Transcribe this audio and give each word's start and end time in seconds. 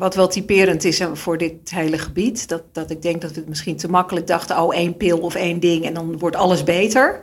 wat 0.00 0.14
wel 0.14 0.28
typerend 0.28 0.84
is 0.84 1.02
voor 1.12 1.38
dit 1.38 1.70
hele 1.70 1.98
gebied. 1.98 2.48
Dat, 2.48 2.62
dat 2.72 2.90
ik 2.90 3.02
denk 3.02 3.20
dat 3.20 3.32
we 3.32 3.44
misschien 3.46 3.76
te 3.76 3.90
makkelijk 3.90 4.26
dachten: 4.26 4.62
oh, 4.62 4.74
één 4.74 4.96
pil 4.96 5.18
of 5.18 5.34
één 5.34 5.60
ding 5.60 5.84
en 5.84 5.94
dan 5.94 6.18
wordt 6.18 6.36
alles 6.36 6.64
beter. 6.64 7.20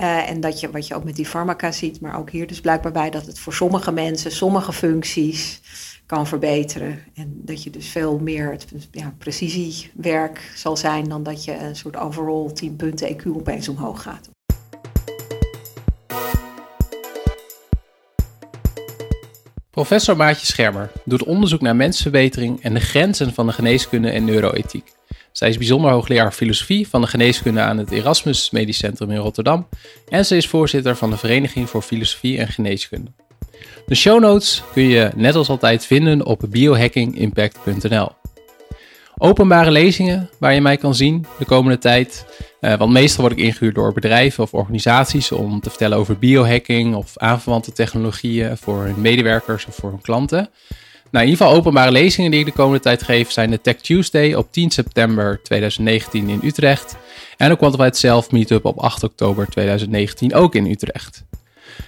Uh, 0.00 0.30
en 0.30 0.40
dat 0.40 0.60
je, 0.60 0.70
wat 0.70 0.86
je 0.86 0.94
ook 0.94 1.04
met 1.04 1.16
die 1.16 1.26
farmaca 1.26 1.72
ziet, 1.72 2.00
maar 2.00 2.18
ook 2.18 2.30
hier 2.30 2.46
dus 2.46 2.60
blijkbaar 2.60 2.92
bij, 2.92 3.10
dat 3.10 3.26
het 3.26 3.38
voor 3.38 3.52
sommige 3.54 3.92
mensen, 3.92 4.32
sommige 4.32 4.72
functies 4.72 5.60
kan 6.06 6.26
verbeteren. 6.26 6.98
En 7.14 7.40
dat 7.44 7.62
je 7.62 7.70
dus 7.70 7.88
veel 7.88 8.18
meer 8.18 8.50
het 8.50 8.66
ja, 8.90 9.14
precisiewerk 9.18 10.52
zal 10.54 10.76
zijn 10.76 11.08
dan 11.08 11.22
dat 11.22 11.44
je 11.44 11.58
een 11.58 11.76
soort 11.76 11.96
overall 11.96 12.52
10 12.52 12.76
punten 12.76 13.16
EQ 13.16 13.26
opeens 13.26 13.68
omhoog 13.68 14.02
gaat. 14.02 14.30
Professor 19.72 20.16
Maartje 20.16 20.46
Schermer 20.46 20.90
doet 21.04 21.24
onderzoek 21.24 21.60
naar 21.60 21.76
mensverbetering 21.76 22.62
en 22.62 22.74
de 22.74 22.80
grenzen 22.80 23.34
van 23.34 23.46
de 23.46 23.52
geneeskunde 23.52 24.10
en 24.10 24.24
neuroethiek. 24.24 24.92
Zij 25.32 25.48
is 25.48 25.56
bijzonder 25.56 25.90
hoogleraar 25.90 26.32
filosofie 26.32 26.88
van 26.88 27.00
de 27.00 27.06
geneeskunde 27.06 27.60
aan 27.60 27.78
het 27.78 27.90
Erasmus 27.90 28.50
Medisch 28.50 28.78
Centrum 28.78 29.10
in 29.10 29.16
Rotterdam 29.16 29.68
en 30.08 30.26
ze 30.26 30.36
is 30.36 30.46
voorzitter 30.46 30.96
van 30.96 31.10
de 31.10 31.16
Vereniging 31.16 31.70
voor 31.70 31.82
Filosofie 31.82 32.38
en 32.38 32.48
Geneeskunde. 32.48 33.10
De 33.86 33.94
show 33.94 34.20
notes 34.20 34.62
kun 34.72 34.82
je 34.82 35.10
net 35.14 35.34
als 35.34 35.48
altijd 35.48 35.86
vinden 35.86 36.26
op 36.26 36.42
biohackingimpact.nl. 36.48 38.08
Openbare 39.18 39.70
lezingen 39.70 40.30
waar 40.38 40.54
je 40.54 40.60
mij 40.60 40.76
kan 40.76 40.94
zien 40.94 41.26
de 41.38 41.44
komende 41.44 41.78
tijd. 41.78 42.26
Uh, 42.62 42.74
want 42.74 42.92
meestal 42.92 43.24
word 43.24 43.38
ik 43.38 43.44
ingehuurd 43.44 43.74
door 43.74 43.92
bedrijven 43.92 44.42
of 44.42 44.54
organisaties 44.54 45.32
om 45.32 45.60
te 45.60 45.68
vertellen 45.68 45.98
over 45.98 46.18
biohacking 46.18 46.94
of 46.94 47.18
aanverwante 47.18 47.72
technologieën 47.72 48.56
voor 48.56 48.82
hun 48.82 49.00
medewerkers 49.00 49.66
of 49.66 49.74
voor 49.74 49.90
hun 49.90 50.00
klanten. 50.00 50.48
Nou, 51.10 51.24
in 51.24 51.30
ieder 51.30 51.46
geval 51.46 51.58
openbare 51.58 51.90
lezingen 51.90 52.30
die 52.30 52.40
ik 52.40 52.46
de 52.46 52.52
komende 52.52 52.80
tijd 52.80 53.02
geef 53.02 53.30
zijn 53.30 53.50
de 53.50 53.60
Tech 53.60 53.76
Tuesday 53.76 54.34
op 54.34 54.52
10 54.52 54.70
september 54.70 55.40
2019 55.42 56.28
in 56.28 56.40
Utrecht 56.42 56.96
en 57.36 57.48
de 57.48 57.56
Quantified 57.56 57.96
Self 57.96 58.30
Meetup 58.30 58.64
op 58.64 58.78
8 58.78 59.02
oktober 59.02 59.46
2019 59.46 60.34
ook 60.34 60.54
in 60.54 60.66
Utrecht. 60.66 61.24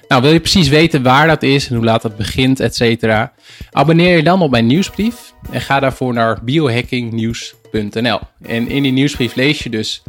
Nou, 0.08 0.22
wil 0.22 0.32
je 0.32 0.40
precies 0.40 0.68
weten 0.68 1.02
waar 1.02 1.26
dat 1.26 1.42
is 1.42 1.68
en 1.68 1.74
hoe 1.74 1.84
laat 1.84 2.02
dat 2.02 2.16
begint, 2.16 2.60
et 2.60 2.74
cetera? 2.74 3.32
Abonneer 3.70 4.16
je 4.16 4.22
dan 4.22 4.42
op 4.42 4.50
mijn 4.50 4.66
nieuwsbrief 4.66 5.34
en 5.50 5.60
ga 5.60 5.80
daarvoor 5.80 6.12
naar 6.12 6.44
biohackingnews.nl. 6.44 8.18
En 8.42 8.68
in 8.68 8.82
die 8.82 8.92
nieuwsbrief 8.92 9.34
lees 9.34 9.62
je 9.62 9.70
dus 9.70 10.02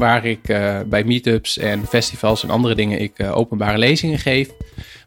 waar 0.00 0.24
ik 0.24 0.48
uh, 0.48 0.80
bij 0.86 1.04
meetups 1.04 1.58
en 1.58 1.86
festivals 1.86 2.42
en 2.42 2.50
andere 2.50 2.74
dingen 2.74 3.00
ik 3.00 3.18
uh, 3.18 3.36
openbare 3.36 3.78
lezingen 3.78 4.18
geef. 4.18 4.48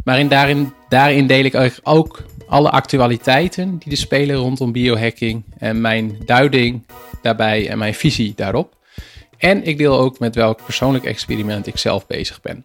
Maar 0.03 0.19
in 0.19 0.27
daarin, 0.27 0.73
daarin 0.89 1.27
deel 1.27 1.43
ik 1.43 1.71
ook 1.83 2.23
alle 2.47 2.69
actualiteiten 2.69 3.77
die 3.77 3.91
er 3.91 3.97
spelen 3.97 4.35
rondom 4.35 4.71
biohacking 4.71 5.43
en 5.57 5.81
mijn 5.81 6.17
duiding 6.25 6.85
daarbij 7.21 7.69
en 7.69 7.77
mijn 7.77 7.93
visie 7.93 8.33
daarop. 8.35 8.75
En 9.37 9.63
ik 9.63 9.77
deel 9.77 9.99
ook 9.99 10.19
met 10.19 10.35
welk 10.35 10.63
persoonlijk 10.63 11.05
experiment 11.05 11.67
ik 11.67 11.77
zelf 11.77 12.07
bezig 12.07 12.41
ben. 12.41 12.63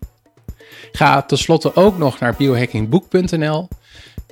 Ga 0.93 1.23
tenslotte 1.23 1.75
ook 1.75 1.99
nog 1.99 2.21
naar 2.21 2.35
biohackingboek.nl. 2.39 3.69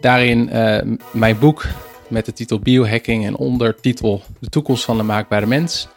Daarin 0.01 0.49
uh, 0.53 0.79
mijn 1.11 1.39
boek 1.39 1.65
met 2.09 2.25
de 2.25 2.33
titel 2.33 2.59
Biohacking 2.59 3.27
en 3.27 3.37
ondertitel 3.37 4.23
De 4.39 4.49
toekomst 4.49 4.85
van 4.85 4.97
de 4.97 5.03
maakbare 5.03 5.47
mens. 5.47 5.89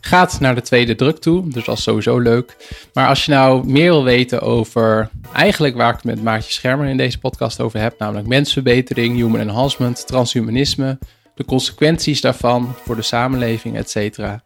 Gaat 0.00 0.40
naar 0.40 0.54
de 0.54 0.60
tweede 0.60 0.94
druk 0.94 1.18
toe, 1.18 1.48
dus 1.48 1.64
dat 1.64 1.76
is 1.76 1.82
sowieso 1.82 2.18
leuk. 2.18 2.56
Maar 2.92 3.08
als 3.08 3.24
je 3.24 3.32
nou 3.32 3.66
meer 3.66 3.90
wil 3.90 4.04
weten 4.04 4.40
over 4.40 5.10
eigenlijk 5.32 5.76
waar 5.76 5.88
ik 5.88 5.94
het 5.94 6.04
met 6.04 6.22
Maartje 6.22 6.52
Schermer 6.52 6.86
in 6.86 6.96
deze 6.96 7.18
podcast 7.18 7.60
over 7.60 7.80
heb, 7.80 7.98
namelijk 7.98 8.26
mensverbetering, 8.26 9.16
human 9.16 9.40
enhancement, 9.40 10.06
transhumanisme, 10.06 10.98
de 11.34 11.44
consequenties 11.44 12.20
daarvan 12.20 12.74
voor 12.84 12.96
de 12.96 13.02
samenleving, 13.02 13.76
et 13.76 13.90
cetera. 13.90 14.42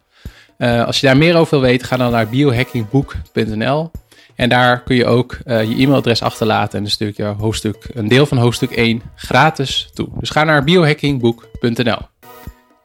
Uh, 0.59 0.85
als 0.85 1.01
je 1.01 1.07
daar 1.07 1.17
meer 1.17 1.37
over 1.37 1.51
wil 1.61 1.69
weten, 1.69 1.87
ga 1.87 1.97
dan 1.97 2.11
naar 2.11 2.29
biohackingboek.nl. 2.29 3.91
En 4.35 4.49
daar 4.49 4.83
kun 4.83 4.97
je 4.97 5.07
ook 5.07 5.39
uh, 5.45 5.63
je 5.63 5.75
e-mailadres 5.75 6.23
achterlaten 6.23 6.77
en 6.79 6.83
dan 6.83 6.93
stuur 6.93 7.09
ik 7.09 7.17
je 7.17 7.25
hoofdstuk, 7.25 7.89
een 7.93 8.09
deel 8.09 8.27
van 8.27 8.39
hoofdstuk 8.39 8.71
1 8.71 9.03
gratis 9.15 9.91
toe. 9.95 10.09
Dus 10.19 10.31
ga 10.31 10.45
naar 10.45 10.65
biohackingboek.nl. 10.65 11.99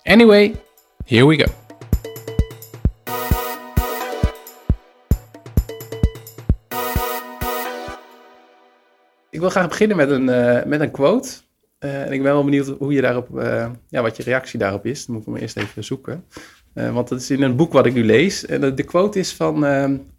Anyway, 0.04 0.56
here 1.06 1.28
we 1.28 1.36
go. 1.36 1.67
Ik 9.38 9.44
wil 9.44 9.52
graag 9.52 9.68
beginnen 9.68 9.98
met 9.98 10.10
een, 10.10 10.28
uh, 10.28 10.64
met 10.64 10.80
een 10.80 10.92
quote. 10.92 11.30
Uh, 11.80 12.02
en 12.02 12.12
ik 12.12 12.24
ben 12.24 12.34
wel 12.34 12.44
benieuwd 12.44 12.68
hoe 12.68 12.94
je 12.94 13.02
daarop, 13.02 13.30
ja, 13.90 14.02
wat 14.02 14.18
je 14.18 14.24
reactie 14.24 14.60
daarop 14.60 14.86
is. 14.86 15.06
Dan 15.06 15.16
moet 15.16 15.26
ik 15.26 15.34
hem 15.34 15.42
eerst 15.42 15.58
even 15.58 15.84
zoeken. 15.84 16.26
Want 16.74 17.08
dat 17.08 17.20
is 17.20 17.30
in 17.30 17.42
een 17.42 17.56
boek 17.56 17.74
wat 17.74 17.86
ik 17.86 17.94
nu 17.94 18.06
lees. 18.06 18.46
En 18.46 18.76
de 18.76 18.84
quote 18.84 19.20
is 19.20 19.34
van 19.34 19.64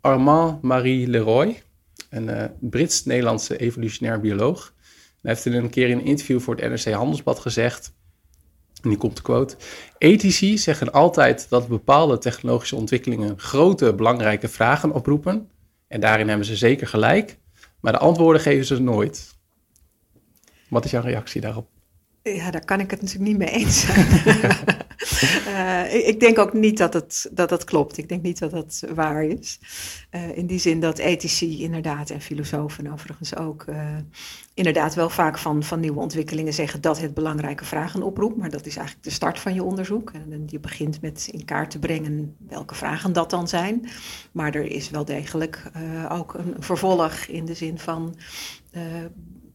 Armand 0.00 0.62
Marie 0.62 1.08
Leroy, 1.08 1.62
een 2.10 2.50
Brits-Nederlandse 2.60 3.56
evolutionair 3.56 4.20
bioloog. 4.20 4.72
Hij 5.20 5.32
heeft 5.32 5.46
in 5.46 5.52
een 5.52 5.70
keer 5.70 5.88
in 5.88 5.98
een 5.98 6.04
interview 6.04 6.40
voor 6.40 6.56
het 6.56 6.68
NRC 6.68 6.94
Handelsblad 6.94 7.38
gezegd, 7.38 7.92
en 8.82 8.88
die 8.88 8.98
komt 8.98 9.16
de 9.16 9.22
quote, 9.22 9.56
ethici 9.98 10.58
zeggen 10.58 10.92
altijd 10.92 11.46
dat 11.48 11.68
bepaalde 11.68 12.18
technologische 12.18 12.76
ontwikkelingen 12.76 13.38
grote 13.38 13.94
belangrijke 13.94 14.48
vragen 14.48 14.92
oproepen. 14.92 15.48
En 15.88 16.00
daarin 16.00 16.28
hebben 16.28 16.46
ze 16.46 16.56
zeker 16.56 16.86
gelijk, 16.86 17.38
maar 17.88 17.98
de 17.98 18.04
antwoorden 18.06 18.42
geven 18.42 18.66
ze 18.66 18.80
nooit. 18.80 19.36
Wat 20.68 20.84
is 20.84 20.90
jouw 20.90 21.02
reactie 21.02 21.40
daarop? 21.40 21.68
Ja, 22.22 22.50
daar 22.50 22.64
kan 22.64 22.80
ik 22.80 22.90
het 22.90 23.00
natuurlijk 23.02 23.30
niet 23.30 23.38
mee 23.38 23.48
eens 23.48 23.80
zijn. 23.80 24.06
uh, 25.22 26.08
ik 26.08 26.20
denk 26.20 26.38
ook 26.38 26.52
niet 26.52 26.78
dat 26.78 26.94
het, 26.94 27.30
dat 27.32 27.64
klopt. 27.64 27.98
Ik 27.98 28.08
denk 28.08 28.22
niet 28.22 28.38
dat 28.38 28.50
dat 28.50 28.82
waar 28.94 29.24
is. 29.24 29.58
Uh, 30.10 30.36
in 30.36 30.46
die 30.46 30.58
zin 30.58 30.80
dat 30.80 30.98
ethici 30.98 31.62
inderdaad 31.62 32.10
en 32.10 32.20
filosofen 32.20 32.92
overigens 32.92 33.36
ook 33.36 33.64
uh, 33.68 33.96
inderdaad 34.54 34.94
wel 34.94 35.10
vaak 35.10 35.38
van, 35.38 35.62
van 35.62 35.80
nieuwe 35.80 36.00
ontwikkelingen 36.00 36.52
zeggen 36.52 36.80
dat 36.80 37.00
het 37.00 37.14
belangrijke 37.14 37.64
vragen 37.64 38.02
oproept. 38.02 38.36
Maar 38.36 38.50
dat 38.50 38.66
is 38.66 38.76
eigenlijk 38.76 39.06
de 39.06 39.12
start 39.12 39.38
van 39.38 39.54
je 39.54 39.62
onderzoek. 39.62 40.10
En 40.10 40.42
je 40.46 40.60
begint 40.60 41.00
met 41.00 41.28
in 41.30 41.44
kaart 41.44 41.70
te 41.70 41.78
brengen 41.78 42.36
welke 42.48 42.74
vragen 42.74 43.12
dat 43.12 43.30
dan 43.30 43.48
zijn. 43.48 43.88
Maar 44.32 44.54
er 44.54 44.70
is 44.70 44.90
wel 44.90 45.04
degelijk 45.04 45.62
ook 46.08 46.34
een 46.34 46.54
vervolg 46.58 47.14
in 47.14 47.44
de 47.44 47.54
zin 47.54 47.78
van 47.78 48.16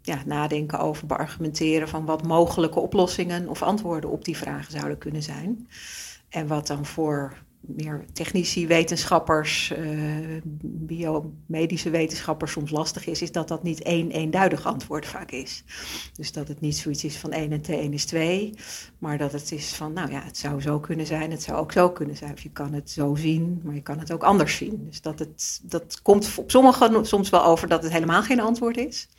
ja, 0.03 0.23
nadenken 0.25 0.79
over, 0.79 1.07
beargumenteren 1.07 1.87
van 1.87 2.05
wat 2.05 2.27
mogelijke 2.27 2.79
oplossingen 2.79 3.49
of 3.49 3.61
antwoorden 3.61 4.09
op 4.09 4.25
die 4.25 4.37
vragen 4.37 4.71
zouden 4.71 4.97
kunnen 4.97 5.23
zijn. 5.23 5.67
En 6.29 6.47
wat 6.47 6.67
dan 6.67 6.85
voor 6.85 7.37
meer 7.65 8.05
technici, 8.13 8.67
wetenschappers, 8.67 9.73
uh, 9.77 10.41
biomedische 10.63 11.89
wetenschappers 11.89 12.51
soms 12.51 12.71
lastig 12.71 13.07
is, 13.07 13.21
is 13.21 13.31
dat 13.31 13.47
dat 13.47 13.63
niet 13.63 13.81
één 13.81 14.11
eenduidig 14.11 14.65
antwoord 14.65 15.05
vaak 15.05 15.31
is. 15.31 15.63
Dus 16.13 16.31
dat 16.31 16.47
het 16.47 16.61
niet 16.61 16.77
zoiets 16.77 17.03
is 17.03 17.17
van 17.17 17.31
1 17.31 17.51
en 17.51 17.61
2 17.61 17.89
is 17.89 18.05
2, 18.05 18.53
maar 18.97 19.17
dat 19.17 19.31
het 19.31 19.51
is 19.51 19.73
van, 19.73 19.93
nou 19.93 20.11
ja, 20.11 20.23
het 20.23 20.37
zou 20.37 20.61
zo 20.61 20.79
kunnen 20.79 21.05
zijn, 21.05 21.31
het 21.31 21.43
zou 21.43 21.57
ook 21.57 21.71
zo 21.71 21.89
kunnen 21.89 22.15
zijn. 22.15 22.33
Of 22.33 22.41
je 22.41 22.51
kan 22.51 22.73
het 22.73 22.89
zo 22.89 23.15
zien, 23.15 23.61
maar 23.63 23.75
je 23.75 23.81
kan 23.81 23.99
het 23.99 24.11
ook 24.11 24.23
anders 24.23 24.55
zien. 24.55 24.85
Dus 24.85 25.01
dat, 25.01 25.19
het, 25.19 25.59
dat 25.63 26.01
komt 26.01 26.31
op 26.37 26.51
sommigen 26.51 27.05
soms 27.05 27.29
wel 27.29 27.45
over 27.45 27.67
dat 27.67 27.83
het 27.83 27.91
helemaal 27.91 28.23
geen 28.23 28.39
antwoord 28.39 28.77
is. 28.77 29.09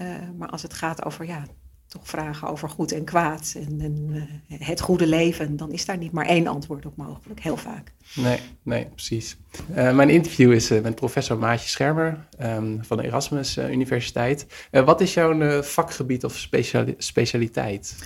Uh, 0.00 0.06
maar 0.36 0.48
als 0.48 0.62
het 0.62 0.74
gaat 0.74 1.04
over 1.04 1.26
ja, 1.26 1.44
toch 1.86 2.08
vragen 2.08 2.48
over 2.48 2.68
goed 2.68 2.92
en 2.92 3.04
kwaad 3.04 3.54
en, 3.56 3.80
en 3.80 4.08
uh, 4.48 4.58
het 4.68 4.80
goede 4.80 5.06
leven, 5.06 5.56
dan 5.56 5.72
is 5.72 5.84
daar 5.84 5.98
niet 5.98 6.12
maar 6.12 6.26
één 6.26 6.46
antwoord 6.46 6.86
op 6.86 6.96
mogelijk, 6.96 7.40
heel 7.40 7.56
vaak. 7.56 7.92
Nee, 8.14 8.38
nee, 8.62 8.86
precies. 8.86 9.36
Uh, 9.70 9.94
mijn 9.94 10.10
interview 10.10 10.52
is 10.52 10.68
met 10.68 10.94
professor 10.94 11.38
Maatje 11.38 11.68
Schermer 11.68 12.26
um, 12.42 12.84
van 12.84 12.96
de 12.96 13.02
Erasmus 13.02 13.58
Universiteit. 13.58 14.46
wat 14.70 15.00
is 15.00 15.14
jouw 15.14 15.62
vakgebied 15.62 16.24
of 16.24 16.36
speciali 16.36 16.94
specialiteit? 16.98 17.96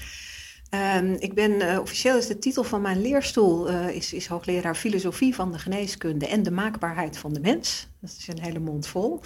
Um, 0.96 1.16
ik 1.18 1.34
ben, 1.34 1.80
officieel 1.80 2.16
is 2.16 2.26
de 2.26 2.38
titel 2.38 2.64
van 2.64 2.82
mijn 2.82 3.02
leerstoel 3.02 3.68
is, 3.68 4.12
is 4.12 4.26
hoogleraar 4.26 4.74
filosofie 4.74 5.34
van 5.34 5.52
de 5.52 5.58
geneeskunde 5.58 6.26
en 6.26 6.42
de 6.42 6.50
maakbaarheid 6.50 7.18
van 7.18 7.32
de 7.32 7.40
mens. 7.40 7.88
Dat 8.04 8.16
is 8.18 8.28
een 8.28 8.42
hele 8.42 8.58
mond 8.58 8.86
vol. 8.86 9.20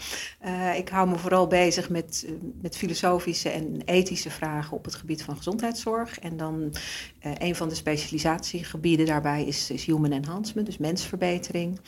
Uh, 0.45 0.77
ik 0.77 0.89
hou 0.89 1.09
me 1.09 1.19
vooral 1.19 1.47
bezig 1.47 1.91
met, 1.91 2.29
met 2.61 2.77
filosofische 2.77 3.49
en 3.49 3.83
ethische 3.85 4.31
vragen 4.31 4.77
op 4.77 4.85
het 4.85 4.95
gebied 4.95 5.23
van 5.23 5.37
gezondheidszorg. 5.37 6.19
En 6.19 6.37
dan 6.37 6.75
een 7.21 7.57
van 7.57 7.69
de 7.69 7.75
specialisatiegebieden 7.75 9.07
daarbij 9.07 9.45
is, 9.45 9.71
is 9.71 9.85
human 9.85 10.13
enhancement, 10.13 10.67
dus 10.67 10.79
mensverbetering. 10.79 11.81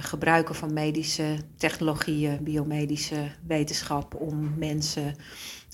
gebruiken 0.00 0.54
van 0.54 0.72
medische 0.72 1.36
technologieën, 1.56 2.38
biomedische 2.42 3.30
wetenschap 3.46 4.14
om 4.14 4.54
mensen 4.58 5.14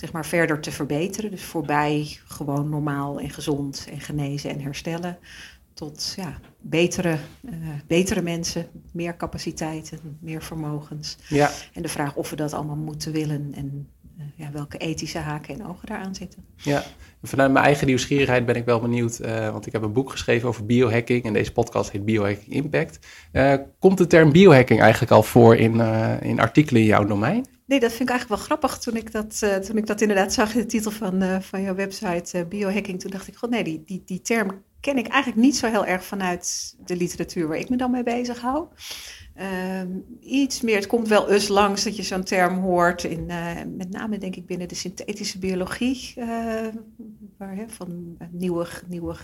zeg 0.01 0.13
maar, 0.13 0.27
verder 0.27 0.61
te 0.61 0.73
verbeteren. 0.73 1.31
Dus 1.31 1.43
voorbij 1.43 2.19
gewoon 2.25 2.69
normaal 2.69 3.21
en 3.21 3.31
gezond 3.31 3.87
en 3.91 4.01
genezen 4.01 4.51
en 4.51 4.61
herstellen. 4.61 5.19
Tot 5.75 6.13
ja, 6.17 6.41
betere, 6.61 7.19
uh, 7.41 7.69
betere 7.87 8.23
mensen, 8.23 8.69
meer 8.93 9.17
capaciteiten, 9.17 10.19
meer 10.21 10.43
vermogens. 10.43 11.17
Ja. 11.29 11.51
En 11.73 11.83
de 11.83 11.89
vraag 11.89 12.17
of 12.17 12.31
we 12.31 12.37
dat 12.37 12.53
allemaal 12.53 12.77
moeten 12.77 13.13
willen 13.13 13.55
en 13.55 13.89
ja, 14.37 14.51
welke 14.51 14.79
ethische 14.79 15.19
haken 15.19 15.55
en 15.55 15.67
ogen 15.67 15.87
daaraan 15.87 16.15
zitten. 16.15 16.45
Ja, 16.57 16.83
vanuit 17.23 17.53
mijn 17.53 17.65
eigen 17.65 17.87
nieuwsgierigheid 17.87 18.47
ben 18.47 18.55
ik 18.55 18.65
wel 18.65 18.81
benieuwd, 18.81 19.19
want 19.53 19.67
ik 19.67 19.73
heb 19.73 19.83
een 19.83 19.93
boek 19.93 20.11
geschreven 20.11 20.49
over 20.49 20.67
biohacking 20.67 21.25
en 21.25 21.33
deze 21.33 21.53
podcast 21.53 21.91
heet 21.91 22.05
Biohacking 22.05 22.53
Impact. 22.53 22.99
komt 23.79 23.99
de 23.99 24.07
term 24.07 24.33
biohacking 24.33 24.81
eigenlijk 24.81 25.13
al 25.13 25.23
voor 25.23 25.57
in, 25.57 25.81
in 26.21 26.41
artikelen 26.41 26.81
in 26.81 26.87
jouw 26.87 27.05
domein? 27.05 27.47
Nee, 27.67 27.81
dat 27.81 27.91
vind 27.91 28.03
ik 28.03 28.09
eigenlijk 28.09 28.41
wel 28.41 28.47
grappig. 28.47 28.79
Toen 28.79 28.97
ik 28.97 29.13
dat, 29.13 29.65
toen 29.67 29.77
ik 29.77 29.87
dat 29.87 30.01
inderdaad 30.01 30.33
zag 30.33 30.55
in 30.55 30.61
de 30.61 30.67
titel 30.67 30.91
van, 30.91 31.43
van 31.43 31.63
jouw 31.63 31.75
website, 31.75 32.47
biohacking, 32.49 33.01
toen 33.01 33.11
dacht 33.11 33.29
ik, 33.29 33.37
god 33.37 33.51
nee, 33.51 33.65
die, 33.65 33.83
die, 33.85 34.03
die 34.07 34.21
term 34.21 34.63
ken 34.81 34.99
ik 34.99 35.07
eigenlijk 35.07 35.43
niet 35.43 35.57
zo 35.57 35.67
heel 35.67 35.87
erg 35.87 36.05
vanuit 36.05 36.77
de 36.85 36.97
literatuur 36.97 37.49
waar 37.49 37.59
ik 37.59 37.69
me 37.69 37.77
dan 37.77 37.91
mee 37.91 38.03
bezig 38.03 38.41
hou. 38.41 38.67
Ehm, 39.35 39.89
iets 40.21 40.61
meer, 40.61 40.77
het 40.77 40.87
komt 40.87 41.09
wel 41.09 41.31
eens 41.31 41.49
langs 41.49 41.85
dat 41.85 41.97
je 41.97 42.03
zo'n 42.03 42.25
term 42.25 42.59
hoort, 42.59 43.05
in, 43.05 43.27
met 43.77 43.91
name 43.91 44.19
denk 44.19 44.37
ik 44.37 44.47
binnen 44.47 44.69
de 44.69 44.75
synthetische 44.75 45.39
biologie, 45.39 46.13
waar, 47.37 47.57
hè, 47.57 47.65
van 47.69 48.17
nieuwe, 48.31 48.67
nieuwe 48.89 49.17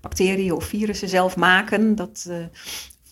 bacteriën 0.00 0.52
of 0.52 0.64
virussen 0.64 1.08
zelf 1.08 1.36
maken. 1.36 1.94
Dat, 1.94 2.30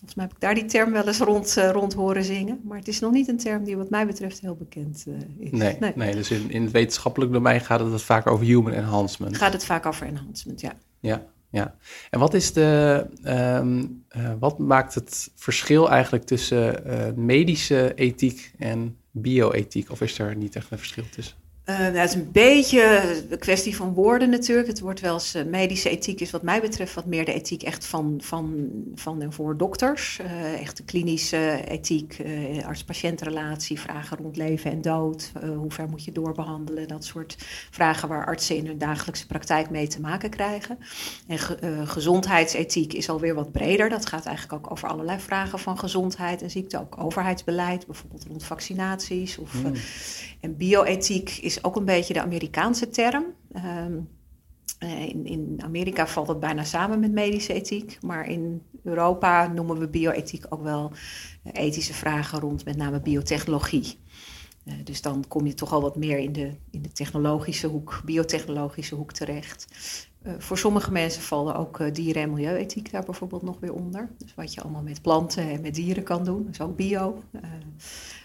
Volgens 0.01 0.19
mij 0.19 0.29
heb 0.29 0.35
ik 0.35 0.41
daar 0.41 0.55
die 0.55 0.65
term 0.65 0.91
wel 0.91 1.07
eens 1.07 1.19
rond, 1.19 1.55
rond 1.71 1.93
horen 1.93 2.23
zingen. 2.23 2.59
Maar 2.63 2.77
het 2.77 2.87
is 2.87 2.99
nog 2.99 3.11
niet 3.11 3.27
een 3.27 3.37
term 3.37 3.63
die 3.63 3.77
wat 3.77 3.89
mij 3.89 4.05
betreft 4.05 4.39
heel 4.39 4.55
bekend 4.55 5.05
is. 5.37 5.51
Nee, 5.51 5.77
nee. 5.79 5.91
nee 5.95 6.15
dus 6.15 6.31
in, 6.31 6.51
in 6.51 6.63
het 6.63 6.71
wetenschappelijk 6.71 7.31
domein 7.31 7.61
gaat 7.61 7.79
het 7.79 8.01
vaak 8.01 8.27
over 8.27 8.45
human 8.45 8.73
enhancement. 8.73 9.37
Gaat 9.37 9.53
het 9.53 9.65
vaak 9.65 9.85
over 9.85 10.07
enhancement, 10.07 10.61
ja. 10.61 10.73
Ja, 10.99 11.25
ja. 11.51 11.75
En 12.09 12.19
wat, 12.19 12.33
is 12.33 12.53
de, 12.53 13.05
um, 13.23 14.05
uh, 14.17 14.33
wat 14.39 14.59
maakt 14.59 14.95
het 14.95 15.31
verschil 15.35 15.89
eigenlijk 15.89 16.23
tussen 16.23 16.83
medische 17.25 17.93
ethiek 17.95 18.51
en 18.57 18.97
bioethiek? 19.11 19.91
Of 19.91 20.01
is 20.01 20.19
er 20.19 20.35
niet 20.35 20.55
echt 20.55 20.71
een 20.71 20.77
verschil 20.77 21.09
tussen? 21.09 21.40
Uh, 21.65 21.85
dat 21.85 22.07
is 22.07 22.13
een 22.13 22.31
beetje 22.31 23.15
een 23.29 23.39
kwestie 23.39 23.75
van 23.75 23.93
woorden 23.93 24.29
natuurlijk. 24.29 24.67
Het 24.67 24.79
wordt 24.79 24.99
wel 24.99 25.13
eens, 25.13 25.35
uh, 25.35 25.43
medische 25.43 25.89
ethiek 25.89 26.19
is 26.19 26.31
wat 26.31 26.41
mij 26.41 26.61
betreft 26.61 26.93
wat 26.93 27.05
meer 27.05 27.25
de 27.25 27.33
ethiek 27.33 27.63
echt 27.63 27.85
van, 27.85 28.19
van, 28.23 28.69
van 28.95 29.21
en 29.21 29.33
voor 29.33 29.57
dokters. 29.57 30.19
Uh, 30.21 30.61
echt 30.61 30.77
de 30.77 30.83
klinische 30.83 31.63
ethiek, 31.67 32.17
arts-patiëntrelatie, 32.65 33.79
vragen 33.79 34.17
rond 34.17 34.37
leven 34.37 34.71
en 34.71 34.81
dood. 34.81 35.31
hoe 35.55 35.71
ver 35.71 35.89
moet 35.89 36.03
je 36.03 36.11
doorbehandelen? 36.11 36.87
Dat 36.87 37.05
soort 37.05 37.35
vragen 37.69 38.07
waar 38.07 38.25
artsen 38.25 38.55
in 38.55 38.65
hun 38.65 38.77
dagelijkse 38.77 39.27
praktijk 39.27 39.69
mee 39.69 39.87
te 39.87 39.99
maken 39.99 40.29
krijgen. 40.29 40.77
En 41.27 41.39
ge, 41.39 41.81
gezondheidsethiek 41.85 42.93
is 42.93 43.09
alweer 43.09 43.35
wat 43.35 43.51
breder. 43.51 43.89
Dat 43.89 44.05
gaat 44.05 44.25
eigenlijk 44.25 44.65
ook 44.65 44.71
over 44.71 44.89
allerlei 44.89 45.19
vragen 45.19 45.59
van 45.59 45.77
gezondheid 45.77 46.41
en 46.41 46.49
ziekte. 46.49 46.79
Ook 46.79 46.97
overheidsbeleid, 46.97 47.85
bijvoorbeeld 47.85 48.25
rond 48.27 48.43
vaccinaties. 48.43 49.37
Of, 49.37 49.63
mm. 49.63 49.73
En 50.39 50.57
bioethiek 50.57 51.29
is 51.29 51.50
ook 51.63 51.75
een 51.75 51.85
beetje 51.85 52.13
de 52.13 52.21
Amerikaanse 52.21 52.89
term. 52.89 53.23
Ehm, 53.51 53.99
eh, 54.79 55.07
in, 55.07 55.25
in, 55.25 55.59
Amerika 55.63 56.07
valt 56.07 56.27
het 56.27 56.39
bijna 56.39 56.63
samen 56.63 56.99
met 56.99 57.11
medische 57.11 57.53
ethiek, 57.53 57.97
maar 58.01 58.29
in 58.29 58.61
Europa 58.83 59.47
noemen 59.47 59.79
we 59.79 59.87
bioethiek 59.87 60.45
ook 60.49 60.63
wel 60.63 60.91
ethische 61.51 61.93
vragen 61.93 62.39
rond 62.39 62.65
met 62.65 62.77
name 62.77 63.01
biotechnologie. 63.01 63.97
Uh, 64.65 64.73
dus 64.83 65.01
dan 65.01 65.25
kom 65.27 65.45
je 65.45 65.53
toch 65.53 65.73
al 65.73 65.81
wat 65.81 65.95
meer 65.95 66.17
in 66.17 66.33
de, 66.33 66.51
in 66.71 66.81
de 66.81 66.91
technologische 66.91 67.67
hoek, 67.67 68.01
biotechnologische 68.05 68.95
hoek 68.95 69.11
terecht. 69.11 69.67
Uh, 70.23 70.33
voor 70.37 70.57
sommige 70.57 70.91
mensen 70.91 71.21
vallen 71.21 71.55
ook 71.55 71.79
uh, 71.79 71.93
dieren- 71.93 72.21
en 72.21 72.29
milieuethiek 72.29 72.91
daar 72.91 73.03
bijvoorbeeld 73.03 73.41
nog 73.41 73.59
weer 73.59 73.73
onder. 73.73 74.09
Dus 74.17 74.35
wat 74.35 74.53
je 74.53 74.61
allemaal 74.61 74.81
met 74.81 75.01
planten 75.01 75.49
en 75.49 75.61
met 75.61 75.75
dieren 75.75 76.03
kan 76.03 76.23
doen, 76.23 76.47
is 76.51 76.61
ook 76.61 76.75
bio. 76.75 77.23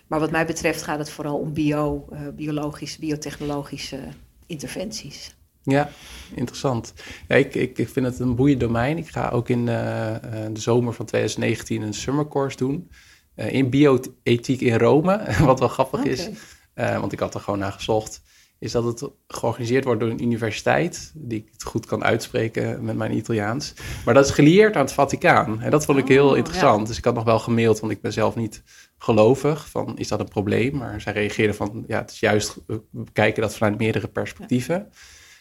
Maar 0.06 0.20
wat 0.20 0.30
mij 0.30 0.46
betreft 0.46 0.82
gaat 0.82 0.98
het 0.98 1.10
vooral 1.10 1.38
om 1.38 1.52
bio, 1.52 2.08
biologische, 2.34 3.00
biotechnologische 3.00 3.98
interventies. 4.46 5.36
Ja, 5.62 5.90
interessant. 6.34 6.92
Ja, 7.28 7.36
ik, 7.36 7.54
ik, 7.54 7.78
ik 7.78 7.88
vind 7.88 8.06
het 8.06 8.18
een 8.18 8.34
boeiend 8.34 8.60
domein. 8.60 8.98
Ik 8.98 9.08
ga 9.08 9.28
ook 9.28 9.48
in 9.48 9.64
de 9.64 10.50
zomer 10.52 10.92
van 10.92 11.06
2019 11.06 11.82
een 11.82 11.94
summer 11.94 12.28
course 12.28 12.56
doen. 12.56 12.90
Uh, 13.36 13.52
in 13.52 13.70
bioethiek 13.70 14.60
in 14.60 14.78
Rome, 14.78 15.24
wat 15.44 15.58
wel 15.58 15.68
grappig 15.68 16.00
okay. 16.00 16.12
is. 16.12 16.28
want 16.74 17.12
ik 17.12 17.20
had 17.20 17.34
er 17.34 17.40
gewoon 17.40 17.58
naar 17.58 17.72
gezocht 17.72 18.22
is 18.58 18.72
dat 18.72 18.84
het 18.84 19.10
georganiseerd 19.28 19.84
wordt 19.84 20.00
door 20.00 20.10
een 20.10 20.22
universiteit, 20.22 21.12
die 21.14 21.38
ik 21.38 21.48
het 21.52 21.62
goed 21.62 21.86
kan 21.86 22.04
uitspreken 22.04 22.84
met 22.84 22.96
mijn 22.96 23.16
Italiaans. 23.16 23.74
Maar 24.04 24.14
dat 24.14 24.24
is 24.24 24.30
gelieerd 24.30 24.76
aan 24.76 24.84
het 24.84 24.92
Vaticaan. 24.92 25.60
En 25.60 25.70
dat 25.70 25.84
vond 25.84 25.98
ik 25.98 26.08
heel 26.08 26.30
oh, 26.30 26.36
interessant. 26.36 26.86
Dus 26.86 26.98
ik 26.98 27.04
had 27.04 27.14
nog 27.14 27.24
wel 27.24 27.38
gemaild, 27.38 27.80
want 27.80 27.92
ik 27.92 28.00
ben 28.00 28.12
zelf 28.12 28.34
niet 28.34 28.62
gelovig, 28.98 29.68
van 29.68 29.98
is 29.98 30.08
dat 30.08 30.20
een 30.20 30.28
probleem? 30.28 30.76
Maar 30.76 31.00
zij 31.00 31.12
reageerden 31.12 31.56
van, 31.56 31.84
ja, 31.86 31.98
het 31.98 32.10
is 32.10 32.20
juist, 32.20 32.56
we 32.66 32.82
bekijken 32.90 33.42
dat 33.42 33.56
vanuit 33.56 33.78
meerdere 33.78 34.08
perspectieven. 34.08 34.92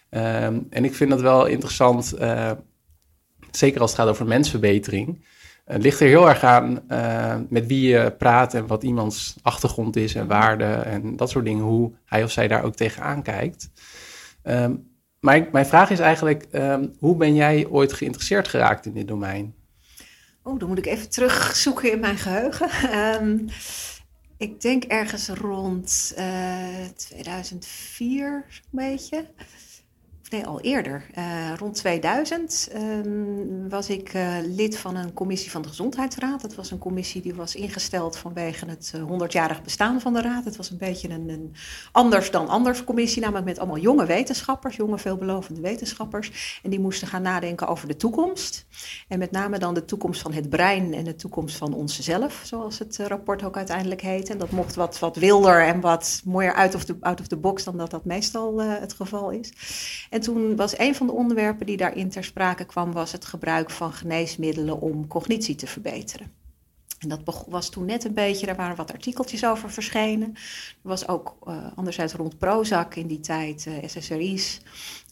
Ja. 0.09 0.45
Um, 0.45 0.67
en 0.69 0.85
ik 0.85 0.95
vind 0.95 1.09
dat 1.09 1.21
wel 1.21 1.45
interessant, 1.45 2.13
uh, 2.19 2.51
zeker 3.51 3.81
als 3.81 3.91
het 3.91 3.99
gaat 3.99 4.09
over 4.09 4.25
mensverbetering. 4.25 5.25
Het 5.65 5.81
ligt 5.81 5.99
er 5.99 6.07
heel 6.07 6.29
erg 6.29 6.43
aan 6.43 6.79
uh, 6.89 7.35
met 7.49 7.65
wie 7.65 7.89
je 7.89 8.11
praat 8.17 8.53
en 8.53 8.67
wat 8.67 8.83
iemands 8.83 9.35
achtergrond 9.41 9.95
is 9.95 10.15
en 10.15 10.27
waarden 10.27 10.85
en 10.85 11.15
dat 11.15 11.29
soort 11.29 11.45
dingen, 11.45 11.63
hoe 11.63 11.91
hij 12.05 12.23
of 12.23 12.31
zij 12.31 12.47
daar 12.47 12.63
ook 12.63 12.75
tegenaan 12.75 13.21
kijkt. 13.21 13.69
Maar 15.25 15.47
mijn 15.51 15.65
vraag 15.65 15.89
is 15.89 15.99
eigenlijk, 15.99 16.45
um, 16.51 16.93
hoe 16.99 17.15
ben 17.15 17.35
jij 17.35 17.67
ooit 17.67 17.93
geïnteresseerd 17.93 18.47
geraakt 18.47 18.85
in 18.85 18.93
dit 18.93 19.07
domein? 19.07 19.55
Oh, 20.43 20.59
dan 20.59 20.67
moet 20.67 20.77
ik 20.77 20.85
even 20.85 21.09
terugzoeken 21.09 21.91
in 21.91 21.99
mijn 21.99 22.17
geheugen. 22.17 22.69
Um, 23.21 23.45
ik 24.47 24.61
denk 24.61 24.83
ergens 24.83 25.27
rond 25.27 26.13
uh, 26.17 26.83
eh, 26.83 26.89
2004, 26.95 28.45
een 28.47 28.63
beetje 28.71 29.25
nee, 30.29 30.45
al 30.45 30.61
eerder. 30.61 31.05
Uh, 31.17 31.53
rond 31.57 31.75
2000 31.75 32.69
um, 32.75 33.69
was 33.69 33.89
ik 33.89 34.13
uh, 34.13 34.37
lid 34.43 34.77
van 34.77 34.95
een 34.95 35.13
commissie 35.13 35.51
van 35.51 35.61
de 35.61 35.67
Gezondheidsraad. 35.67 36.41
Dat 36.41 36.55
was 36.55 36.71
een 36.71 36.77
commissie 36.77 37.21
die 37.21 37.33
was 37.33 37.55
ingesteld 37.55 38.17
vanwege 38.17 38.65
het 38.65 38.91
uh, 38.95 39.01
eh, 39.01 39.07
100-jarig 39.09 39.63
bestaan 39.63 40.01
van 40.01 40.13
de 40.13 40.21
raad. 40.21 40.45
Het 40.45 40.55
was 40.55 40.69
een 40.69 40.77
beetje 40.77 41.09
een, 41.09 41.29
een, 41.29 41.55
anders 41.91 42.31
dan 42.31 42.47
anders 42.47 42.83
commissie, 42.83 43.21
namelijk 43.21 43.45
met 43.45 43.59
allemaal 43.59 43.77
jonge 43.77 44.05
wetenschappers, 44.05 44.75
jonge 44.75 44.97
veelbelovende 44.97 45.61
wetenschappers. 45.61 46.59
En 46.63 46.69
die 46.69 46.79
moesten 46.79 47.07
gaan 47.07 47.21
nadenken 47.21 47.67
over 47.67 47.87
de 47.87 47.95
toekomst. 47.95 48.65
En 49.07 49.19
met 49.19 49.31
name 49.31 49.59
dan 49.59 49.73
de 49.73 49.85
toekomst 49.85 50.21
van 50.21 50.33
het 50.33 50.49
brein 50.49 50.93
en 50.93 51.03
de 51.03 51.15
toekomst 51.15 51.55
van 51.55 51.73
onszelf, 51.73 52.41
zoals 52.43 52.79
het 52.79 52.97
rapport 52.97 53.43
ook 53.43 53.57
uiteindelijk 53.57 54.01
heet. 54.01 54.29
En 54.29 54.37
dat 54.37 54.51
mocht 54.51 54.75
wat, 54.75 54.99
wat 54.99 55.15
wilder 55.15 55.65
en 55.65 55.79
wat 55.79 56.21
mooier 56.25 56.53
out 56.53 56.75
of 56.75 56.83
the, 56.83 56.95
out 56.99 57.19
of 57.19 57.27
the 57.27 57.37
box 57.37 57.63
dan 57.63 57.77
dat 57.77 57.91
dat 57.91 58.05
meestal 58.05 58.61
het 58.61 58.93
geval 58.93 59.29
is. 59.29 59.51
En 60.15 60.21
toen 60.21 60.55
was 60.55 60.77
een 60.77 60.95
van 60.95 61.07
de 61.07 61.13
onderwerpen 61.13 61.65
die 61.65 61.77
daarin 61.77 62.09
ter 62.09 62.23
sprake 62.23 62.65
kwam, 62.65 62.91
was 62.91 63.11
het 63.11 63.25
gebruik 63.25 63.69
van 63.69 63.93
geneesmiddelen 63.93 64.81
om 64.81 65.07
cognitie 65.07 65.55
te 65.55 65.67
verbeteren. 65.67 66.31
En 66.99 67.09
dat 67.09 67.45
was 67.47 67.69
toen 67.69 67.85
net 67.85 68.03
een 68.03 68.13
beetje, 68.13 68.45
daar 68.45 68.55
waren 68.55 68.75
wat 68.75 68.91
artikeltjes 68.91 69.45
over 69.45 69.71
verschenen. 69.71 70.31
Er 70.33 70.75
was 70.81 71.07
ook 71.07 71.37
uh, 71.47 71.67
anderzijds 71.75 72.13
rond 72.13 72.37
Prozac 72.37 72.95
in 72.95 73.07
die 73.07 73.19
tijd, 73.19 73.65
uh, 73.67 73.87
SSRI's, 73.87 74.61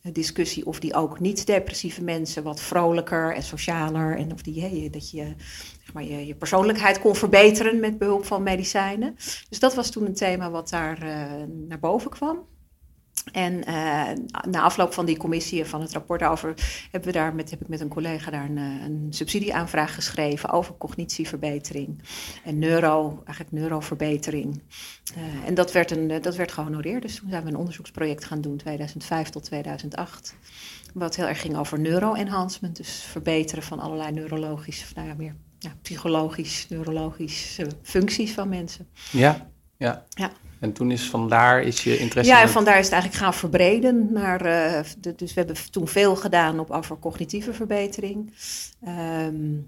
een 0.04 0.14
discussie 0.14 0.66
of 0.66 0.80
die 0.80 0.94
ook 0.94 1.20
niet-depressieve 1.20 2.04
mensen 2.04 2.44
wat 2.44 2.60
vrolijker 2.60 3.36
en 3.36 3.44
socialer 3.44 4.18
en 4.18 4.34
of 4.34 4.42
die, 4.42 4.90
dat 4.90 5.12
je, 5.12 5.34
zeg 5.84 5.94
maar, 5.94 6.04
je, 6.04 6.26
je 6.26 6.36
persoonlijkheid 6.36 7.00
kon 7.00 7.16
verbeteren 7.16 7.80
met 7.80 7.98
behulp 7.98 8.26
van 8.26 8.44
medicijnen. 8.44 9.16
Dus 9.50 9.60
dat 9.60 9.76
was 9.76 9.90
toen 9.90 10.06
een 10.06 10.14
thema 10.14 10.50
wat 10.50 10.70
daar 10.70 11.00
naar 11.68 11.80
boven 11.80 12.12
kwam. 12.12 12.52
En 13.32 13.54
uh, 13.70 14.10
na 14.50 14.62
afloop 14.62 14.94
van 14.94 15.06
die 15.06 15.18
commissie 15.18 15.66
van 15.66 15.82
het 15.82 15.92
rapport 15.92 16.24
over 16.24 16.54
hebben 16.92 17.12
we 17.12 17.18
daar 17.18 17.36
met, 17.36 17.50
heb 17.50 17.62
ik 17.62 17.68
met 17.68 17.80
een 17.80 17.88
collega 17.88 18.32
daar 18.32 18.46
een, 18.46 18.58
eh, 18.58 18.86
een 18.86 19.08
subsidieaanvraag 19.10 19.96
geschreven 19.96 20.50
over 20.50 20.78
cognitieverbetering 20.78 22.02
en 22.44 22.60
neuro, 22.60 23.22
eigenlijk 23.26 23.52
neuroverbetering. 23.52 24.62
Uh, 25.18 25.48
en 25.48 25.54
dat 25.54 25.72
werd, 25.72 25.92
een, 25.92 26.22
dat 26.22 26.36
werd 26.36 26.52
gehonoreerd. 26.52 27.02
Dus 27.02 27.16
toen 27.16 27.30
zijn 27.30 27.44
we 27.44 27.50
een 27.50 27.58
onderzoeksproject 27.58 28.26
gaan 28.26 28.42
doen, 28.42 28.58
2005 28.58 29.30
tot 29.30 29.44
2008. 29.44 30.36
Wat 30.94 31.16
heel 31.16 31.28
erg 31.28 31.42
ging 31.42 31.58
over 31.58 31.80
neuroenhancement, 31.80 32.76
dus 32.76 33.04
verbeteren 33.04 33.64
van 33.64 33.80
allerlei 33.80 34.12
neurologische, 34.12 34.86
nou 34.96 35.08
ja, 35.08 35.14
meer 35.14 35.36
ja, 35.60 35.72
psychologisch, 35.82 36.66
neurologische 36.70 37.68
functies 37.82 38.34
van 38.34 38.50
mensen. 38.50 38.88
Ja, 39.12 39.50
ja. 39.78 40.06
ja. 40.10 40.32
En 40.64 40.74
toen 40.74 40.92
is 40.92 41.10
vandaar 41.10 41.62
is 41.62 41.84
je 41.84 41.98
interesse. 41.98 42.32
Ja, 42.32 42.42
en 42.42 42.50
vandaar 42.50 42.80
is 42.80 42.86
het 42.86 42.94
eigenlijk 42.94 43.24
gaan 43.24 43.34
verbreden 43.34 44.08
naar. 44.12 44.46
Uh, 44.46 44.80
de, 44.98 45.16
dus 45.16 45.34
we 45.34 45.40
hebben 45.40 45.72
toen 45.72 45.88
veel 45.88 46.16
gedaan 46.16 46.60
op 46.60 46.72
over 46.72 47.00
cognitieve 47.00 47.54
verbetering. 47.54 48.34
Um, 48.88 49.68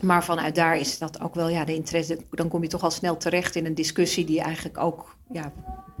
maar 0.00 0.24
vanuit 0.24 0.54
daar 0.54 0.78
is 0.78 0.98
dat 0.98 1.20
ook 1.20 1.34
wel 1.34 1.48
ja, 1.48 1.64
de 1.64 1.74
interesse. 1.74 2.18
Dan 2.30 2.48
kom 2.48 2.62
je 2.62 2.68
toch 2.68 2.82
al 2.82 2.90
snel 2.90 3.16
terecht 3.16 3.56
in 3.56 3.66
een 3.66 3.74
discussie 3.74 4.24
die 4.24 4.40
eigenlijk 4.40 4.78
ook 4.78 5.16
ja, 5.32 5.52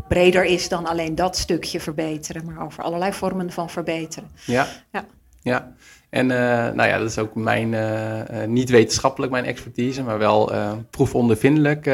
breder 0.08 0.44
is 0.44 0.68
dan 0.68 0.86
alleen 0.86 1.14
dat 1.14 1.36
stukje 1.36 1.80
verbeteren, 1.80 2.44
maar 2.44 2.64
over 2.64 2.84
allerlei 2.84 3.12
vormen 3.12 3.50
van 3.50 3.70
verbeteren. 3.70 4.30
Ja. 4.46 4.66
Ja. 4.92 5.06
ja. 5.42 5.72
En 6.10 6.30
uh, 6.30 6.36
nou 6.70 6.88
ja, 6.88 6.98
dat 6.98 7.08
is 7.08 7.18
ook 7.18 7.34
mijn, 7.34 7.72
uh, 7.72 8.44
niet 8.46 8.70
wetenschappelijk 8.70 9.32
mijn 9.32 9.44
expertise, 9.44 10.02
maar 10.02 10.18
wel 10.18 10.52
proefondervindelijk 10.90 11.86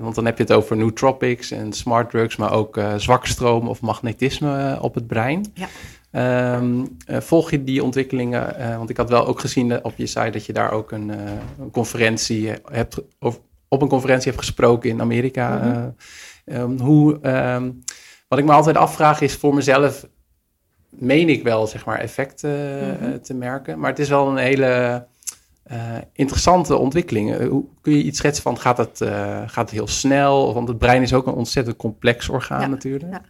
want 0.00 0.14
dan 0.14 0.24
heb 0.24 0.36
je 0.36 0.42
het 0.42 0.52
over 0.52 0.76
nootropics 0.76 1.50
en 1.50 1.72
smart 1.72 2.10
drugs, 2.10 2.36
maar 2.36 2.52
ook 2.52 2.80
zwakstroom 2.96 3.68
of 3.68 3.80
magnetisme 3.80 4.78
op 4.80 4.94
het 4.94 5.06
brein. 5.06 5.52
Ja. 5.54 5.68
Ehm, 6.10 6.84
volg 7.06 7.50
je 7.50 7.64
die 7.64 7.82
ontwikkelingen? 7.82 8.54
want 8.76 8.90
ik 8.90 8.96
had 8.96 9.10
wel 9.10 9.26
ook 9.26 9.40
gezien 9.40 9.84
op 9.84 9.92
je 9.96 10.06
site 10.06 10.30
dat 10.30 10.46
je 10.46 10.52
daar 10.52 10.70
ook 10.70 10.92
een, 10.92 11.08
een 11.58 11.70
conferentie 11.70 12.52
hebt, 12.64 13.02
of 13.18 13.40
op 13.68 13.82
een 13.82 13.88
conferentie 13.88 14.30
hebt 14.30 14.44
gesproken 14.44 14.90
in 14.90 15.00
Amerika. 15.00 15.56
Mhm. 15.56 15.90
Ehm, 16.44 16.78
hoe, 16.78 17.18
ehm, 17.22 17.70
wat 18.28 18.38
ik 18.38 18.44
me 18.44 18.52
altijd 18.52 18.76
afvraag 18.76 19.20
is 19.20 19.34
voor 19.34 19.54
mezelf, 19.54 20.06
meen 20.88 21.28
ik 21.28 21.42
wel 21.42 21.66
zeg 21.66 21.84
maar 21.84 21.98
effecten 21.98 22.50
mm 23.00 23.20
te 23.20 23.34
merken. 23.34 23.78
Maar 23.78 23.90
het 23.90 23.98
is 23.98 24.08
wel 24.08 24.28
een 24.28 24.36
hele 24.36 24.66
uh, 24.66 24.96
interessante 26.12 26.76
ontwikkeling. 26.76 27.34
Eh, 27.34 27.48
hoe, 27.48 27.64
kun 27.80 27.92
je 27.92 28.02
iets 28.02 28.18
schetsen 28.18 28.42
van, 28.42 28.58
gaat 28.58 28.78
het, 28.78 29.00
uh, 29.00 29.08
gaat 29.46 29.64
het 29.64 29.70
heel 29.70 29.88
snel? 29.88 30.54
Want 30.54 30.68
het 30.68 30.78
brein 30.78 31.02
is 31.02 31.12
ook 31.12 31.26
een 31.26 31.32
ontzettend 31.32 31.76
complex 31.76 32.28
orgaan 32.28 32.70
natuurlijk. 32.70 33.12
Ja. 33.12 33.22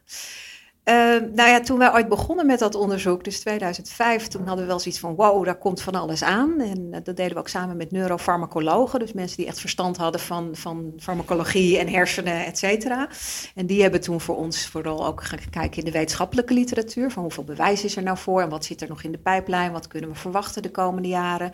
Uh, 0.88 0.94
nou 1.34 1.48
ja, 1.48 1.60
toen 1.60 1.78
wij 1.78 1.92
ooit 1.92 2.08
begonnen 2.08 2.46
met 2.46 2.58
dat 2.58 2.74
onderzoek, 2.74 3.24
dus 3.24 3.40
2005, 3.40 4.26
toen 4.26 4.46
hadden 4.46 4.64
we 4.64 4.70
wel 4.70 4.80
zoiets 4.80 5.00
van, 5.00 5.14
wow, 5.14 5.44
daar 5.44 5.58
komt 5.58 5.82
van 5.82 5.94
alles 5.94 6.22
aan. 6.22 6.60
En 6.60 6.86
uh, 6.90 6.96
dat 7.02 7.16
deden 7.16 7.32
we 7.32 7.38
ook 7.38 7.48
samen 7.48 7.76
met 7.76 7.90
neurofarmacologen, 7.90 8.98
dus 8.98 9.12
mensen 9.12 9.36
die 9.36 9.46
echt 9.46 9.60
verstand 9.60 9.96
hadden 9.96 10.20
van, 10.20 10.48
van 10.52 10.92
farmacologie 10.98 11.78
en 11.78 11.88
hersenen, 11.88 12.44
et 12.44 12.58
cetera. 12.58 13.08
En 13.54 13.66
die 13.66 13.82
hebben 13.82 14.00
toen 14.00 14.20
voor 14.20 14.36
ons 14.36 14.66
vooral 14.66 15.06
ook 15.06 15.24
gaan 15.24 15.38
kijken 15.50 15.78
in 15.78 15.84
de 15.84 15.90
wetenschappelijke 15.90 16.54
literatuur, 16.54 17.10
van 17.10 17.22
hoeveel 17.22 17.44
bewijs 17.44 17.84
is 17.84 17.96
er 17.96 18.02
nou 18.02 18.18
voor 18.18 18.42
en 18.42 18.48
wat 18.48 18.64
zit 18.64 18.82
er 18.82 18.88
nog 18.88 19.02
in 19.02 19.12
de 19.12 19.18
pijplijn, 19.18 19.72
wat 19.72 19.86
kunnen 19.86 20.10
we 20.10 20.16
verwachten 20.16 20.62
de 20.62 20.70
komende 20.70 21.08
jaren. 21.08 21.52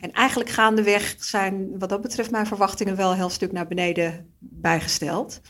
En 0.00 0.12
eigenlijk 0.12 0.50
gaandeweg 0.50 1.14
zijn, 1.18 1.78
wat 1.78 1.88
dat 1.88 2.02
betreft, 2.02 2.30
mijn 2.30 2.46
verwachtingen 2.46 2.96
wel 2.96 3.10
een 3.10 3.16
heel 3.16 3.28
stuk 3.28 3.52
naar 3.52 3.66
beneden 3.66 4.34
bijgesteld. 4.38 5.40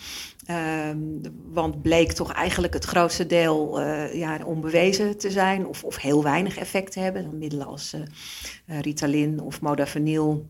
Um, 0.51 1.21
want 1.53 1.83
bleek 1.83 2.13
toch 2.13 2.33
eigenlijk 2.33 2.75
het 2.75 2.85
grootste 2.85 3.27
deel 3.27 3.81
uh, 3.81 4.15
ja, 4.15 4.41
onbewezen 4.45 5.19
te 5.19 5.31
zijn 5.31 5.67
of, 5.67 5.85
of 5.85 5.97
heel 5.97 6.23
weinig 6.23 6.57
effect 6.57 6.93
te 6.93 7.01
hebben. 7.01 7.25
Dan 7.25 7.39
middelen 7.39 7.67
als 7.67 7.95
uh, 7.95 8.81
Ritalin 8.81 9.41
of 9.41 9.61
Modafinil, 9.61 10.49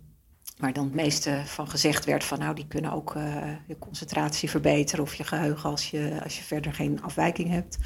waar 0.58 0.72
dan 0.72 0.84
het 0.84 0.94
meeste 0.94 1.42
van 1.44 1.68
gezegd 1.68 2.04
werd 2.04 2.24
van 2.24 2.38
nou 2.38 2.54
die 2.54 2.66
kunnen 2.66 2.92
ook 2.92 3.16
je 3.66 3.78
concentratie 3.78 4.50
verbeteren 4.50 5.04
of 5.04 5.14
je 5.14 5.24
geheugen 5.24 5.70
als 5.70 5.90
je, 5.90 6.20
als 6.22 6.38
je 6.38 6.44
verder 6.44 6.72
geen 6.72 7.02
afwijking 7.02 7.50
hebt. 7.50 7.78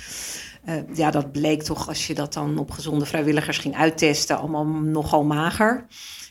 ja, 0.95 1.11
dat 1.11 1.33
bleek 1.33 1.63
toch 1.63 1.89
als 1.89 2.07
je 2.07 2.15
dat 2.15 2.33
dan 2.33 2.59
op 2.59 2.71
gezonde 2.71 3.07
vrijwilligers 3.07 3.59
ging 3.59 3.77
uittesten 3.77 4.39
allemaal 4.39 4.65
nogal 4.67 5.25
mager. 5.25 5.87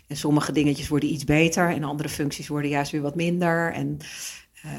En 0.07 0.17
sommige 0.17 0.51
dingetjes 0.51 0.87
worden 0.87 1.11
iets 1.11 1.23
beter 1.23 1.69
en 1.69 1.83
andere 1.83 2.09
functies 2.09 2.47
worden 2.47 2.69
juist 2.69 2.91
weer 2.91 3.01
wat 3.01 3.15
minder. 3.15 3.73
En 3.73 3.97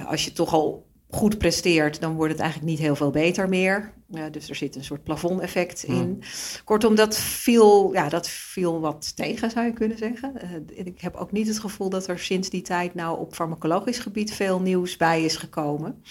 als 0.07 0.25
je 0.25 0.33
toch 0.33 0.53
al 0.53 0.88
goed 1.11 1.39
presteert, 1.39 2.01
dan 2.01 2.15
wordt 2.15 2.33
het 2.33 2.41
eigenlijk 2.41 2.71
niet 2.71 2.81
heel 2.81 2.97
veel 2.97 3.11
beter 3.11 3.49
meer. 3.49 3.93
Uh, 4.11 4.25
dus 4.31 4.49
er 4.49 4.55
zit 4.55 4.77
een 4.77 4.85
soort 4.85 5.05
plafondeffect 5.05 5.83
in. 5.83 5.95
Hmm. 5.95 6.19
Kortom, 6.65 6.95
dat 6.95 7.19
viel, 7.19 7.93
ja, 7.93 8.09
dat 8.09 8.29
viel 8.29 8.81
wat 8.81 9.17
tegen, 9.17 9.51
zou 9.51 9.67
je 9.67 9.73
kunnen 9.73 9.99
zeggen. 9.99 10.33
Uh, 10.45 10.87
ik 10.87 11.01
heb 11.01 11.15
ook 11.15 11.33
niet 11.33 11.47
het 11.47 11.59
gevoel 11.59 11.89
dat 11.89 12.07
er 12.07 12.19
sinds 12.19 12.51
die 12.51 12.63
tijd 12.63 12.95
nou 12.95 13.19
op 13.19 13.35
farmacologisch 13.35 13.99
gebied 13.99 14.33
veel 14.33 14.61
nieuws 14.61 14.97
bij 14.97 15.25
is 15.25 15.37
gekomen. 15.37 16.03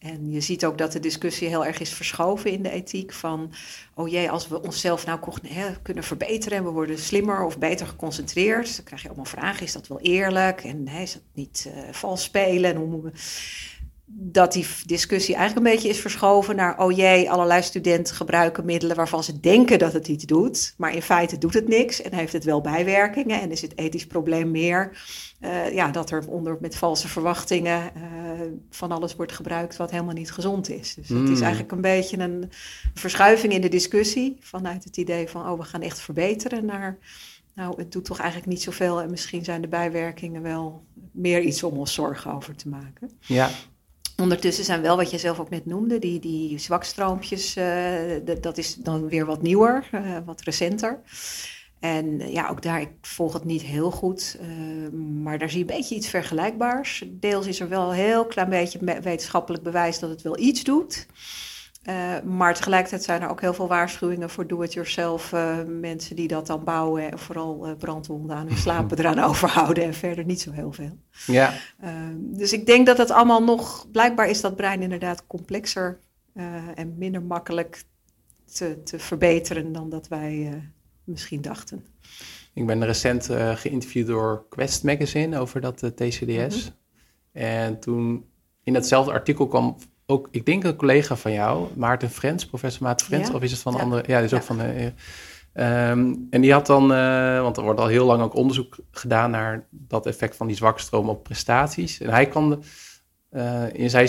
En 0.00 0.30
je 0.30 0.40
ziet 0.40 0.64
ook 0.64 0.78
dat 0.78 0.92
de 0.92 1.00
discussie 1.00 1.48
heel 1.48 1.66
erg 1.66 1.80
is 1.80 1.92
verschoven 1.92 2.50
in 2.50 2.62
de 2.62 2.70
ethiek. 2.70 3.12
Van, 3.12 3.52
oh 3.94 4.08
jee, 4.08 4.30
als 4.30 4.48
we 4.48 4.62
onszelf 4.62 5.06
nou 5.06 5.18
kunnen 5.82 6.04
verbeteren 6.04 6.58
en 6.58 6.64
we 6.64 6.70
worden 6.70 6.98
slimmer 6.98 7.44
of 7.44 7.58
beter 7.58 7.86
geconcentreerd. 7.86 8.76
Dan 8.76 8.84
krijg 8.84 9.02
je 9.02 9.08
allemaal 9.08 9.26
vragen, 9.26 9.66
is 9.66 9.72
dat 9.72 9.88
wel 9.88 10.00
eerlijk? 10.00 10.64
En 10.64 10.88
is 10.88 11.12
dat 11.12 11.22
niet 11.32 11.70
uh, 11.74 11.92
vals 11.92 12.22
spelen? 12.22 12.74
En 12.74 12.76
hoe 12.76 13.02
we 13.02 13.10
dat 14.12 14.52
die 14.52 14.66
discussie 14.86 15.34
eigenlijk 15.34 15.66
een 15.66 15.72
beetje 15.72 15.88
is 15.88 16.00
verschoven 16.00 16.56
naar, 16.56 16.78
oh 16.78 16.96
jee, 16.96 17.30
allerlei 17.30 17.62
studenten 17.62 18.14
gebruiken 18.14 18.64
middelen 18.64 18.96
waarvan 18.96 19.24
ze 19.24 19.40
denken 19.40 19.78
dat 19.78 19.92
het 19.92 20.08
iets 20.08 20.24
doet, 20.24 20.74
maar 20.76 20.94
in 20.94 21.02
feite 21.02 21.38
doet 21.38 21.54
het 21.54 21.68
niks 21.68 22.02
en 22.02 22.14
heeft 22.14 22.32
het 22.32 22.44
wel 22.44 22.60
bijwerkingen 22.60 23.40
en 23.40 23.50
is 23.50 23.62
het 23.62 23.78
ethisch 23.78 24.06
probleem 24.06 24.50
meer 24.50 24.98
uh, 25.40 25.74
ja, 25.74 25.90
dat 25.90 26.10
er 26.10 26.28
onder 26.28 26.58
met 26.60 26.76
valse 26.76 27.08
verwachtingen 27.08 27.92
uh, 27.96 28.02
van 28.70 28.92
alles 28.92 29.16
wordt 29.16 29.32
gebruikt 29.32 29.76
wat 29.76 29.90
helemaal 29.90 30.14
niet 30.14 30.32
gezond 30.32 30.68
is. 30.68 30.94
Dus 30.94 31.08
het 31.08 31.28
is 31.28 31.34
hmm. 31.34 31.42
eigenlijk 31.42 31.72
een 31.72 31.80
beetje 31.80 32.18
een 32.18 32.50
verschuiving 32.94 33.52
in 33.52 33.60
de 33.60 33.68
discussie 33.68 34.36
vanuit 34.40 34.84
het 34.84 34.96
idee 34.96 35.28
van, 35.28 35.50
oh, 35.50 35.58
we 35.58 35.64
gaan 35.64 35.82
echt 35.82 36.00
verbeteren 36.00 36.64
naar 36.64 36.98
nou, 37.54 37.74
het 37.76 37.92
doet 37.92 38.04
toch 38.04 38.18
eigenlijk 38.18 38.50
niet 38.50 38.62
zoveel 38.62 39.00
en 39.00 39.10
misschien 39.10 39.44
zijn 39.44 39.60
de 39.60 39.68
bijwerkingen 39.68 40.42
wel 40.42 40.84
meer 41.12 41.40
iets 41.40 41.62
om 41.62 41.78
ons 41.78 41.94
zorgen 41.94 42.32
over 42.32 42.56
te 42.56 42.68
maken. 42.68 43.10
Ja, 43.20 43.50
Ondertussen 44.20 44.64
zijn 44.64 44.82
wel, 44.82 44.96
wat 44.96 45.10
je 45.10 45.18
zelf 45.18 45.40
ook 45.40 45.50
net 45.50 45.66
noemde, 45.66 45.98
die, 45.98 46.20
die 46.20 46.58
zwakstroompjes, 46.58 47.56
uh, 47.56 47.64
dat 48.40 48.58
is 48.58 48.74
dan 48.74 49.08
weer 49.08 49.26
wat 49.26 49.42
nieuwer, 49.42 49.88
uh, 49.94 50.16
wat 50.24 50.40
recenter. 50.40 51.00
En 51.80 52.06
uh, 52.20 52.32
ja, 52.32 52.48
ook 52.48 52.62
daar, 52.62 52.80
ik 52.80 52.90
volg 53.00 53.32
het 53.32 53.44
niet 53.44 53.62
heel 53.62 53.90
goed, 53.90 54.38
maar 55.22 55.38
daar 55.38 55.50
zie 55.50 55.58
je 55.58 55.70
een 55.70 55.76
beetje 55.76 55.94
iets 55.94 56.08
vergelijkbaars. 56.08 57.04
Deels 57.06 57.46
is 57.46 57.60
er 57.60 57.68
wel 57.68 57.88
een 57.88 57.96
heel 57.96 58.26
klein 58.26 58.48
beetje 58.48 58.78
wetenschappelijk 59.02 59.62
bewijs 59.62 59.98
dat 59.98 60.10
het 60.10 60.22
wel 60.22 60.38
iets 60.38 60.64
doet. 60.64 61.06
Uh, 61.88 62.20
maar 62.20 62.54
tegelijkertijd 62.54 63.02
zijn 63.02 63.22
er 63.22 63.28
ook 63.28 63.40
heel 63.40 63.54
veel 63.54 63.68
waarschuwingen 63.68 64.30
voor 64.30 64.46
do-it-yourself 64.46 65.32
uh, 65.32 65.58
mensen 65.66 66.16
die 66.16 66.28
dat 66.28 66.46
dan 66.46 66.64
bouwen. 66.64 67.10
En 67.10 67.18
vooral 67.18 67.68
uh, 67.68 67.76
brandwonden 67.78 68.36
aan 68.36 68.46
hun 68.46 68.56
slapen 68.66 68.98
eraan 68.98 69.18
overhouden 69.18 69.84
en 69.84 69.94
verder 69.94 70.24
niet 70.24 70.40
zo 70.40 70.50
heel 70.50 70.72
veel. 70.72 70.98
Ja. 71.26 71.52
dus 72.16 72.52
ik 72.52 72.66
denk 72.66 72.86
dat 72.86 72.98
het 72.98 73.10
allemaal 73.10 73.42
nog, 73.42 73.90
blijkbaar 73.90 74.28
is 74.28 74.40
dat 74.40 74.56
brein 74.56 74.82
inderdaad 74.82 75.26
complexer 75.26 75.98
en 76.74 76.94
minder 76.98 77.22
makkelijk 77.22 77.84
te, 78.52 78.82
te, 78.82 78.98
verbeteren 78.98 79.72
dan 79.72 79.90
dat 79.90 80.08
wij 80.08 80.62
misschien 81.04 81.40
dachten. 81.40 81.84
Ik 82.52 82.66
ben 82.66 82.84
recent 82.84 83.28
geïnterviewd 83.54 84.06
door 84.06 84.46
Quest 84.48 84.84
Magazine 84.84 85.38
over 85.38 85.60
dat 85.60 85.78
TCDS. 85.78 86.64
Mhm. 86.64 86.72
En 87.32 87.80
toen 87.80 88.24
in 88.62 88.72
datzelfde 88.72 89.12
artikel 89.12 89.46
kwam 89.46 89.76
ook, 90.10 90.28
ik 90.30 90.46
denk 90.46 90.64
een 90.64 90.76
collega 90.76 91.16
van 91.16 91.32
jou, 91.32 91.68
Maarten 91.76 92.10
Frens, 92.10 92.46
professor 92.46 92.82
Maarten 92.82 93.06
Frens, 93.06 93.30
of 93.30 93.42
is 93.42 93.50
het 93.50 93.60
van 93.60 93.74
een 93.74 93.80
andere? 93.80 94.02
Ja, 94.06 94.18
is 94.18 94.34
ook 94.34 94.42
van 94.42 94.58
de. 94.58 94.92
Ehm, 95.52 96.14
en 96.30 96.40
die 96.40 96.52
had 96.52 96.66
dan, 96.66 96.92
uh, 96.92 97.40
want 97.40 97.56
er 97.56 97.62
wordt 97.62 97.80
al 97.80 97.86
heel 97.86 98.06
lang 98.06 98.22
ook 98.22 98.34
onderzoek 98.34 98.76
gedaan 98.90 99.30
naar 99.30 99.66
dat 99.70 100.06
effect 100.06 100.36
van 100.36 100.46
die 100.46 100.56
zwakstroom 100.56 101.08
op 101.08 101.22
prestaties. 101.22 102.00
En 102.00 102.10
hij 102.10 102.26
kwam 102.26 102.60
uh, 103.32 103.62
in 103.72 103.90
zijn 103.90 104.08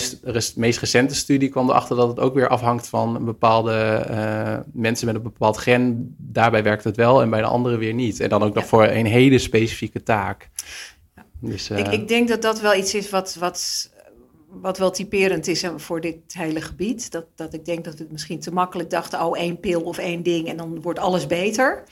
meest 0.55 0.79
recente 0.79 1.15
studie 1.15 1.49
kwam 1.49 1.69
erachter 1.69 1.95
dat 1.95 2.07
het 2.07 2.19
ook 2.19 2.33
weer 2.33 2.47
afhangt 2.47 2.87
van 2.87 3.15
een 3.15 3.25
bepaalde 3.25 4.05
uh, 4.09 4.57
mensen 4.73 5.05
met 5.05 5.15
een 5.15 5.21
bepaald 5.21 5.57
gen. 5.57 6.15
Daarbij 6.17 6.63
werkt 6.63 6.83
het 6.83 6.95
wel 6.95 7.21
en 7.21 7.29
bij 7.29 7.41
de 7.41 7.47
andere 7.47 7.77
weer 7.77 7.93
niet. 7.93 8.19
En 8.19 8.29
dan 8.29 8.43
ook 8.43 8.53
nog 8.53 8.65
voor 8.65 8.85
een 8.85 9.05
hele 9.05 9.39
specifieke 9.39 10.03
taak. 10.03 10.49
Dus, 11.39 11.69
ik, 11.69 11.87
ik, 11.87 12.07
denk 12.07 12.27
dat 12.27 12.41
dat 12.41 12.61
wel 12.61 12.75
iets 12.75 12.93
is 12.93 13.09
wat, 13.09 13.35
wat 13.39 13.90
wat 14.51 14.77
wel 14.77 14.91
typerend 14.91 15.47
is 15.47 15.65
voor 15.75 16.01
dit 16.01 16.33
hele 16.33 16.61
gebied. 16.61 17.11
Dat, 17.11 17.25
dat 17.35 17.53
ik 17.53 17.65
denk 17.65 17.85
dat 17.85 17.97
we 17.97 18.07
misschien 18.09 18.39
te 18.39 18.53
makkelijk 18.53 18.89
dachten, 18.89 19.25
oh 19.25 19.37
één 19.37 19.59
pil 19.59 19.81
of 19.81 19.97
één 19.97 20.23
ding 20.23 20.47
en 20.47 20.57
dan 20.57 20.81
wordt 20.81 20.99
alles 20.99 21.27
beter. 21.27 21.83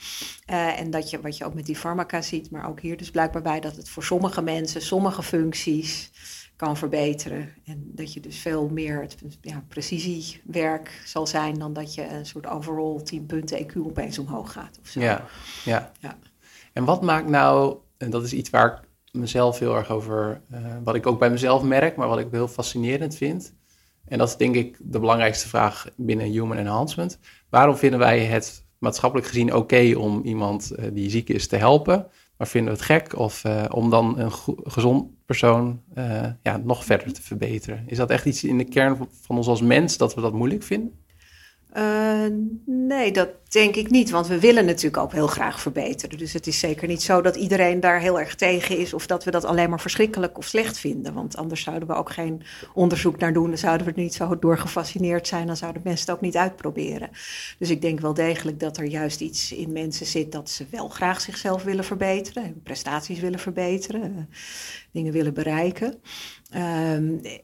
Uh, 0.50 0.80
en 0.80 0.90
dat 0.90 1.10
je, 1.10 1.20
wat 1.20 1.36
je 1.36 1.44
ook 1.44 1.54
met 1.54 1.66
die 1.66 1.76
farmaca 1.76 2.22
ziet, 2.22 2.50
maar 2.50 2.68
ook 2.68 2.80
hier 2.80 2.96
dus 2.96 3.10
blijkbaar 3.10 3.42
bij, 3.42 3.60
dat 3.60 3.76
het 3.76 3.88
voor 3.88 4.04
sommige 4.04 4.42
mensen, 4.42 4.82
sommige 4.82 5.22
functies 5.22 6.10
kan 6.56 6.76
verbeteren. 6.76 7.54
En 7.64 7.90
dat 7.94 8.12
je 8.12 8.20
dus 8.20 8.38
veel 8.38 8.68
meer 8.68 9.00
het, 9.00 9.16
ja, 9.40 9.64
precisiewerk 9.68 11.02
zal 11.04 11.26
zijn 11.26 11.58
dan 11.58 11.72
dat 11.72 11.94
je 11.94 12.08
een 12.08 12.26
soort 12.26 12.46
overall 12.46 13.02
10 13.02 13.26
punten 13.26 13.66
EQ 13.66 13.76
opeens 13.76 14.18
omhoog 14.18 14.52
gaat. 14.52 14.78
Of 14.82 14.88
zo. 14.88 15.00
Ja, 15.00 15.24
ja. 15.64 15.92
ja. 16.00 16.18
En 16.72 16.84
wat 16.84 17.02
maakt 17.02 17.28
nou, 17.28 17.76
en 17.96 18.10
dat 18.10 18.24
is 18.24 18.32
iets 18.32 18.50
waar 18.50 18.66
ik 18.66 18.88
mezelf 19.12 19.58
heel 19.58 19.76
erg 19.76 19.90
over, 19.90 20.40
uh, 20.52 20.58
wat 20.84 20.94
ik 20.94 21.06
ook 21.06 21.18
bij 21.18 21.30
mezelf 21.30 21.62
merk, 21.62 21.96
maar 21.96 22.08
wat 22.08 22.18
ik 22.18 22.26
heel 22.30 22.48
fascinerend 22.48 23.16
vind. 23.16 23.54
En 24.04 24.18
dat 24.18 24.28
is 24.28 24.36
denk 24.36 24.54
ik 24.54 24.76
de 24.80 24.98
belangrijkste 24.98 25.48
vraag 25.48 25.88
binnen 25.96 26.26
human 26.26 26.56
enhancement. 26.56 27.18
Waarom 27.48 27.76
vinden 27.76 27.98
wij 27.98 28.24
het 28.24 28.64
maatschappelijk 28.78 29.28
gezien 29.28 29.54
oké 29.54 29.94
om 29.96 30.22
iemand 30.24 30.72
uh, 30.78 30.84
die 30.92 31.10
ziek 31.10 31.28
is 31.28 31.46
te 31.46 31.56
helpen, 31.56 32.06
maar 32.36 32.48
vinden 32.48 32.72
we 32.72 32.78
het 32.78 32.86
gek 32.86 33.18
of 33.18 33.44
uh, 33.44 33.64
om 33.68 33.90
dan 33.90 34.18
een 34.18 34.32
gezond 34.64 35.10
persoon 35.26 35.82
ja, 36.42 36.56
nog 36.64 36.84
verder 36.84 37.12
te 37.12 37.22
verbeteren? 37.22 37.84
Is 37.86 37.96
dat 37.96 38.10
echt 38.10 38.26
iets 38.26 38.44
in 38.44 38.58
de 38.58 38.64
kern 38.64 39.08
van 39.20 39.36
ons 39.36 39.46
als 39.46 39.60
mens 39.62 39.96
dat 39.96 40.14
we 40.14 40.20
dat 40.20 40.32
moeilijk 40.32 40.62
vinden? 40.62 40.98
Uh, 41.76 42.26
nee, 42.66 43.12
dat 43.12 43.28
denk 43.48 43.76
ik 43.76 43.90
niet, 43.90 44.10
want 44.10 44.26
we 44.26 44.40
willen 44.40 44.64
natuurlijk 44.64 45.02
ook 45.02 45.12
heel 45.12 45.26
graag 45.26 45.60
verbeteren. 45.60 46.18
Dus 46.18 46.32
het 46.32 46.46
is 46.46 46.58
zeker 46.58 46.88
niet 46.88 47.02
zo 47.02 47.20
dat 47.20 47.36
iedereen 47.36 47.80
daar 47.80 48.00
heel 48.00 48.20
erg 48.20 48.34
tegen 48.34 48.78
is 48.78 48.94
of 48.94 49.06
dat 49.06 49.24
we 49.24 49.30
dat 49.30 49.44
alleen 49.44 49.70
maar 49.70 49.80
verschrikkelijk 49.80 50.38
of 50.38 50.46
slecht 50.46 50.78
vinden. 50.78 51.14
Want 51.14 51.36
anders 51.36 51.62
zouden 51.62 51.88
we 51.88 51.94
ook 51.94 52.10
geen 52.12 52.42
onderzoek 52.74 53.18
naar 53.18 53.32
doen, 53.32 53.48
dan 53.48 53.58
zouden 53.58 53.86
we 53.86 53.92
er 53.92 54.00
niet 54.00 54.14
zo 54.14 54.38
door 54.38 54.58
gefascineerd 54.58 55.26
zijn, 55.26 55.46
dan 55.46 55.56
zouden 55.56 55.82
mensen 55.84 56.06
het 56.06 56.14
ook 56.14 56.20
niet 56.20 56.36
uitproberen. 56.36 57.10
Dus 57.58 57.70
ik 57.70 57.82
denk 57.82 58.00
wel 58.00 58.14
degelijk 58.14 58.60
dat 58.60 58.76
er 58.76 58.86
juist 58.86 59.20
iets 59.20 59.52
in 59.52 59.72
mensen 59.72 60.06
zit 60.06 60.32
dat 60.32 60.50
ze 60.50 60.66
wel 60.70 60.88
graag 60.88 61.20
zichzelf 61.20 61.62
willen 61.62 61.84
verbeteren, 61.84 62.60
prestaties 62.62 63.20
willen 63.20 63.38
verbeteren, 63.38 64.02
uh, 64.02 64.36
dingen 64.92 65.12
willen 65.12 65.34
bereiken. 65.34 66.00
Uh, 66.54 66.98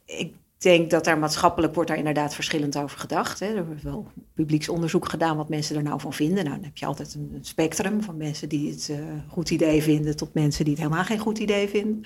ik 0.04 0.34
denk 0.58 0.90
dat 0.90 1.04
daar 1.04 1.18
maatschappelijk 1.18 1.74
wordt 1.74 1.88
daar 1.88 1.98
inderdaad 1.98 2.34
verschillend 2.34 2.76
over 2.76 2.98
gedacht. 2.98 3.40
Hè. 3.40 3.46
Er 3.46 3.66
wordt 3.66 3.82
wel 3.82 4.10
publieksonderzoek 4.34 5.08
gedaan 5.08 5.36
wat 5.36 5.48
mensen 5.48 5.76
er 5.76 5.82
nou 5.82 6.00
van 6.00 6.12
vinden. 6.12 6.44
Nou, 6.44 6.56
dan 6.56 6.64
heb 6.64 6.76
je 6.76 6.86
altijd 6.86 7.14
een, 7.14 7.38
spectrum 7.40 8.02
van 8.02 8.16
mensen 8.16 8.48
die 8.48 8.70
het 8.70 8.88
uh, 8.90 8.98
goed 9.28 9.50
idee 9.50 9.82
vinden 9.82 10.16
tot 10.16 10.34
mensen 10.34 10.64
die 10.64 10.72
het 10.74 10.82
helemaal 10.82 11.04
geen 11.04 11.18
goed 11.18 11.38
idee 11.38 11.68
vinden. 11.68 12.04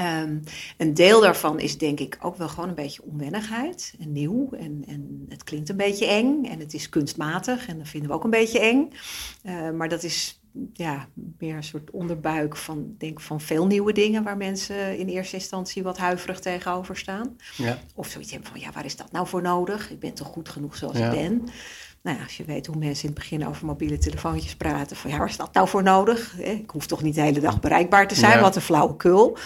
Um, 0.00 0.42
een 0.76 0.94
deel 0.94 1.20
daarvan 1.20 1.60
is 1.60 1.78
denk 1.78 2.00
ik 2.00 2.18
ook 2.20 2.36
wel 2.36 2.48
gewoon 2.48 2.68
een 2.68 2.74
beetje 2.74 3.02
onwennigheid 3.02 3.94
en 4.00 4.12
nieuw. 4.12 4.50
En, 4.52 4.84
en 4.86 5.26
het 5.28 5.44
klinkt 5.44 5.68
een 5.68 5.76
beetje 5.76 6.06
eng 6.06 6.44
en 6.44 6.60
het 6.60 6.74
is 6.74 6.88
kunstmatig 6.88 7.68
en 7.68 7.78
dat 7.78 7.88
vinden 7.88 8.10
we 8.10 8.16
ook 8.16 8.24
een 8.24 8.30
beetje 8.30 8.60
eng. 8.60 8.90
Uh, 9.44 9.70
maar 9.70 9.88
dat 9.88 10.02
is 10.02 10.40
ja, 10.72 11.08
meer 11.38 11.56
een 11.56 11.64
soort 11.64 11.90
onderbuik 11.90 12.56
van, 12.56 12.94
denk, 12.98 13.20
van 13.20 13.40
veel 13.40 13.66
nieuwe 13.66 13.92
dingen 13.92 14.22
waar 14.22 14.36
mensen 14.36 14.98
in 14.98 15.08
eerste 15.08 15.36
instantie 15.36 15.82
wat 15.82 15.98
huiverig 15.98 16.40
tegenover 16.40 16.96
staan. 16.96 17.36
Ja. 17.56 17.78
Of 17.94 18.08
zoiets 18.08 18.30
hebben 18.30 18.50
van, 18.50 18.60
ja, 18.60 18.70
waar 18.72 18.84
is 18.84 18.96
dat 18.96 19.12
nou 19.12 19.26
voor 19.26 19.42
nodig? 19.42 19.90
Ik 19.90 20.00
ben 20.00 20.14
toch 20.14 20.26
goed 20.28 20.48
genoeg 20.48 20.76
zoals 20.76 20.98
ik 20.98 21.10
ben? 21.10 21.48
Nou 22.02 22.16
ja, 22.18 22.22
als 22.22 22.36
je 22.36 22.44
weet 22.44 22.66
hoe 22.66 22.76
mensen 22.76 23.08
in 23.08 23.14
het 23.14 23.18
begin 23.18 23.46
over 23.46 23.66
mobiele 23.66 23.98
telefoontjes 23.98 24.56
praten, 24.56 24.96
van 24.96 25.10
ja, 25.10 25.18
waar 25.18 25.28
is 25.28 25.36
dat 25.36 25.54
nou 25.54 25.68
voor 25.68 25.82
nodig? 25.82 26.38
Ik 26.38 26.70
hoef 26.70 26.86
toch 26.86 27.02
niet 27.02 27.14
de 27.14 27.20
hele 27.20 27.40
dag 27.40 27.60
bereikbaar 27.60 28.08
te 28.08 28.14
zijn, 28.14 28.40
wat 28.40 28.56
een 28.56 28.62
flauwekul. 28.62 29.36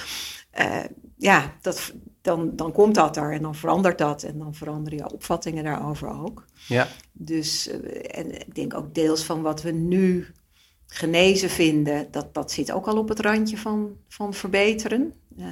Uh, 0.60 0.84
ja, 1.16 1.54
dat, 1.60 1.92
dan, 2.20 2.56
dan 2.56 2.72
komt 2.72 2.94
dat 2.94 3.16
er 3.16 3.32
en 3.32 3.42
dan 3.42 3.54
verandert 3.54 3.98
dat 3.98 4.22
en 4.22 4.38
dan 4.38 4.54
veranderen 4.54 4.98
je 4.98 5.12
opvattingen 5.12 5.64
daarover 5.64 6.08
ook. 6.08 6.44
Ja. 6.68 6.88
Dus, 7.12 7.68
uh, 7.68 7.74
en 8.18 8.40
ik 8.40 8.54
denk 8.54 8.74
ook 8.74 8.94
deels 8.94 9.24
van 9.24 9.42
wat 9.42 9.62
we 9.62 9.70
nu 9.70 10.26
genezen 10.90 11.50
vinden, 11.50 12.09
dat, 12.11 12.35
dat 12.35 12.52
zit 12.52 12.73
ook 12.73 12.87
al 12.87 12.99
op 12.99 13.09
het 13.09 13.20
randje 13.20 13.56
van, 13.56 13.97
van 14.09 14.35
verbeteren. 14.35 15.12
Uh, 15.38 15.47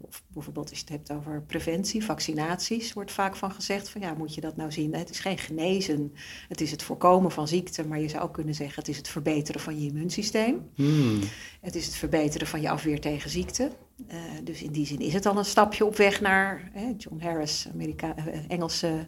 of 0.00 0.22
bijvoorbeeld 0.28 0.70
als 0.70 0.78
je 0.78 0.84
het 0.84 0.94
hebt 0.94 1.12
over 1.12 1.42
preventie, 1.42 2.04
vaccinaties, 2.04 2.92
wordt 2.92 3.12
vaak 3.12 3.36
van 3.36 3.50
gezegd 3.50 3.88
van 3.88 4.00
ja, 4.00 4.14
moet 4.14 4.34
je 4.34 4.40
dat 4.40 4.56
nou 4.56 4.72
zien? 4.72 4.94
Het 4.94 5.10
is 5.10 5.20
geen 5.20 5.38
genezen, 5.38 6.12
het 6.48 6.60
is 6.60 6.70
het 6.70 6.82
voorkomen 6.82 7.30
van 7.30 7.48
ziekte, 7.48 7.86
maar 7.86 8.00
je 8.00 8.08
zou 8.08 8.22
ook 8.22 8.32
kunnen 8.32 8.54
zeggen 8.54 8.78
het 8.78 8.88
is 8.88 8.96
het 8.96 9.08
verbeteren 9.08 9.60
van 9.60 9.80
je 9.80 9.88
immuunsysteem. 9.88 10.70
Hmm. 10.74 11.20
Het 11.60 11.74
is 11.74 11.86
het 11.86 11.94
verbeteren 11.94 12.46
van 12.46 12.60
je 12.60 12.70
afweer 12.70 13.00
tegen 13.00 13.30
ziekte. 13.30 13.70
Uh, 14.10 14.16
dus 14.44 14.62
in 14.62 14.72
die 14.72 14.86
zin 14.86 15.00
is 15.00 15.12
het 15.12 15.26
al 15.26 15.38
een 15.38 15.44
stapje 15.44 15.84
op 15.84 15.96
weg 15.96 16.20
naar 16.20 16.70
John 16.96 17.20
Harris, 17.20 17.68
Amerika 17.72 18.14
uh, 18.18 18.24
Engelse 18.48 19.06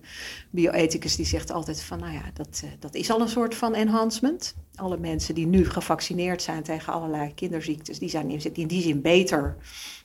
bioethicus, 0.51 1.17
die 1.17 1.27
zegt 1.27 1.51
altijd 1.51 1.83
van 1.83 1.99
nou 1.99 2.13
ja, 2.13 2.31
dat, 2.35 2.63
dat 2.79 2.95
is 2.95 3.11
al 3.11 3.21
een 3.21 3.29
soort 3.29 3.55
van 3.55 3.75
enhancement. 3.75 4.55
Alle 4.75 4.99
mensen 4.99 5.35
die 5.35 5.47
nu 5.47 5.65
gevaccineerd 5.65 6.43
zijn 6.43 6.63
tegen 6.63 6.93
allerlei 6.93 7.35
kinderziektes, 7.35 7.99
die 7.99 8.09
zijn 8.09 8.31
in 8.53 8.67
die 8.67 8.83
zin 8.83 9.01
beter 9.01 9.57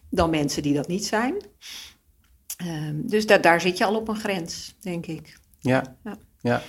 dan 0.10 0.30
mensen 0.30 0.64
die 0.64 0.74
dat 0.74 0.88
niet 0.88 1.06
zijn. 1.06 1.36
Um, 2.66 3.08
dus 3.08 3.26
da 3.26 3.38
daar 3.38 3.62
zit 3.62 3.78
je 3.78 3.86
al 3.86 3.96
op 3.96 4.08
een 4.08 4.16
grens, 4.16 4.76
denk 4.80 5.06
ik. 5.06 5.40
Ja, 5.60 5.96
ja. 6.04 6.18
ja. 6.42 6.62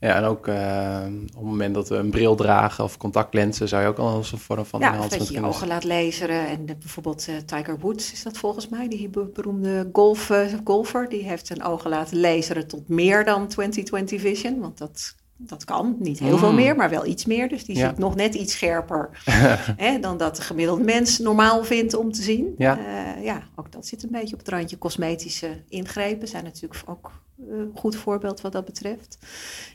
Ja 0.00 0.16
en 0.16 0.24
ook 0.24 0.46
uh, 0.46 1.04
op 1.06 1.34
het 1.34 1.42
moment 1.42 1.74
dat 1.74 1.88
we 1.88 1.96
een 1.96 2.10
bril 2.10 2.34
dragen 2.34 2.84
of 2.84 2.96
contactlenzen, 2.96 3.68
zou 3.68 3.82
je 3.82 3.88
ook 3.88 3.98
al 3.98 4.16
eens 4.16 4.32
een 4.32 4.38
vorm 4.38 4.64
van 4.64 4.80
ja, 4.80 5.08
dat 5.08 5.28
je 5.28 5.34
je 5.34 5.44
ogen 5.44 5.66
laat 5.66 5.84
laseren. 5.84 6.46
En 6.46 6.66
de, 6.66 6.76
bijvoorbeeld 6.76 7.26
uh, 7.28 7.36
Tiger 7.36 7.78
Woods 7.78 8.12
is 8.12 8.22
dat 8.22 8.38
volgens 8.38 8.68
mij, 8.68 8.88
die 8.88 9.08
beroemde 9.08 9.88
golf, 9.92 10.30
uh, 10.30 10.46
golfer. 10.64 11.08
Die 11.08 11.22
heeft 11.22 11.46
zijn 11.46 11.62
ogen 11.62 11.90
laten 11.90 12.20
laseren 12.20 12.66
tot 12.66 12.88
meer 12.88 13.24
dan 13.24 13.48
2020 13.48 14.20
vision. 14.20 14.60
Want 14.60 14.78
dat 14.78 15.14
dat 15.42 15.64
kan, 15.64 15.96
niet 15.98 16.18
heel 16.18 16.38
veel 16.38 16.50
mm. 16.50 16.56
meer, 16.56 16.76
maar 16.76 16.90
wel 16.90 17.06
iets 17.06 17.24
meer. 17.24 17.48
Dus 17.48 17.64
die 17.64 17.76
ja. 17.76 17.88
ziet 17.88 17.98
nog 17.98 18.14
net 18.14 18.34
iets 18.34 18.52
scherper 18.52 19.10
hè, 19.76 19.98
dan 19.98 20.16
dat 20.16 20.36
de 20.36 20.42
gemiddelde 20.42 20.84
mens 20.84 21.18
normaal 21.18 21.64
vindt 21.64 21.94
om 21.94 22.12
te 22.12 22.22
zien. 22.22 22.54
Ja. 22.58 22.78
Uh, 22.78 23.24
ja, 23.24 23.42
ook 23.54 23.72
dat 23.72 23.86
zit 23.86 24.02
een 24.02 24.10
beetje 24.10 24.32
op 24.32 24.38
het 24.38 24.48
randje. 24.48 24.78
Cosmetische 24.78 25.48
ingrepen 25.68 26.28
zijn 26.28 26.44
natuurlijk 26.44 26.82
ook 26.86 27.10
een 27.48 27.70
goed 27.74 27.96
voorbeeld 27.96 28.40
wat 28.40 28.52
dat 28.52 28.64
betreft. 28.64 29.18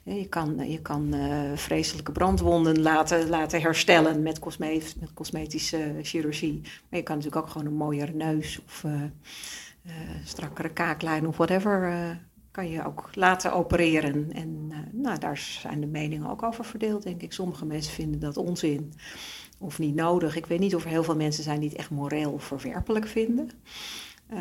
Je 0.04 0.28
kan, 0.28 0.70
je 0.70 0.82
kan 0.82 1.16
uh, 1.16 1.52
vreselijke 1.56 2.12
brandwonden 2.12 2.82
laten, 2.82 3.30
laten 3.30 3.62
herstellen 3.62 4.24
met, 4.24 4.40
cosmet 4.40 4.96
met 5.00 5.14
cosmetische 5.14 5.96
chirurgie. 6.02 6.62
Maar 6.62 7.00
je 7.00 7.04
kan 7.04 7.16
natuurlijk 7.16 7.46
ook 7.46 7.52
gewoon 7.52 7.68
een 7.68 7.78
mooiere 7.78 8.14
neus 8.14 8.60
of 8.66 8.84
uh, 8.86 9.02
strakkere 10.24 10.70
kaaklijn 10.70 11.28
of 11.28 11.38
whatever 11.38 12.18
kan 12.56 12.70
je 12.70 12.86
ook 12.86 13.10
laten 13.14 13.54
opereren. 13.54 14.32
En 14.34 14.68
uh, 14.70 14.78
nou, 14.92 15.20
daar 15.20 15.38
zijn 15.38 15.80
de 15.80 15.88
meningen 15.88 16.30
ook 16.30 16.44
over 16.44 16.66
verdeeld, 16.66 17.04
denk 17.04 17.22
ik. 17.22 17.34
Sommige 17.34 17.66
mensen 17.66 17.94
vinden 17.94 18.20
dat 18.20 18.38
onzin 18.38 18.94
of 19.58 19.80
niet 19.80 19.96
nodig. 19.96 20.36
Ik 20.36 20.46
weet 20.46 20.60
niet 20.60 20.76
of 20.76 20.84
er 20.84 20.90
heel 20.90 21.04
veel 21.04 21.16
mensen 21.16 21.44
zijn 21.44 21.60
die 21.60 21.70
het 21.70 21.78
echt 21.78 21.90
moreel 21.90 22.40
verwerpelijk 22.40 23.08
vinden. 23.08 23.50
Uh, 24.34 24.40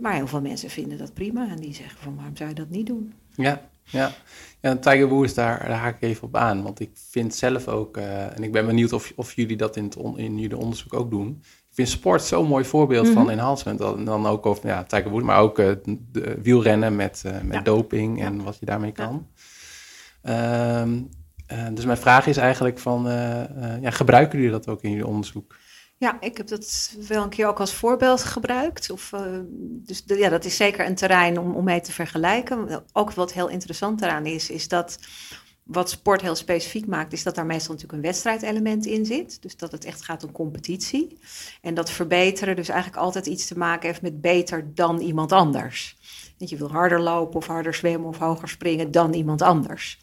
maar 0.00 0.14
heel 0.14 0.26
veel 0.26 0.40
mensen 0.40 0.70
vinden 0.70 0.98
dat 0.98 1.14
prima 1.14 1.48
en 1.48 1.56
die 1.56 1.74
zeggen 1.74 1.98
van 1.98 2.16
waarom 2.16 2.36
zou 2.36 2.48
je 2.48 2.54
dat 2.54 2.70
niet 2.70 2.86
doen? 2.86 3.12
Ja, 3.34 3.68
ja. 3.82 4.12
ja 4.60 4.76
Tiger 4.76 5.08
Woods, 5.08 5.34
daar, 5.34 5.58
daar 5.68 5.78
haak 5.78 5.94
ik 5.94 6.02
even 6.02 6.26
op 6.26 6.36
aan. 6.36 6.62
Want 6.62 6.80
ik 6.80 6.90
vind 6.94 7.34
zelf 7.34 7.68
ook, 7.68 7.96
uh, 7.96 8.36
en 8.36 8.42
ik 8.42 8.52
ben 8.52 8.66
benieuwd 8.66 8.92
of, 8.92 9.12
of 9.16 9.32
jullie 9.32 9.56
dat 9.56 9.76
in, 9.76 9.84
het 9.84 9.96
in 10.16 10.38
jullie 10.38 10.56
onderzoek 10.56 10.94
ook 10.94 11.10
doen 11.10 11.42
vind 11.84 11.98
sport 11.98 12.22
zo'n 12.22 12.46
mooi 12.46 12.64
voorbeeld 12.64 13.08
van 13.08 13.22
mhm. 13.22 13.30
enhancement. 13.30 13.78
Dan, 13.78 14.04
dan 14.04 14.26
ook 14.26 14.46
over 14.46 14.66
ja, 14.66 14.84
Tiger 14.84 15.10
Woods, 15.10 15.26
maar 15.26 15.40
ook 15.40 15.58
uh, 15.58 15.72
de, 15.84 16.38
wielrennen 16.42 16.96
met, 16.96 17.22
uh, 17.26 17.40
met 17.42 17.64
doping 17.64 18.22
en 18.22 18.44
wat 18.44 18.56
je 18.58 18.66
daarmee 18.66 18.92
kan. 18.92 19.26
Ja. 20.22 20.80
Um, 20.80 21.08
uh, 21.52 21.66
dus 21.74 21.84
mijn 21.84 21.98
vraag 21.98 22.26
is 22.26 22.36
eigenlijk 22.36 22.78
van, 22.78 23.04
ja, 23.80 23.90
gebruiken 23.90 24.38
jullie 24.38 24.52
dat 24.52 24.68
ook 24.68 24.82
in 24.82 24.90
jullie 24.90 25.06
onderzoek? 25.06 25.56
Ja, 25.96 26.16
ik 26.20 26.36
heb 26.36 26.46
dat 26.48 26.96
wel 27.08 27.22
een 27.22 27.28
keer 27.28 27.46
ook 27.46 27.60
als 27.60 27.74
voorbeeld 27.74 28.22
gebruikt. 28.24 28.90
Of, 28.90 29.12
dus 29.60 30.02
ja, 30.06 30.28
dat 30.28 30.44
is 30.44 30.56
zeker 30.56 30.86
een 30.86 30.94
terrein 30.94 31.38
om, 31.38 31.54
om 31.54 31.64
mee 31.64 31.80
te 31.80 31.92
vergelijken. 31.92 32.84
Ook 32.92 33.12
wat 33.12 33.32
heel 33.32 33.48
interessant 33.48 34.02
eraan 34.02 34.26
is, 34.26 34.50
is 34.50 34.68
dat 34.68 34.98
wat 35.72 35.90
sport 35.90 36.20
heel 36.20 36.34
specifiek 36.34 36.86
maakt, 36.86 37.12
is 37.12 37.22
dat 37.22 37.34
daar 37.34 37.46
meestal 37.46 37.74
natuurlijk 37.74 38.02
een 38.02 38.08
wedstrijdelement 38.08 38.86
in 38.86 39.06
zit. 39.06 39.42
Dus 39.42 39.56
dat 39.56 39.72
het 39.72 39.84
echt 39.84 40.02
gaat 40.02 40.24
om 40.24 40.32
competitie. 40.32 41.18
En 41.60 41.74
dat 41.74 41.90
verbeteren 41.90 42.56
dus 42.56 42.68
eigenlijk 42.68 43.02
altijd 43.02 43.26
iets 43.26 43.46
te 43.46 43.58
maken 43.58 43.88
heeft 43.88 44.02
met 44.02 44.20
beter 44.20 44.74
dan 44.74 44.98
iemand 45.00 45.32
anders. 45.32 45.96
Dat 46.38 46.48
je 46.48 46.56
wil 46.56 46.70
harder 46.70 47.00
lopen 47.00 47.36
of 47.36 47.46
harder 47.46 47.74
zwemmen 47.74 48.08
of 48.08 48.18
hoger 48.18 48.48
springen 48.48 48.90
dan 48.90 49.12
iemand 49.12 49.42
anders. 49.42 49.98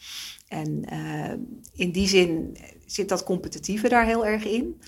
En 0.47 0.86
uh, 0.93 1.34
in 1.73 1.91
die 1.91 2.08
zin 2.08 2.58
zit 2.86 3.10
dat 3.10 3.23
competitieve 3.23 3.89
daar 3.89 4.06
heel 4.06 4.25
erg 4.25 4.45
in. 4.45 4.82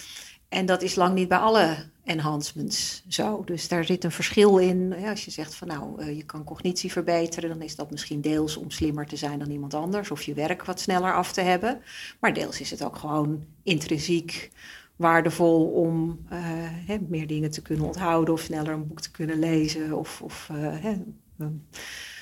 En 0.49 0.65
dat 0.65 0.81
is 0.81 0.95
lang 0.95 1.15
niet 1.15 1.27
bij 1.27 1.37
alle 1.37 1.89
enhancements 2.09 3.03
zo. 3.07 3.43
Dus 3.45 3.67
daar 3.67 3.85
zit 3.85 4.03
een 4.03 4.11
verschil 4.11 4.57
in. 4.57 4.95
Ja, 4.99 5.09
als 5.09 5.25
je 5.25 5.31
zegt 5.31 5.55
van 5.55 5.67
nou, 5.67 6.03
uh, 6.03 6.15
je 6.15 6.23
kan 6.23 6.43
cognitie 6.43 6.91
verbeteren, 6.91 7.49
dan 7.49 7.61
is 7.61 7.75
dat 7.75 7.91
misschien 7.91 8.21
deels 8.21 8.57
om 8.57 8.71
slimmer 8.71 9.05
te 9.05 9.15
zijn 9.15 9.39
dan 9.39 9.49
iemand 9.49 9.73
anders 9.73 10.11
of 10.11 10.21
je 10.21 10.33
werk 10.33 10.65
wat 10.65 10.79
sneller 10.79 11.13
af 11.13 11.31
te 11.31 11.41
hebben. 11.41 11.81
Maar 12.19 12.33
deels 12.33 12.61
is 12.61 12.71
het 12.71 12.83
ook 12.83 12.95
gewoon 12.95 13.43
intrinsiek 13.63 14.51
waardevol 14.95 15.65
om 15.65 16.19
uh, 16.33 16.39
hè, 16.87 16.97
meer 17.07 17.27
dingen 17.27 17.51
te 17.51 17.61
kunnen 17.61 17.85
onthouden 17.85 18.33
of 18.33 18.41
sneller 18.41 18.73
een 18.73 18.87
boek 18.87 19.01
te 19.01 19.11
kunnen 19.11 19.39
lezen 19.39 19.93
of, 19.93 20.21
of 20.21 20.49
uh, 20.51 20.75
hè, 20.81 20.95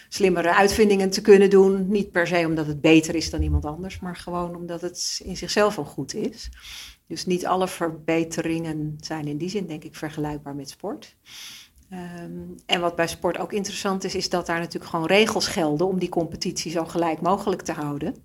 slimmere 0.10 0.54
uitvindingen 0.54 1.10
te 1.10 1.22
kunnen 1.22 1.50
doen. 1.50 1.88
Niet 1.90 2.12
per 2.12 2.28
se 2.28 2.46
omdat 2.46 2.68
het 2.68 2.82
beter 2.82 3.16
is 3.16 3.30
dan 3.30 3.42
iemand 3.42 3.66
anders, 3.66 4.00
maar 4.00 4.16
gewoon 4.16 4.56
omdat 4.56 4.82
het 4.82 5.22
in 5.24 5.38
zichzelf 5.38 5.78
al 5.78 5.86
goed 5.86 6.14
is. 6.14 6.50
Dus 7.08 7.26
niet 7.26 7.46
alle 7.46 7.68
verbeteringen 7.68 8.98
zijn 9.00 9.28
in 9.28 9.38
die 9.38 9.50
zin, 9.50 9.68
denk 9.68 9.84
ik, 9.84 9.96
vergelijkbaar 9.96 10.56
met 10.56 10.70
sport. 10.70 11.16
Um, 11.94 12.56
en 12.66 12.82
wat 12.82 12.96
bij 12.96 13.08
sport 13.08 13.38
ook 13.38 13.54
interessant 13.54 14.04
is, 14.04 14.16
is 14.16 14.30
dat 14.30 14.46
daar 14.46 14.60
natuurlijk 14.60 14.92
gewoon 14.92 15.06
regels 15.06 15.48
gelden 15.48 15.88
om 15.88 16.00
die 16.00 16.10
competitie 16.10 16.72
zo 16.72 16.86
gelijk 16.86 17.22
mogelijk 17.22 17.62
te 17.62 17.72
houden. 17.72 18.16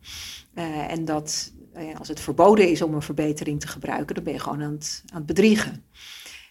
Uh, 0.54 0.90
en 0.90 1.04
dat 1.04 1.52
uh, 1.76 1.98
als 1.98 2.08
het 2.08 2.20
verboden 2.20 2.70
is 2.70 2.82
om 2.82 2.94
een 2.94 3.02
verbetering 3.02 3.60
te 3.60 3.68
gebruiken, 3.68 4.14
dan 4.14 4.24
ben 4.24 4.32
je 4.32 4.38
gewoon 4.38 4.62
aan 4.62 4.72
het, 4.72 5.02
aan 5.06 5.16
het 5.16 5.26
bedriegen. 5.26 5.84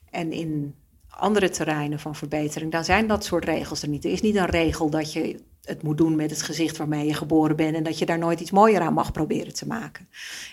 En 0.09 0.31
in 0.31 0.75
andere 1.21 1.49
terreinen 1.49 1.99
van 1.99 2.15
verbetering, 2.15 2.71
dan 2.71 2.83
zijn 2.83 3.07
dat 3.07 3.25
soort 3.25 3.45
regels 3.45 3.81
er 3.81 3.87
niet. 3.87 4.05
Er 4.05 4.11
is 4.11 4.21
niet 4.21 4.35
een 4.35 4.45
regel 4.45 4.89
dat 4.89 5.13
je 5.13 5.39
het 5.63 5.83
moet 5.83 5.97
doen 5.97 6.15
met 6.15 6.29
het 6.29 6.41
gezicht 6.41 6.77
waarmee 6.77 7.05
je 7.05 7.13
geboren 7.13 7.55
bent 7.55 7.75
en 7.75 7.83
dat 7.83 7.99
je 7.99 8.05
daar 8.05 8.17
nooit 8.17 8.39
iets 8.39 8.51
mooier 8.51 8.81
aan 8.81 8.93
mag 8.93 9.11
proberen 9.11 9.53
te 9.53 9.67
maken. 9.67 10.07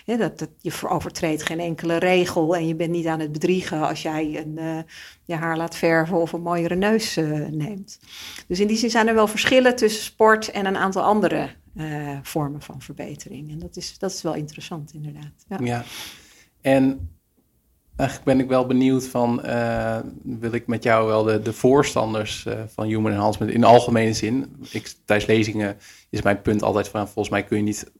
dat, 0.05 0.47
je 0.59 0.89
overtreedt 0.89 1.43
geen 1.43 1.59
enkele 1.59 1.97
regel 1.97 2.55
en 2.55 2.67
je 2.67 2.75
bent 2.75 2.91
niet 2.91 3.07
aan 3.07 3.19
het 3.19 3.31
bedriegen 3.31 3.87
als 3.87 4.01
jij 4.01 4.37
een, 4.37 4.55
uh, 4.59 4.79
je 5.23 5.35
haar 5.35 5.57
laat 5.57 5.75
verven 5.75 6.17
of 6.17 6.31
een 6.31 6.41
mooiere 6.41 6.75
neus 6.75 7.17
uh, 7.17 7.47
neemt. 7.47 7.99
Dus 8.47 8.59
in 8.59 8.67
die 8.67 8.77
zin 8.77 8.89
zijn 8.89 9.07
er 9.07 9.13
wel 9.13 9.27
verschillen 9.27 9.75
tussen 9.75 10.03
sport 10.03 10.51
en 10.51 10.65
een 10.65 10.77
aantal 10.77 11.03
andere 11.03 11.49
vormen 12.21 12.61
van 12.61 12.81
verbetering. 12.81 13.51
En 13.51 13.59
dat 13.59 13.77
is, 13.77 13.97
dat 13.97 14.11
is 14.11 14.21
wel 14.21 14.33
interessant, 14.33 14.93
inderdaad. 14.93 15.45
Ja. 15.47 15.57
ja. 15.61 15.83
En 16.61 17.09
eigenlijk 17.99 18.23
ben 18.23 18.39
ik 18.39 18.47
wel 18.47 18.65
benieuwd 18.65 19.07
van, 19.07 19.41
wil 20.23 20.51
ik 20.51 20.67
met 20.67 20.83
jou 20.83 21.07
wel 21.07 21.23
de, 21.23 21.41
de 21.41 21.53
voorstanders 21.53 22.45
van 22.67 22.85
human 22.85 23.11
enhancement 23.11 23.51
in 23.51 23.63
algemene 23.63 24.13
zin. 24.13 24.55
Ik, 24.71 24.93
tijdens 25.05 25.29
lezingen 25.29 25.77
is 26.09 26.21
mijn 26.21 26.41
punt 26.41 26.63
altijd 26.63 26.87
van, 26.87 27.05
volgens 27.05 27.29
mij 27.29 27.43
kun 27.43 27.57
je 27.57 27.63
niet 27.63 27.91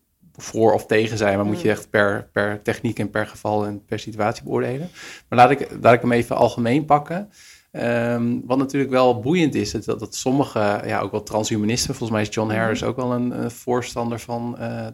voor 0.42 0.74
of 0.74 0.86
tegen 0.86 1.18
zijn, 1.18 1.38
maar 1.38 1.46
moet 1.46 1.62
je 1.62 1.68
mm. 1.68 1.74
echt 1.74 1.90
per, 1.90 2.30
per 2.32 2.62
techniek 2.62 3.00
en 3.00 3.10
per 3.10 3.28
geval 3.28 3.66
en 3.66 3.86
per 3.86 4.00
situatie 4.00 4.44
beoordelen. 4.44 4.90
Maar 5.30 5.40
laat 5.40 5.52
ik, 5.52 5.68
laat 5.82 5.94
ik 5.94 6.02
hem 6.02 6.12
even 6.12 6.36
algemeen 6.36 6.86
pakken. 6.86 7.30
Um, 7.72 8.42
wat 8.46 8.58
natuurlijk 8.58 8.92
wel 8.92 9.20
boeiend 9.20 9.56
is, 9.56 9.72
dat, 9.72 10.00
dat 10.00 10.16
sommige, 10.16 10.82
ja, 10.86 11.00
ook 11.00 11.12
wel 11.12 11.24
transhumanisten, 11.24 11.96
volgens 11.96 12.12
mij 12.12 12.22
is 12.22 12.34
John 12.34 12.48
mm-hmm. 12.48 12.62
Harris 12.62 12.84
ook 12.84 12.96
wel 12.96 13.12
een, 13.12 13.52
voorstander 13.52 14.20
van 14.20 14.58
uh, 14.60 14.88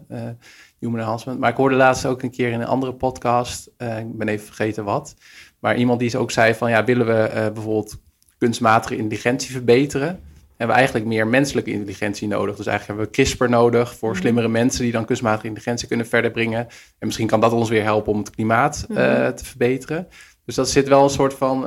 human 0.78 1.00
enhancement. 1.00 1.38
Maar 1.38 1.50
ik 1.50 1.56
hoorde 1.56 1.74
laatst 1.74 2.06
ook 2.06 2.22
een 2.22 2.30
keer 2.30 2.52
in 2.52 2.60
een 2.60 2.66
andere 2.66 2.92
podcast, 2.92 3.70
uh, 3.78 3.98
ik 3.98 4.16
ben 4.16 4.28
even 4.28 4.46
vergeten 4.46 4.84
wat, 4.84 5.14
maar 5.58 5.76
iemand 5.76 6.00
die 6.00 6.18
ook 6.18 6.30
zei 6.30 6.54
van, 6.54 6.70
ja, 6.70 6.84
willen 6.84 7.06
we 7.06 7.50
bijvoorbeeld 7.54 7.98
kunstmatige 8.38 8.96
intelligentie 8.96 9.50
verbeteren? 9.50 10.20
hebben 10.56 10.76
we 10.76 10.82
eigenlijk 10.82 11.04
meer 11.04 11.26
menselijke 11.26 11.70
intelligentie 11.70 12.28
nodig. 12.28 12.56
Dus 12.56 12.66
eigenlijk 12.66 12.98
hebben 12.98 13.06
we 13.06 13.22
CRISPR 13.22 13.48
nodig 13.48 13.96
voor 13.96 14.10
mhm. 14.10 14.20
slimmere 14.20 14.48
mensen 14.48 14.82
die 14.82 14.92
dan 14.92 15.04
kunstmatige 15.04 15.46
intelligentie 15.46 15.88
kunnen 15.88 16.06
verder 16.06 16.30
brengen. 16.30 16.66
En 16.98 17.06
misschien 17.06 17.26
kan 17.26 17.40
dat 17.40 17.52
ons 17.52 17.68
weer 17.68 17.82
helpen 17.82 18.12
om 18.12 18.18
het 18.18 18.30
klimaat 18.30 18.86
uh, 18.90 18.96
te 19.28 19.44
verbeteren. 19.44 20.08
Dus 20.44 20.54
dat 20.54 20.70
zit 20.70 20.88
wel 20.88 21.02
een 21.02 21.10
soort 21.10 21.34
van, 21.34 21.64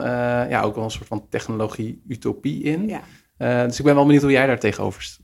ja, 0.50 0.62
ook 0.62 0.76
wel 0.76 0.84
een 0.84 0.92
soort 0.92 1.08
van 1.08 1.26
technologie-utopie 1.30 2.64
in. 2.64 2.88
Ja. 2.88 3.66
Dus 3.66 3.80
ik 3.80 3.86
ben 3.86 3.96
wel 3.96 4.06
benieuwd 4.06 4.22
hoe 4.22 4.32
jij 4.32 4.48
daar 4.48 4.60
tegenover 4.60 5.18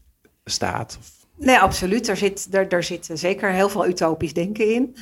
staat. 0.45 0.99
Nee, 1.37 1.59
absoluut. 1.59 2.07
Er 2.07 2.17
zit, 2.17 2.47
er, 2.51 2.67
er 2.67 2.83
zit 2.83 3.09
zeker 3.13 3.51
heel 3.51 3.69
veel 3.69 3.87
utopisch 3.87 4.33
denken 4.33 4.73
in. 4.73 4.95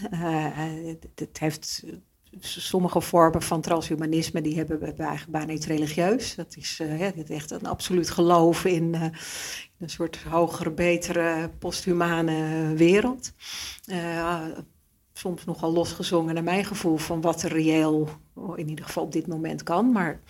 het 1.15 1.39
heeft 1.39 1.83
sommige 2.39 3.01
vormen 3.01 3.41
van 3.41 3.61
transhumanisme 3.61 4.41
die 4.41 4.55
hebben 4.55 4.79
we 4.79 4.85
eigenlijk 4.85 5.31
bijna 5.31 5.51
niet 5.51 5.65
religieus. 5.65 6.35
Dat 6.35 6.55
is, 6.55 6.79
uh, 6.81 7.29
echt 7.29 7.51
een 7.51 7.65
absoluut 7.65 8.09
geloof 8.09 8.65
in, 8.65 8.93
uh, 8.93 9.01
een 9.79 9.89
soort 9.89 10.23
hogere, 10.23 10.71
betere, 10.71 11.49
posthumane 11.59 12.73
wereld. 12.75 13.33
Uh, 13.85 14.45
soms 15.13 15.45
nogal 15.45 15.73
losgezongen 15.73 16.33
naar 16.33 16.43
mijn 16.43 16.65
gevoel 16.65 16.97
van 16.97 17.21
wat 17.21 17.43
er 17.43 17.51
reëel 17.51 18.09
in 18.55 18.69
ieder 18.69 18.85
geval 18.85 19.03
op 19.03 19.11
dit 19.11 19.27
moment 19.27 19.63
kan. 19.63 19.91
Maar 19.91 20.21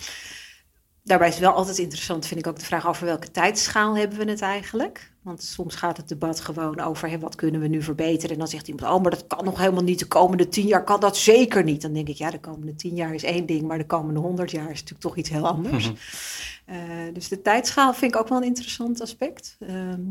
daarbij 1.03 1.27
is 1.27 1.39
wel 1.39 1.53
altijd 1.53 1.77
interessant, 1.77 2.25
vind 2.25 2.39
ik 2.39 2.47
ook 2.47 2.59
de 2.59 2.65
vraag 2.65 2.87
over 2.87 3.05
welke 3.05 3.31
tijdschaal 3.31 3.97
hebben 3.97 4.17
we 4.17 4.29
het 4.29 4.41
eigenlijk. 4.41 5.12
Want 5.23 5.43
soms 5.43 5.75
gaat 5.75 5.97
het 5.97 6.07
debat 6.07 6.39
gewoon 6.39 6.79
over 6.79 7.09
hè, 7.09 7.19
wat 7.19 7.35
kunnen 7.35 7.61
we 7.61 7.67
nu 7.67 7.81
verbeteren. 7.81 8.31
En 8.31 8.37
dan 8.37 8.47
zegt 8.47 8.67
iemand, 8.67 8.93
oh, 8.93 9.01
maar 9.01 9.11
dat 9.11 9.27
kan 9.27 9.45
nog 9.45 9.57
helemaal 9.57 9.83
niet. 9.83 9.99
De 9.99 10.07
komende 10.07 10.49
tien 10.49 10.67
jaar 10.67 10.83
kan 10.83 10.99
dat 10.99 11.17
zeker 11.17 11.63
niet. 11.63 11.81
Dan 11.81 11.93
denk 11.93 12.07
ik, 12.07 12.17
ja, 12.17 12.31
de 12.31 12.39
komende 12.39 12.75
tien 12.75 12.95
jaar 12.95 13.13
is 13.13 13.23
één 13.23 13.45
ding, 13.45 13.67
maar 13.67 13.77
de 13.77 13.85
komende 13.85 14.19
honderd 14.19 14.51
jaar 14.51 14.71
is 14.71 14.79
natuurlijk 14.79 14.99
toch 14.99 15.17
iets 15.17 15.29
heel 15.29 15.47
anders. 15.47 15.85
Mhm. 15.85 15.95
Eh, 16.65 16.77
dus 17.13 17.27
de 17.27 17.41
tijdschaal 17.41 17.93
vind 17.93 18.13
ik 18.13 18.19
ook 18.19 18.27
wel 18.27 18.37
een 18.37 18.43
interessant 18.43 19.01
aspect. 19.01 19.57
Ehm, 19.59 20.01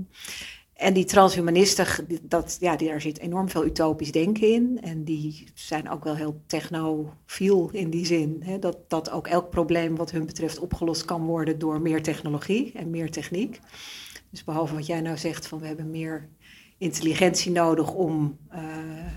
en 0.75 0.93
die 0.95 1.05
transhumanisten, 1.05 1.87
dat, 2.23 2.57
ja, 2.61 2.77
daar 2.77 3.01
zit 3.01 3.19
enorm 3.19 3.49
veel 3.49 3.65
utopisch 3.65 4.13
denken 4.13 4.53
in. 4.53 4.79
En 4.83 5.05
die 5.05 5.49
zijn 5.55 5.91
ook 5.91 6.05
wel 6.05 6.17
heel 6.17 6.41
technofiel 6.47 7.71
in 7.73 7.91
die 7.91 8.07
zin. 8.07 8.43
Hè, 8.45 8.59
dat, 8.59 8.77
dat 8.89 9.11
ook 9.11 9.27
elk 9.27 9.51
probleem 9.51 9.97
wat 9.97 10.11
hun 10.11 10.27
betreft 10.27 10.59
opgelost 10.59 11.05
kan 11.05 11.25
worden 11.25 11.59
door 11.59 11.81
meer 11.81 12.03
technologie 12.03 12.73
en 12.73 12.91
meer 12.91 13.11
techniek. 13.11 13.61
Dus 14.33 14.45
behalve 14.45 14.75
wat 14.75 14.87
jij 14.87 15.01
nou 15.01 15.17
zegt 15.17 15.47
van 15.47 15.59
we 15.59 15.67
hebben 15.67 15.91
meer 15.91 16.29
intelligentie 16.83 17.51
nodig 17.51 17.93
om 17.93 18.39
uh, 18.55 18.61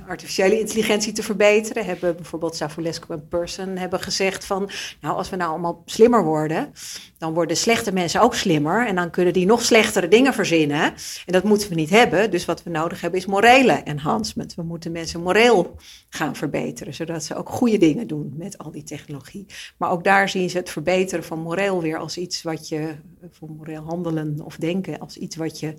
artificiële 0.08 0.60
intelligentie 0.60 1.14
te 1.14 1.24
verbeteren. 1.24 1.86
Hebben 1.86 2.16
bijvoorbeeld 2.16 2.56
Savulescu 2.56 3.14
en 3.14 3.28
Person 3.28 3.78
hebben 3.78 4.00
gezegd 4.00 4.46
van, 4.46 4.70
nou 5.02 5.16
als 5.16 5.30
we 5.30 5.36
nou 5.36 5.50
allemaal 5.50 5.82
slimmer 5.86 6.24
worden, 6.24 6.74
dan 7.18 7.34
worden 7.34 7.58
slechte 7.58 7.92
mensen 7.92 8.22
ook 8.22 8.36
slimmer 8.36 8.88
en 8.88 8.96
dan 8.96 9.10
kunnen 9.10 9.34
die 9.34 9.46
nog 9.46 9.62
slechtere 9.62 10.08
dingen 10.08 10.34
verzinnen. 10.34 10.82
En 11.26 11.34
dat 11.34 11.44
moeten 11.44 11.70
we 11.70 11.76
niet 11.76 11.90
hebben. 11.90 12.32
Dus 12.32 12.46
wat 12.46 12.64
we 12.64 12.70
nodig 12.70 13.02
hebben 13.02 13.20
is 13.20 13.26
morele 13.26 13.82
enhancement. 13.84 14.56
We 14.56 14.64
moeten 14.64 14.92
mensen 14.92 15.22
moreel 15.22 15.76
gaan 16.10 16.36
verbeteren, 16.36 16.94
zodat 16.94 17.24
ze 17.24 17.36
ook 17.36 17.50
goede 17.50 17.78
dingen 17.78 18.08
doen 18.08 18.34
met 18.38 18.58
al 18.58 18.72
die 18.72 18.84
technologie. 18.84 19.46
Maar 19.78 19.92
ook 19.92 20.04
daar 20.04 20.30
zien 20.30 20.50
ze 20.50 20.58
het 20.58 20.70
verbeteren 20.70 21.24
van 21.24 21.40
moreel 21.40 21.82
weer 21.82 21.98
als 21.98 22.18
iets 22.18 22.42
wat 22.42 22.68
je, 22.68 22.96
voor 23.32 23.50
moreel 23.50 23.84
handelen 23.84 24.42
of 24.44 24.56
denken, 24.56 25.00
als 25.00 25.18
iets 25.18 25.36
wat 25.36 25.60
je 25.60 25.74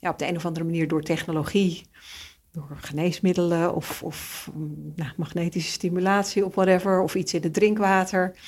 ja, 0.00 0.10
op 0.10 0.18
de 0.18 0.28
een 0.28 0.36
of 0.36 0.46
andere 0.46 0.64
manier 0.64 0.88
door 0.88 1.02
technologie, 1.02 1.82
door 2.52 2.76
geneesmiddelen 2.80 3.74
of, 3.74 4.02
of 4.02 4.50
nou, 4.96 5.10
magnetische 5.16 5.70
stimulatie 5.70 6.44
of 6.44 6.54
whatever, 6.54 7.02
of 7.02 7.14
iets 7.14 7.34
in 7.34 7.42
het 7.42 7.54
drinkwater, 7.54 8.38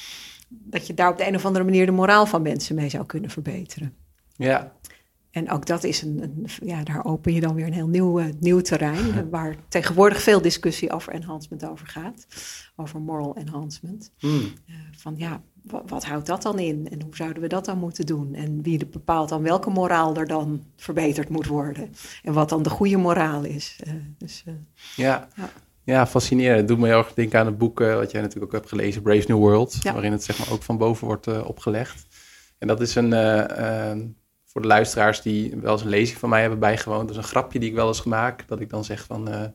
dat 0.48 0.86
je 0.86 0.94
daar 0.94 1.10
op 1.10 1.18
de 1.18 1.26
een 1.26 1.34
of 1.34 1.44
andere 1.44 1.64
manier 1.64 1.86
de 1.86 1.92
moraal 1.92 2.26
van 2.26 2.42
mensen 2.42 2.74
mee 2.74 2.88
zou 2.88 3.06
kunnen 3.06 3.30
verbeteren. 3.30 3.94
Ja. 4.36 4.72
En 5.30 5.50
ook 5.50 5.66
dat 5.66 5.84
is 5.84 6.02
een, 6.02 6.22
een 6.22 6.46
ja, 6.62 6.82
daar 6.82 7.04
open 7.04 7.32
je 7.34 7.40
dan 7.40 7.54
weer 7.54 7.66
een 7.66 7.72
heel 7.72 7.88
nieuw, 7.88 8.20
uh, 8.20 8.26
nieuw 8.40 8.60
terrein, 8.60 9.30
waar 9.30 9.56
tegenwoordig 9.68 10.22
veel 10.22 10.42
discussie 10.42 10.90
over 10.90 11.12
enhancement 11.12 11.66
over 11.66 11.86
gaat, 11.86 12.26
over 12.76 13.00
moral 13.00 13.36
enhancement. 13.36 14.12
Hmm. 14.18 14.52
Uh, 14.66 14.76
van 14.96 15.14
ja, 15.16 15.42
wat, 15.62 16.04
houdt 16.04 16.26
dat 16.26 16.42
dan 16.42 16.58
in 16.58 16.88
en 16.90 17.02
hoe 17.02 17.16
zouden 17.16 17.42
we 17.42 17.48
dat 17.48 17.64
dan 17.64 17.78
moeten 17.78 18.06
doen? 18.06 18.34
En 18.34 18.62
wie 18.62 18.86
bepaalt 18.86 19.28
dan 19.28 19.42
welke 19.42 19.70
moraal 19.70 20.16
er 20.16 20.26
dan 20.26 20.64
verbeterd 20.76 21.28
moet 21.28 21.46
worden 21.46 21.92
en 22.22 22.32
wat 22.32 22.48
dan 22.48 22.62
de 22.62 22.70
goede 22.70 22.96
moraal 22.96 23.44
is. 23.44 23.80
Uh, 23.86 23.92
dus, 24.18 24.44
uh, 24.48 24.54
ja. 24.96 25.28
ja. 25.36 25.50
Ja, 25.84 26.06
fascinerend. 26.06 26.58
Het 26.58 26.68
doet 26.68 26.78
me 26.78 26.86
heel 26.86 26.98
erg 26.98 27.14
denken 27.14 27.40
aan 27.40 27.46
het 27.46 27.58
boek 27.58 27.80
uh, 27.80 27.94
wat 27.94 28.10
jij 28.10 28.20
natuurlijk 28.20 28.52
ook 28.52 28.60
hebt 28.60 28.72
gelezen, 28.72 29.02
Brave 29.02 29.24
New 29.26 29.38
World, 29.38 29.78
ja. 29.80 29.92
waarin 29.92 30.12
het 30.12 30.24
zeg 30.24 30.38
maar 30.38 30.52
ook 30.52 30.62
van 30.62 30.78
boven 30.78 31.06
wordt 31.06 31.42
opgelegd. 31.44 32.06
En 32.58 32.68
dat 32.68 32.80
is 32.80 32.94
een, 32.94 33.10
voor 34.44 34.60
de 34.60 34.66
luisteraars 34.66 35.22
die 35.22 35.56
wel 35.60 35.72
eens 35.72 35.82
een 35.82 35.88
lezing 35.88 36.18
van 36.18 36.28
mij 36.28 36.40
hebben 36.40 36.58
bijgewoond, 36.58 37.00
dat 37.00 37.10
is 37.10 37.16
een 37.16 37.28
grapje 37.28 37.58
die 37.58 37.68
ik 37.68 37.74
wel 37.74 37.88
eens 37.88 38.00
gemaakt, 38.00 38.48
dat 38.48 38.60
ik 38.60 38.70
dan 38.70 38.84
zeg 38.84 39.04
van, 39.04 39.52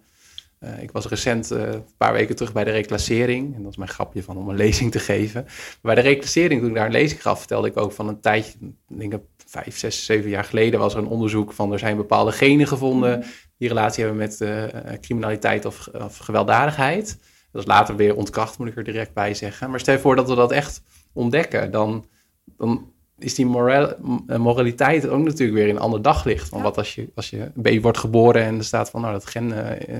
uh, 0.59 0.81
ik 0.81 0.91
was 0.91 1.07
recent 1.07 1.51
uh, 1.51 1.61
een 1.61 1.85
paar 1.97 2.13
weken 2.13 2.35
terug 2.35 2.53
bij 2.53 2.63
de 2.63 2.71
reclassering. 2.71 3.55
En 3.55 3.61
dat 3.61 3.71
is 3.71 3.77
mijn 3.77 3.89
grapje 3.89 4.23
van 4.23 4.37
om 4.37 4.49
een 4.49 4.55
lezing 4.65 4.91
te 4.91 4.99
geven. 4.99 5.43
Maar 5.43 5.93
bij 5.93 5.95
de 5.95 6.09
reclassering, 6.09 6.59
toen 6.59 6.69
ik 6.69 6.75
daar 6.75 6.85
een 6.85 6.91
lezing 6.91 7.21
gaf, 7.21 7.37
vertelde 7.37 7.67
ik 7.67 7.77
ook 7.77 7.91
van 7.91 8.07
een 8.07 8.19
tijdje, 8.19 8.57
ik 8.89 8.99
denk 8.99 9.13
vijf, 9.45 9.77
zes, 9.77 10.05
zeven 10.05 10.29
jaar 10.29 10.43
geleden, 10.43 10.79
was 10.79 10.93
er 10.93 10.99
een 10.99 11.07
onderzoek 11.07 11.53
van 11.53 11.71
er 11.71 11.79
zijn 11.79 11.97
bepaalde 11.97 12.31
genen 12.31 12.67
gevonden 12.67 13.23
die 13.57 13.67
relatie 13.67 14.03
hebben 14.03 14.21
met 14.21 14.39
uh, 14.41 14.63
criminaliteit 15.01 15.65
of, 15.65 15.87
of, 15.87 16.17
gewelddadigheid. 16.17 17.19
Dat 17.51 17.61
is 17.61 17.67
later 17.67 17.95
weer 17.95 18.15
ontkracht, 18.15 18.57
moet 18.57 18.67
ik 18.67 18.77
er 18.77 18.83
direct 18.83 19.13
bij 19.13 19.33
zeggen. 19.33 19.69
Maar 19.69 19.79
stel 19.79 19.93
je 19.93 19.99
voor 19.99 20.15
dat 20.15 20.29
we 20.29 20.35
dat 20.35 20.51
echt 20.51 20.81
ontdekken, 21.13 21.71
dan, 21.71 22.05
dan 22.45 22.91
is 23.19 23.35
die 23.35 23.45
moral, 23.45 23.93
eh, 24.27 24.37
moraliteit 24.37 25.07
ook 25.07 25.23
natuurlijk 25.23 25.57
weer 25.57 25.67
in 25.67 25.75
een 25.75 25.81
ander 25.81 26.01
daglicht. 26.01 26.49
Van 26.49 26.61
wat 26.61 26.77
als 26.77 26.95
je, 26.95 27.09
als 27.15 27.29
je 27.29 27.39
een 27.39 27.51
baby 27.55 27.81
wordt 27.81 27.97
geboren 27.97 28.43
en 28.43 28.57
er 28.57 28.63
staat 28.63 28.89
van, 28.89 29.01
nou, 29.01 29.13
dat 29.13 29.25
gen 29.25 29.47
uh, 29.47 29.57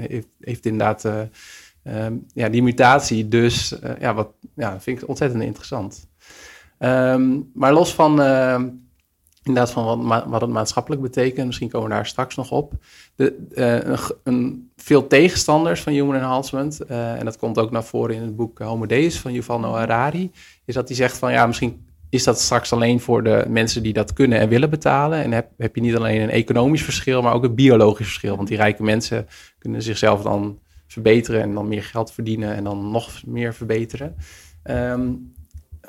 heeft, 0.09 0.27
heeft, 0.39 0.65
inderdaad 0.65 1.05
uh, 1.05 2.05
um, 2.05 2.25
ja, 2.33 2.49
die 2.49 2.63
mutatie. 2.63 3.27
Dus 3.27 3.71
uh, 3.83 3.91
ja, 3.99 4.13
wat 4.13 4.29
ja, 4.55 4.79
vind 4.79 5.01
ik 5.01 5.07
ontzettend 5.07 5.43
interessant. 5.43 6.07
Um, 6.79 7.51
maar 7.53 7.73
los 7.73 7.93
van 7.93 8.11
inderdaad 9.43 9.71
van 9.71 10.07
wat, 10.07 10.25
wat 10.25 10.41
het 10.41 10.49
maatschappelijk 10.49 11.01
betekent, 11.01 11.45
misschien 11.45 11.69
komen 11.69 11.89
we 11.89 11.95
daar 11.95 12.05
straks 12.05 12.35
nog 12.35 12.51
op. 12.51 12.73
De, 13.15 13.47
een, 13.53 13.97
een, 14.23 14.71
veel 14.75 15.07
tegenstanders 15.07 15.81
van 15.81 15.93
human 15.93 16.15
enhancement, 16.15 16.85
en 16.85 17.25
dat 17.25 17.37
komt 17.37 17.57
ook 17.57 17.71
naar 17.71 17.83
voren 17.83 18.15
in 18.15 18.21
het 18.21 18.35
boek 18.35 18.59
Homo 18.59 18.85
Deus 18.85 19.19
van 19.19 19.33
Yuval 19.33 19.59
Noah 19.59 19.75
Harari, 19.75 20.31
is 20.65 20.73
dat 20.73 20.87
hij 20.87 20.97
zegt 20.97 21.17
van 21.17 21.31
ja, 21.31 21.47
misschien 21.47 21.86
is 22.09 22.23
dat 22.23 22.39
straks 22.39 22.73
alleen 22.73 22.99
voor 22.99 23.23
de 23.23 23.45
mensen 23.47 23.83
die 23.83 23.93
dat 23.93 24.13
kunnen 24.13 24.39
en 24.39 24.49
willen 24.49 24.69
betalen. 24.69 25.23
En 25.23 25.31
heb, 25.31 25.51
heb 25.57 25.75
je 25.75 25.81
niet 25.81 25.95
alleen 25.95 26.21
een 26.21 26.29
economisch 26.29 26.83
verschil, 26.83 27.21
maar 27.21 27.33
ook 27.33 27.43
een 27.43 27.55
biologisch 27.55 28.05
verschil. 28.05 28.35
Want 28.35 28.47
die 28.47 28.57
rijke 28.57 28.83
mensen 28.83 29.27
kunnen 29.57 29.81
zichzelf 29.81 30.21
dan 30.21 30.59
verbeteren 30.87 31.41
en 31.41 31.53
dan 31.53 31.67
meer 31.67 31.83
geld 31.83 32.11
verdienen 32.11 32.55
en 32.55 32.63
dan 32.63 32.91
nog 32.91 33.25
meer 33.25 33.53
verbeteren. 33.53 34.15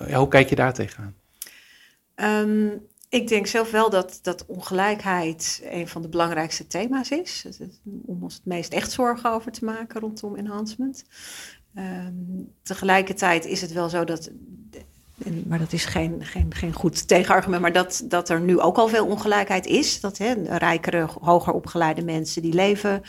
Ja, 0.07 0.18
hoe 0.18 0.28
kijk 0.28 0.48
je 0.48 0.54
daar 0.54 0.72
tegenaan? 0.72 1.14
Um, 2.14 2.87
ik 3.09 3.28
denk 3.28 3.46
zelf 3.46 3.70
wel 3.70 3.90
dat, 3.90 4.18
dat 4.22 4.46
ongelijkheid 4.46 5.62
een 5.70 5.88
van 5.88 6.02
de 6.02 6.09
belangrijkste 6.09 6.66
thema's 6.66 7.11
is. 7.11 7.46
Om 8.07 8.22
ons 8.22 8.35
het 8.35 8.44
meest 8.44 8.72
echt 8.72 8.90
zorgen 8.92 9.33
over 9.33 9.52
te 9.52 9.64
maken 9.64 10.00
rondom 10.00 10.37
enhancement. 10.37 11.04
Um, 11.74 12.52
tegelijkertijd 12.62 13.44
is 13.44 13.61
het 13.61 13.72
wel 13.72 13.88
zo 13.88 14.04
dat 14.04 14.31
en, 15.24 15.44
maar 15.46 15.59
dat 15.59 15.72
is 15.72 15.85
geen, 15.85 16.24
geen, 16.24 16.54
geen 16.54 16.72
goed 16.72 17.09
tegenargument, 17.09 17.62
maar 17.62 17.72
dat, 17.72 18.02
dat 18.04 18.28
er 18.28 18.40
nu 18.40 18.61
ook 18.61 18.76
al 18.76 18.88
veel 18.88 19.07
ongelijkheid 19.07 19.66
is. 19.66 20.00
Dat 20.00 20.18
hè, 20.18 20.33
rijkere, 20.46 21.09
hoger 21.20 21.52
opgeleide 21.52 22.04
mensen 22.04 22.42
die 22.42 22.54
leven 22.54 23.02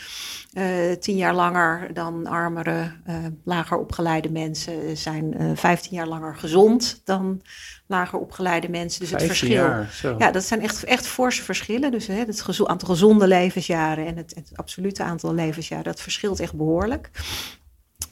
uh, 0.52 0.92
tien 0.92 1.16
jaar 1.16 1.34
langer 1.34 1.94
dan 1.94 2.26
armere, 2.26 2.92
uh, 3.08 3.16
lager 3.44 3.78
opgeleide 3.78 4.30
mensen 4.30 4.96
zijn 4.96 5.42
uh, 5.42 5.50
vijftien 5.54 5.96
jaar 5.96 6.08
langer 6.08 6.36
gezond 6.36 7.00
dan 7.04 7.42
lager 7.86 8.18
opgeleide 8.18 8.68
mensen. 8.68 9.00
Dus 9.00 9.10
het 9.10 9.22
verschil. 9.22 9.50
Jaar, 9.50 10.00
ja, 10.18 10.30
dat 10.30 10.44
zijn 10.44 10.62
echt, 10.62 10.84
echt 10.84 11.06
forse 11.06 11.42
verschillen. 11.42 11.90
Dus 11.90 12.06
hè, 12.06 12.14
het 12.14 12.46
aantal 12.64 12.88
gezonde 12.88 13.26
levensjaren 13.26 14.06
en 14.06 14.16
het, 14.16 14.34
het 14.34 14.50
absolute 14.54 15.02
aantal 15.02 15.34
levensjaren, 15.34 15.84
dat 15.84 16.00
verschilt 16.00 16.40
echt 16.40 16.54
behoorlijk. 16.54 17.10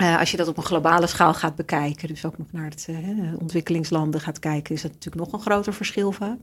Uh, 0.03 0.19
als 0.19 0.31
je 0.31 0.37
dat 0.37 0.49
op 0.49 0.57
een 0.57 0.63
globale 0.63 1.07
schaal 1.07 1.35
gaat 1.35 1.55
bekijken, 1.55 2.09
dus 2.09 2.25
ook 2.25 2.39
nog 2.39 2.47
naar 2.53 2.71
het 2.71 2.87
uh, 2.91 3.41
ontwikkelingslanden 3.41 4.21
gaat 4.21 4.39
kijken, 4.39 4.75
is 4.75 4.83
dat 4.83 4.93
natuurlijk 4.93 5.25
nog 5.25 5.33
een 5.33 5.47
groter 5.47 5.75
verschil 5.75 6.13
vaak. 6.13 6.39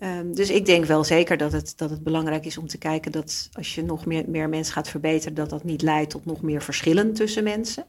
Um, 0.00 0.34
dus 0.34 0.50
ik 0.50 0.66
denk 0.66 0.84
wel 0.84 1.04
zeker 1.04 1.36
dat 1.36 1.52
het, 1.52 1.72
dat 1.76 1.90
het 1.90 2.02
belangrijk 2.02 2.44
is 2.44 2.58
om 2.58 2.66
te 2.66 2.78
kijken 2.78 3.12
dat 3.12 3.48
als 3.52 3.74
je 3.74 3.82
nog 3.82 4.06
meer, 4.06 4.24
meer 4.28 4.48
mensen 4.48 4.72
gaat 4.72 4.88
verbeteren, 4.88 5.34
dat 5.34 5.50
dat 5.50 5.64
niet 5.64 5.82
leidt 5.82 6.10
tot 6.10 6.24
nog 6.24 6.42
meer 6.42 6.62
verschillen 6.62 7.12
tussen 7.12 7.44
mensen 7.44 7.84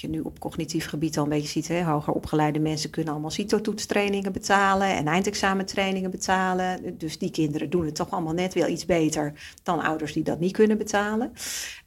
je 0.00 0.08
nu 0.08 0.20
op 0.20 0.38
cognitief 0.38 0.88
gebied 0.88 1.18
al 1.18 1.22
een 1.24 1.28
beetje 1.28 1.48
ziet, 1.48 1.68
hè, 1.68 1.82
hoger 1.84 2.12
opgeleide 2.12 2.58
mensen 2.58 2.90
kunnen 2.90 3.12
allemaal 3.12 3.30
CITO-toetstrainingen 3.30 4.32
betalen 4.32 4.96
en 4.96 5.06
eindexamentrainingen 5.06 6.10
betalen. 6.10 6.98
Dus 6.98 7.18
die 7.18 7.30
kinderen 7.30 7.70
doen 7.70 7.84
het 7.84 7.94
toch 7.94 8.10
allemaal 8.10 8.32
net 8.32 8.54
wel 8.54 8.68
iets 8.68 8.86
beter 8.86 9.32
dan 9.62 9.80
ouders 9.82 10.12
die 10.12 10.22
dat 10.22 10.40
niet 10.40 10.52
kunnen 10.52 10.78
betalen. 10.78 11.32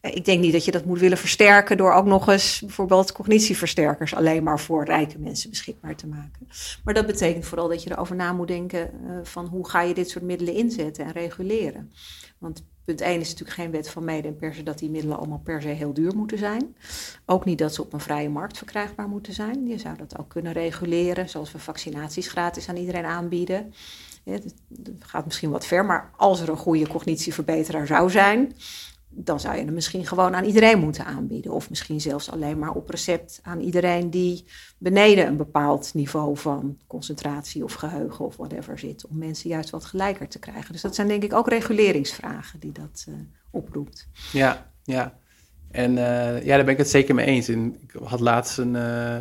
Eh, 0.02 0.16
ik 0.16 0.26
denk 0.26 0.42
niet 0.42 0.52
dat 0.52 0.66
je 0.66 0.72
dat 0.72 0.86
moet 0.86 1.00
willen 1.00 1.18
versterken 1.18 1.78
door 1.78 1.94
ook 1.94 2.06
nog 2.06 2.30
eens 2.30 2.60
bijvoorbeeld 2.60 3.12
cognitieversterkers 3.12 4.14
alleen 4.14 4.44
maar 4.44 4.60
voor 4.60 4.86
rijke 4.86 5.20
mensen 5.20 5.50
beschikbaar 5.50 5.96
te 5.96 6.08
maken. 6.08 6.48
Maar 6.84 6.94
dat 6.94 7.06
betekent 7.06 7.46
vooral 7.46 7.68
dat 7.68 7.84
je 7.84 7.92
erover 7.92 8.16
na 8.16 8.34
moet 8.34 8.48
denken 8.48 8.90
uh, 9.04 9.18
van 9.24 9.46
hoe 9.46 9.70
ga 9.70 9.82
je 9.82 9.94
dit 9.94 10.10
soort 10.10 10.24
middelen 10.24 10.54
inzetten 10.54 11.06
en 11.06 11.12
reguleren. 11.12 11.92
Want 12.38 12.64
Punt 12.96 13.04
1 13.04 13.20
is 13.20 13.30
natuurlijk 13.30 13.58
geen 13.58 13.72
wet 13.72 13.90
van 13.90 14.04
mede 14.04 14.28
en 14.28 14.36
per 14.36 14.54
se 14.54 14.64
dat 14.64 14.80
die 14.80 14.90
middelen 14.90 15.18
allemaal 15.18 15.42
per 15.44 15.62
se 15.62 15.68
heel 15.68 15.94
duur 15.94 16.16
moeten 16.16 16.38
zijn. 16.38 16.76
Ook 17.26 17.46
niet 17.46 17.58
dat 17.58 17.74
ze 17.74 17.82
op 17.82 17.94
een 17.94 18.00
vrije 18.00 18.30
markt 18.30 18.58
verkrijgbaar 18.58 19.08
moeten 19.08 19.34
zijn. 19.34 19.68
Je 19.68 19.78
zou 19.78 19.98
dat 19.98 20.18
ook 20.18 20.30
kunnen 20.30 20.52
reguleren, 20.52 21.30
zoals 21.30 21.52
we 21.52 21.60
vaccinaties 21.60 22.28
gratis 22.28 22.70
aan 22.70 22.76
iedereen 22.76 23.06
aanbieden. 23.06 23.74
Dat 24.68 24.94
gaat 25.00 25.26
misschien 25.26 25.50
wat 25.50 25.66
ver, 25.66 25.86
maar 25.86 26.12
als 26.18 26.42
er 26.42 26.50
een 26.50 26.58
goede 26.58 26.88
cognitieverbeteraar 26.88 27.88
zou 27.88 28.10
zijn, 28.10 28.56
dan 29.14 29.40
zou 29.40 29.56
je 29.56 29.66
hem 29.66 29.74
misschien 29.74 30.06
gewoon 30.06 30.36
aan 30.36 30.44
iedereen 30.44 30.80
moeten 30.80 31.06
aanbieden. 31.06 31.52
Of 31.52 31.70
misschien 31.70 32.02
zelfs 32.02 32.32
alleen 32.32 32.60
maar 32.60 32.72
op 32.72 32.90
recept 32.90 33.40
aan 33.44 33.60
iedereen 33.60 34.10
die 34.10 34.46
beneden 34.78 35.28
een 35.28 35.38
bepaald 35.38 35.94
niveau 35.94 36.38
van 36.38 36.78
concentratie 36.88 37.64
of 37.64 37.74
geheugen 37.74 38.26
of 38.26 38.36
whatever 38.36 38.80
zit. 38.80 39.08
Om 39.08 39.18
mensen 39.18 39.50
juist 39.50 39.70
wat 39.70 39.86
gelijker 39.86 40.28
te 40.28 40.40
krijgen. 40.40 40.72
Dus 40.72 40.82
dat 40.82 40.96
zijn 40.96 41.08
denk 41.08 41.24
ik 41.24 41.34
ook 41.34 41.50
reguleringsvragen 41.50 42.60
die 42.60 42.72
dat 42.72 43.06
uh, 43.10 43.16
oproept. 43.50 44.08
Ja, 44.32 44.72
ja. 44.84 45.20
En 45.72 45.92
uh, 45.92 46.44
ja, 46.44 46.56
daar 46.56 46.64
ben 46.64 46.74
ik 46.74 46.78
het 46.78 46.90
zeker 46.90 47.16
mee 47.16 47.26
eens. 47.26 47.48
En 47.48 47.76
ik 47.82 47.96
had 48.04 48.20
laatst 48.20 48.58
een, 48.58 48.74
uh, 48.74 49.18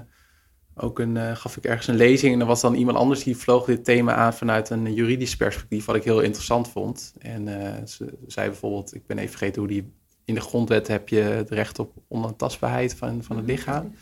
ook 0.80 0.98
een, 0.98 1.36
gaf 1.36 1.56
ik 1.56 1.64
ergens 1.64 1.86
een 1.86 1.96
lezing 1.96 2.34
en 2.34 2.40
er 2.40 2.46
was 2.46 2.60
dan 2.60 2.74
iemand 2.74 2.96
anders 2.96 3.22
die 3.22 3.36
vloog 3.36 3.64
dit 3.64 3.84
thema 3.84 4.14
aan 4.14 4.34
vanuit 4.34 4.70
een 4.70 4.94
juridisch 4.94 5.36
perspectief, 5.36 5.84
wat 5.84 5.96
ik 5.96 6.04
heel 6.04 6.20
interessant 6.20 6.68
vond. 6.68 7.14
En 7.18 7.48
ze 7.88 8.18
zei 8.26 8.48
bijvoorbeeld, 8.48 8.94
ik 8.94 9.06
ben 9.06 9.18
even 9.18 9.30
vergeten 9.30 9.60
hoe 9.60 9.70
die 9.70 9.92
in 10.30 10.36
de 10.36 10.40
grondwet 10.40 10.88
heb 10.88 11.08
je 11.08 11.20
het 11.20 11.50
recht 11.50 11.78
op 11.78 11.92
onaantastbaarheid 12.08 12.94
van, 12.94 13.22
van 13.22 13.36
het 13.36 13.46
lichaam. 13.46 13.94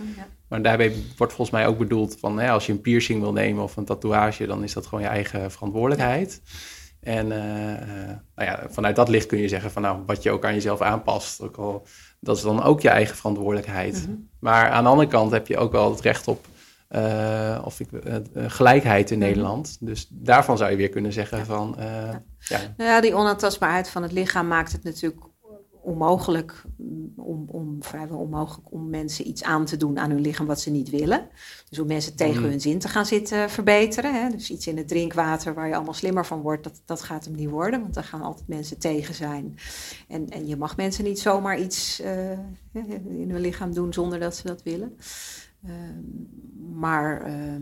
Maar 0.49 0.63
daarbij 0.63 0.93
wordt 1.17 1.33
volgens 1.33 1.51
mij 1.51 1.67
ook 1.67 1.79
bedoeld 1.79 2.17
van 2.21 2.35
nou 2.35 2.51
als 2.51 2.67
je 2.67 2.73
een 2.73 2.81
piercing 2.81 3.21
wil 3.21 3.33
nemen 3.33 3.63
of 3.63 3.77
een 3.77 3.85
tatoeage, 3.85 4.47
dan 4.47 4.63
is 4.63 4.73
dat 4.73 4.87
gewoon 4.87 5.05
je 5.05 5.11
eigen 5.11 5.51
verantwoordelijkheid. 5.51 6.43
En 7.01 7.27
uh, 7.27 7.37
nou 8.35 8.49
ja, 8.49 8.67
vanuit 8.69 8.97
dat 8.97 9.09
licht 9.09 9.27
kun 9.27 9.39
je 9.39 9.49
zeggen 9.49 9.71
van 9.71 9.83
nou, 9.83 10.03
wat 10.07 10.23
je 10.23 10.31
ook 10.31 10.45
aan 10.45 10.55
jezelf 10.55 10.81
aanpast, 10.81 11.41
ook 11.41 11.57
al, 11.57 11.87
dat 12.21 12.37
is 12.37 12.43
dan 12.43 12.63
ook 12.63 12.81
je 12.81 12.89
eigen 12.89 13.17
verantwoordelijkheid. 13.17 14.07
Mhm. 14.07 14.17
Maar 14.39 14.71
aan 14.71 14.85
de 14.85 14.91
andere 14.91 15.09
kant 15.09 15.31
heb 15.31 15.47
je 15.47 15.57
ook 15.57 15.73
wel 15.73 15.91
het 15.91 16.01
recht 16.01 16.29
op 16.29 16.47
uh, 16.91 17.63
of 17.65 17.81
ik, 17.81 17.89
uh, 17.93 18.17
gelijkheid 18.35 19.11
in 19.11 19.19
mhm. 19.19 19.27
Nederland. 19.27 19.77
Dus 19.81 20.09
daarvan 20.11 20.59
zou 20.59 20.71
je 20.71 20.77
weer 20.77 20.89
kunnen 20.89 21.13
zeggen 21.13 21.47
van... 21.47 21.75
ja. 21.79 22.23
Ja. 22.39 22.75
Nou 22.77 22.91
ja, 22.91 23.01
die 23.01 23.15
onaantastbaarheid 23.15 23.89
van 23.89 24.03
het 24.03 24.13
lichaam 24.13 24.47
maakt 24.47 24.73
het 24.73 24.83
natuurlijk 24.83 25.23
onmogelijk, 25.89 26.63
om, 27.17 27.45
om, 27.47 27.77
vrijwel 27.81 28.19
onmogelijk 28.19 28.73
om 28.73 28.91
mensen 28.91 29.29
iets 29.29 29.43
aan 29.43 29.65
te 29.65 29.77
doen 29.77 29.99
aan 29.99 30.11
hun 30.11 30.21
lichaam 30.21 30.47
wat 30.47 30.61
ze 30.61 30.71
niet 30.71 30.91
willen. 30.91 31.29
Dus 31.69 31.79
om 31.79 31.87
mensen 31.87 32.17
tegen 32.17 32.43
mm. 32.43 32.49
hun 32.49 32.61
zin 32.61 32.79
te 32.79 32.89
gaan 32.89 33.07
zitten 33.07 33.51
verbeteren. 33.51 34.15
Hè. 34.15 34.31
Dus 34.31 34.51
iets 34.51 34.67
in 34.67 34.77
het 34.77 34.89
drinkwater 34.89 35.55
waar 35.55 35.69
je 35.69 35.75
allemaal 35.75 35.95
slimmer 35.95 36.27
van 36.27 36.41
wordt, 36.41 36.65
dat, 36.65 36.83
dat 36.85 37.03
gaat 37.03 37.25
hem 37.25 37.35
niet 37.35 37.51
worden. 37.51 37.81
Want 37.81 37.95
daar 37.95 38.05
gaan 38.05 38.23
altijd 38.23 38.49
mensen 38.49 38.79
tegen 38.79 39.15
zijn. 39.15 39.59
En, 40.09 40.29
en 40.29 40.47
je 40.47 40.57
mag 40.57 40.77
mensen 40.77 41.05
niet 41.05 41.21
zomaar 41.21 41.59
iets 41.59 42.01
uh, 42.01 42.31
in 43.23 43.31
hun 43.31 43.41
lichaam 43.41 43.75
doen 43.75 43.93
zonder 43.93 44.21
dat 44.21 44.37
ze 44.37 44.47
dat 44.47 44.63
willen. 44.63 44.97
Uh, 45.65 45.73
maar... 46.79 47.29
Uh, 47.29 47.55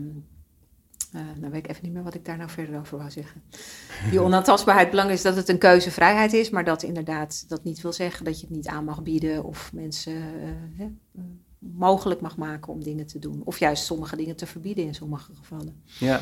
uh, 1.15 1.21
nou 1.39 1.51
weet 1.51 1.63
ik 1.63 1.69
even 1.69 1.83
niet 1.83 1.93
meer 1.93 2.03
wat 2.03 2.13
ik 2.13 2.25
daar 2.25 2.37
nou 2.37 2.49
verder 2.49 2.79
over 2.79 2.97
wou 2.97 3.09
zeggen. 3.11 3.41
Die 4.11 4.21
onaantastbaarheid, 4.21 4.89
belangrijk 4.89 5.19
is 5.19 5.25
dat 5.25 5.35
het 5.35 5.49
een 5.49 5.57
keuzevrijheid 5.57 6.33
is, 6.33 6.49
maar 6.49 6.63
dat 6.65 6.83
inderdaad 6.83 7.49
dat 7.49 7.63
niet 7.63 7.81
wil 7.81 7.93
zeggen 7.93 8.25
dat 8.25 8.39
je 8.39 8.45
het 8.45 8.55
niet 8.55 8.67
aan 8.67 8.83
mag 8.83 9.03
bieden 9.03 9.43
of 9.43 9.73
mensen 9.73 10.13
uh, 10.13 10.85
uh, 10.85 11.23
mogelijk 11.59 12.21
mag 12.21 12.37
maken 12.37 12.73
om 12.73 12.83
dingen 12.83 13.05
te 13.05 13.19
doen. 13.19 13.41
Of 13.43 13.59
juist 13.59 13.85
sommige 13.85 14.15
dingen 14.15 14.35
te 14.35 14.45
verbieden 14.45 14.85
in 14.85 14.95
sommige 14.95 15.35
gevallen. 15.35 15.81
Ja, 15.99 16.21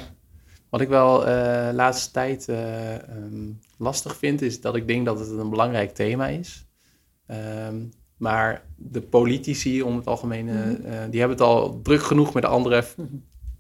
wat 0.69 0.81
ik 0.81 0.87
wel 0.87 1.19
de 1.19 1.71
laatste 1.73 2.11
tijd 2.11 2.47
um, 2.47 3.59
lastig 3.77 4.17
vind, 4.17 4.41
is 4.41 4.61
dat 4.61 4.75
ik 4.75 4.87
denk 4.87 5.05
dat 5.05 5.19
het 5.19 5.29
een 5.29 5.49
belangrijk 5.49 5.93
thema 5.93 6.27
is. 6.27 6.67
Um, 7.27 7.91
maar 8.25 8.63
de 8.75 9.01
politici, 9.01 9.81
om 9.81 9.95
het 9.95 10.07
algemeen, 10.07 10.45
mm 10.45 10.83
die 11.09 11.19
hebben 11.19 11.37
het 11.37 11.47
al 11.47 11.81
druk 11.81 12.03
genoeg 12.03 12.33
met 12.33 12.43
de 12.43 12.49
andere 12.49 12.83
mhm 12.97 13.05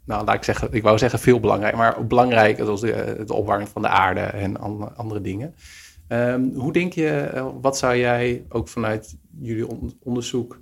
nou, 0.05 0.25
laat 0.25 0.35
ik 0.35 0.43
zeggen, 0.43 0.67
ik 0.71 0.83
wou 0.83 0.97
zeggen 0.97 1.19
veel 1.19 1.39
belangrijk, 1.39 1.75
maar 1.75 2.07
belangrijk 2.07 2.57
zoals 2.57 2.81
de, 2.81 3.23
de 3.25 3.33
opwarming 3.33 3.69
van 3.69 3.81
de 3.81 3.87
aarde 3.87 4.19
en 4.19 4.57
andere 4.95 5.21
dingen. 5.21 5.55
Um, 6.07 6.53
hoe 6.55 6.73
denk 6.73 6.93
je, 6.93 7.09
eh, 7.09 7.47
wat 7.61 7.77
zou 7.77 7.97
jij 7.97 8.45
ook 8.49 8.67
vanuit 8.67 9.17
jullie 9.39 9.67
onderzoek 10.03 10.59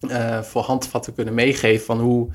uh, 0.00 0.42
voor 0.42 0.62
handvatten 0.62 1.14
kunnen 1.14 1.34
meegeven 1.34 1.84
van 1.84 2.00
hoe 2.00 2.30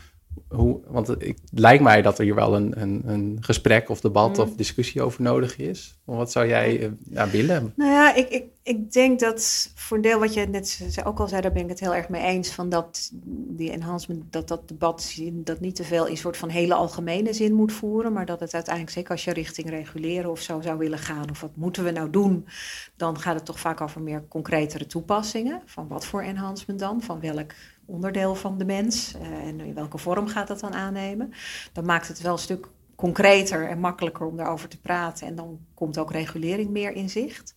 hoe, 0.47 0.79
want 0.87 1.07
het, 1.07 1.33
lijkt 1.51 1.83
mij 1.83 2.01
dat 2.01 2.17
er 2.17 2.23
hier 2.23 2.35
wel 2.35 2.55
een, 2.55 2.81
een, 2.81 3.01
een 3.05 3.37
gesprek 3.41 3.89
of 3.89 4.01
debat 4.01 4.39
of 4.39 4.49
mm. 4.49 4.55
discussie 4.55 5.01
over 5.01 5.21
nodig 5.21 5.57
is. 5.57 5.99
Wat 6.03 6.31
zou 6.31 6.47
jij 6.47 6.93
uh, 7.11 7.23
willen? 7.23 7.73
Nou 7.75 7.91
ja, 7.91 8.15
ik, 8.15 8.29
ik, 8.29 8.43
ik 8.63 8.91
denk 8.91 9.19
dat 9.19 9.71
voor 9.75 9.97
een 9.97 10.03
deel 10.03 10.19
wat 10.19 10.33
je 10.33 10.45
net 10.45 10.97
ook 11.03 11.19
al 11.19 11.27
zei, 11.27 11.41
daar 11.41 11.51
ben 11.51 11.63
ik 11.63 11.69
het 11.69 11.79
heel 11.79 11.95
erg 11.95 12.09
mee 12.09 12.21
eens. 12.21 12.51
Van 12.51 12.69
dat 12.69 13.09
die 13.47 13.71
enhancement, 13.71 14.23
dat 14.29 14.47
dat 14.47 14.67
debat 14.67 15.15
dat 15.33 15.59
niet 15.59 15.75
te 15.75 15.83
veel 15.83 16.05
in 16.05 16.17
soort 16.17 16.37
van 16.37 16.49
hele 16.49 16.73
algemene 16.73 17.33
zin 17.33 17.53
moet 17.53 17.71
voeren. 17.71 18.13
Maar 18.13 18.25
dat 18.25 18.39
het 18.39 18.53
uiteindelijk, 18.53 18.95
zeker 18.95 19.11
als 19.11 19.23
je 19.23 19.33
richting 19.33 19.69
reguleren 19.69 20.31
of 20.31 20.41
zo 20.41 20.61
zou 20.61 20.77
willen 20.77 20.99
gaan. 20.99 21.29
Of 21.29 21.41
wat 21.41 21.55
moeten 21.55 21.83
we 21.83 21.91
nou 21.91 22.09
doen? 22.09 22.47
Dan 22.95 23.19
gaat 23.19 23.35
het 23.35 23.45
toch 23.45 23.59
vaak 23.59 23.81
over 23.81 24.01
meer 24.01 24.27
concretere 24.27 24.85
toepassingen. 24.85 25.61
Van 25.65 25.87
wat 25.87 26.05
voor 26.05 26.21
enhancement 26.21 26.79
dan? 26.79 27.01
Van 27.01 27.19
welk 27.19 27.53
onderdeel 27.89 28.35
van 28.35 28.57
de 28.57 28.65
mens 28.65 29.13
uh, 29.15 29.47
en 29.47 29.59
in 29.59 29.73
welke 29.73 29.97
vorm 29.97 30.27
gaat 30.27 30.47
dat 30.47 30.59
dan 30.59 30.73
aannemen. 30.73 31.33
Dan 31.73 31.85
maakt 31.85 32.07
het 32.07 32.21
wel 32.21 32.33
een 32.33 32.39
stuk 32.39 32.67
concreter 32.95 33.67
en 33.67 33.79
makkelijker 33.79 34.25
om 34.25 34.37
daarover 34.37 34.69
te 34.69 34.79
praten. 34.79 35.27
En 35.27 35.35
dan 35.35 35.59
komt 35.73 35.97
ook 35.97 36.11
regulering 36.11 36.69
meer 36.69 36.91
in 36.91 37.09
zicht. 37.09 37.55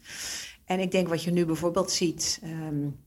En 0.64 0.80
ik 0.80 0.90
denk 0.90 1.08
wat 1.08 1.22
je 1.22 1.30
nu 1.30 1.46
bijvoorbeeld 1.46 1.90
ziet 1.90 2.40
um, 2.44 3.00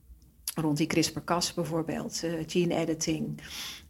rond 0.56 0.78
die 0.78 0.88
CRISPR-Cas 0.88 1.54
bijvoorbeeld, 1.54 2.22
uh, 2.24 2.34
gene 2.48 2.76
editing. 2.76 3.42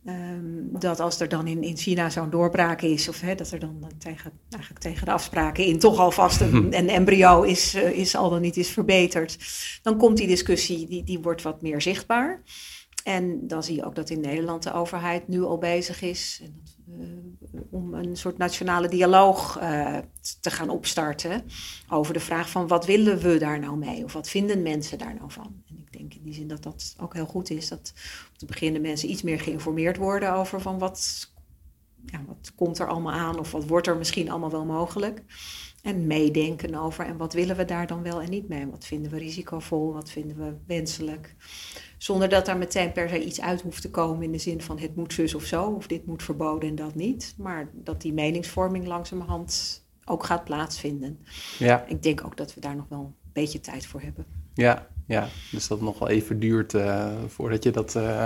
Um, 0.05 0.69
dat 0.79 0.99
als 0.99 1.19
er 1.19 1.29
dan 1.29 1.47
in, 1.47 1.63
in 1.63 1.77
China 1.77 2.09
zo'n 2.09 2.29
doorbraak 2.29 2.81
is, 2.81 3.09
of 3.09 3.21
hè, 3.21 3.35
dat 3.35 3.51
er 3.51 3.59
dan 3.59 3.91
tegen, 3.97 4.31
eigenlijk 4.49 4.83
tegen 4.83 5.05
de 5.05 5.11
afspraken 5.11 5.65
in 5.65 5.79
toch 5.79 5.99
alvast 5.99 6.41
een, 6.41 6.77
een 6.77 6.89
embryo 6.89 7.41
is, 7.41 7.75
uh, 7.75 7.89
is 7.89 8.15
al 8.15 8.29
dan 8.29 8.41
niet 8.41 8.57
is 8.57 8.69
verbeterd, 8.69 9.37
dan 9.81 9.97
komt 9.97 10.17
die 10.17 10.27
discussie, 10.27 10.87
die, 10.87 11.03
die 11.03 11.19
wordt 11.19 11.41
wat 11.41 11.61
meer 11.61 11.81
zichtbaar. 11.81 12.41
En 13.05 13.47
dan 13.47 13.63
zie 13.63 13.75
je 13.75 13.85
ook 13.85 13.95
dat 13.95 14.09
in 14.09 14.19
Nederland 14.19 14.63
de 14.63 14.73
overheid 14.73 15.27
nu 15.27 15.43
al 15.43 15.57
bezig 15.57 16.01
is 16.01 16.41
uh, 16.89 17.61
om 17.69 17.93
een 17.93 18.17
soort 18.17 18.37
nationale 18.37 18.87
dialoog 18.87 19.61
uh, 19.61 19.97
te 20.41 20.51
gaan 20.51 20.69
opstarten 20.69 21.43
over 21.89 22.13
de 22.13 22.19
vraag 22.19 22.49
van 22.49 22.67
wat 22.67 22.85
willen 22.85 23.17
we 23.17 23.37
daar 23.37 23.59
nou 23.59 23.77
mee 23.77 24.03
of 24.03 24.13
wat 24.13 24.29
vinden 24.29 24.61
mensen 24.61 24.97
daar 24.97 25.15
nou 25.15 25.31
van. 25.31 25.63
En 25.67 25.77
ik 25.77 25.91
denk 25.97 26.13
in 26.13 26.23
die 26.23 26.33
zin 26.33 26.47
dat 26.47 26.63
dat 26.63 26.95
ook 26.99 27.13
heel 27.13 27.25
goed 27.25 27.49
is, 27.49 27.67
dat 27.67 27.93
om 28.31 28.37
te 28.37 28.45
beginnen 28.45 28.81
mensen 28.81 29.09
iets 29.09 29.21
meer 29.21 29.39
geïnformeerd 29.39 29.97
worden 29.97 30.33
over 30.33 30.61
van 30.61 30.79
wat 30.79 31.29
ja, 32.05 32.23
wat 32.27 32.51
komt 32.55 32.79
er 32.79 32.87
allemaal 32.87 33.13
aan 33.13 33.39
of 33.39 33.51
wat 33.51 33.67
wordt 33.67 33.87
er 33.87 33.97
misschien 33.97 34.29
allemaal 34.29 34.51
wel 34.51 34.65
mogelijk. 34.65 35.23
En 35.81 36.07
meedenken 36.07 36.75
over 36.75 37.05
en 37.05 37.17
wat 37.17 37.33
willen 37.33 37.55
we 37.55 37.65
daar 37.65 37.87
dan 37.87 38.03
wel 38.03 38.21
en 38.21 38.29
niet 38.29 38.47
mee. 38.47 38.67
Wat 38.67 38.85
vinden 38.85 39.11
we 39.11 39.17
risicovol, 39.17 39.93
wat 39.93 40.09
vinden 40.09 40.37
we 40.37 40.55
wenselijk. 40.67 41.35
Zonder 41.97 42.29
dat 42.29 42.45
daar 42.45 42.57
meteen 42.57 42.91
per 42.91 43.09
se 43.09 43.23
iets 43.23 43.41
uit 43.41 43.61
hoeft 43.61 43.81
te 43.81 43.91
komen 43.91 44.23
in 44.23 44.31
de 44.31 44.37
zin 44.37 44.61
van 44.61 44.79
het 44.79 44.95
moet 44.95 45.13
zus 45.13 45.35
of 45.35 45.43
zo, 45.43 45.65
of 45.65 45.87
dit 45.87 46.05
moet 46.05 46.23
verboden 46.23 46.69
en 46.69 46.75
dat 46.75 46.95
niet. 46.95 47.33
Maar 47.37 47.69
dat 47.73 48.01
die 48.01 48.13
meningsvorming 48.13 48.87
langzamerhand 48.87 49.83
ook 50.05 50.23
gaat 50.23 50.43
plaatsvinden. 50.43 51.19
Ja. 51.57 51.85
Ik 51.87 52.03
denk 52.03 52.25
ook 52.25 52.37
dat 52.37 52.53
we 52.53 52.61
daar 52.61 52.75
nog 52.75 52.85
wel 52.89 52.99
een 52.99 53.31
beetje 53.33 53.59
tijd 53.59 53.85
voor 53.85 54.01
hebben. 54.01 54.25
Ja, 54.53 54.87
ja. 55.07 55.27
dus 55.51 55.67
dat 55.67 55.77
het 55.77 55.87
nog 55.87 55.99
wel 55.99 56.07
even 56.07 56.39
duurt 56.39 56.73
uh, 56.73 57.11
voordat 57.27 57.63
je 57.63 57.71
dat, 57.71 57.95
uh, 57.95 58.25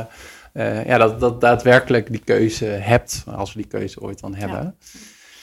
uh, 0.53 0.85
ja, 0.85 0.97
dat, 0.97 1.19
dat 1.19 1.41
daadwerkelijk 1.41 2.11
die 2.11 2.23
keuze 2.23 2.65
hebt, 2.65 3.23
als 3.27 3.53
we 3.53 3.59
die 3.59 3.69
keuze 3.69 4.01
ooit 4.01 4.19
dan 4.19 4.35
hebben. 4.35 4.75
Ja. 4.79 4.99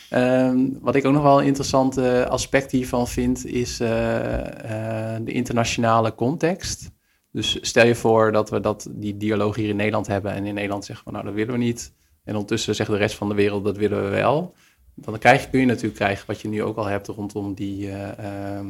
Ehm, 0.09 0.69
wat 0.81 0.95
ik 0.95 1.05
ook 1.05 1.13
nog 1.13 1.23
wel 1.23 1.41
een 1.41 1.47
interessant 1.47 1.99
aspect 2.29 2.73
hiervan 2.73 3.09
vind, 3.09 3.47
is 3.47 3.77
de 3.77 5.23
internationale 5.25 6.15
context. 6.15 6.91
Dus 7.37 7.59
stel 7.61 7.87
je 7.87 7.95
voor 7.95 8.33
dat 8.33 8.51
we 8.51 8.61
dat, 8.61 8.89
die 8.91 9.17
dialoog 9.17 9.57
hier 9.57 9.69
in 9.69 9.77
Nederland 9.77 10.07
hebben 10.07 10.33
en 10.33 10.45
in 10.45 10.55
Nederland 10.55 10.85
zeggen 10.85 11.07
we 11.07 11.13
nou 11.13 11.25
dat 11.25 11.35
willen 11.35 11.53
we 11.53 11.59
niet. 11.59 11.93
En 12.25 12.33
ondertussen 12.33 12.75
zegt 12.75 12.91
de 12.91 12.97
rest 12.97 13.17
van 13.17 13.29
de 13.29 13.35
wereld 13.35 13.65
dat 13.65 13.77
willen 13.77 14.03
we 14.03 14.09
wel. 14.09 14.55
Dan 14.95 15.19
krijg 15.19 15.51
kun 15.51 15.61
je 15.61 15.67
natuurlijk 15.67 15.95
krijgen 15.95 16.27
wat 16.27 16.41
je 16.41 16.49
nu 16.49 16.63
ook 16.63 16.77
al 16.77 16.87
hebt 16.87 17.07
rondom 17.07 17.55
die, 17.55 17.87
uh, 17.87 17.93
uh, 17.93 18.61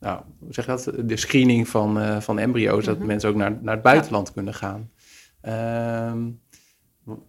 nou, 0.00 0.20
hoe 0.38 0.52
zeg 0.52 0.66
je 0.66 0.70
dat? 0.70 1.08
De 1.08 1.16
screening 1.16 1.68
van, 1.68 1.98
uh, 1.98 2.20
van 2.20 2.38
embryo's, 2.38 2.84
dat 2.84 2.98
mhm. 2.98 3.06
mensen 3.06 3.28
ook 3.28 3.36
naar, 3.36 3.58
naar 3.62 3.74
het 3.74 3.82
buitenland 3.82 4.32
kunnen 4.32 4.54
gaan. 4.54 4.90
Ehm, 5.40 6.30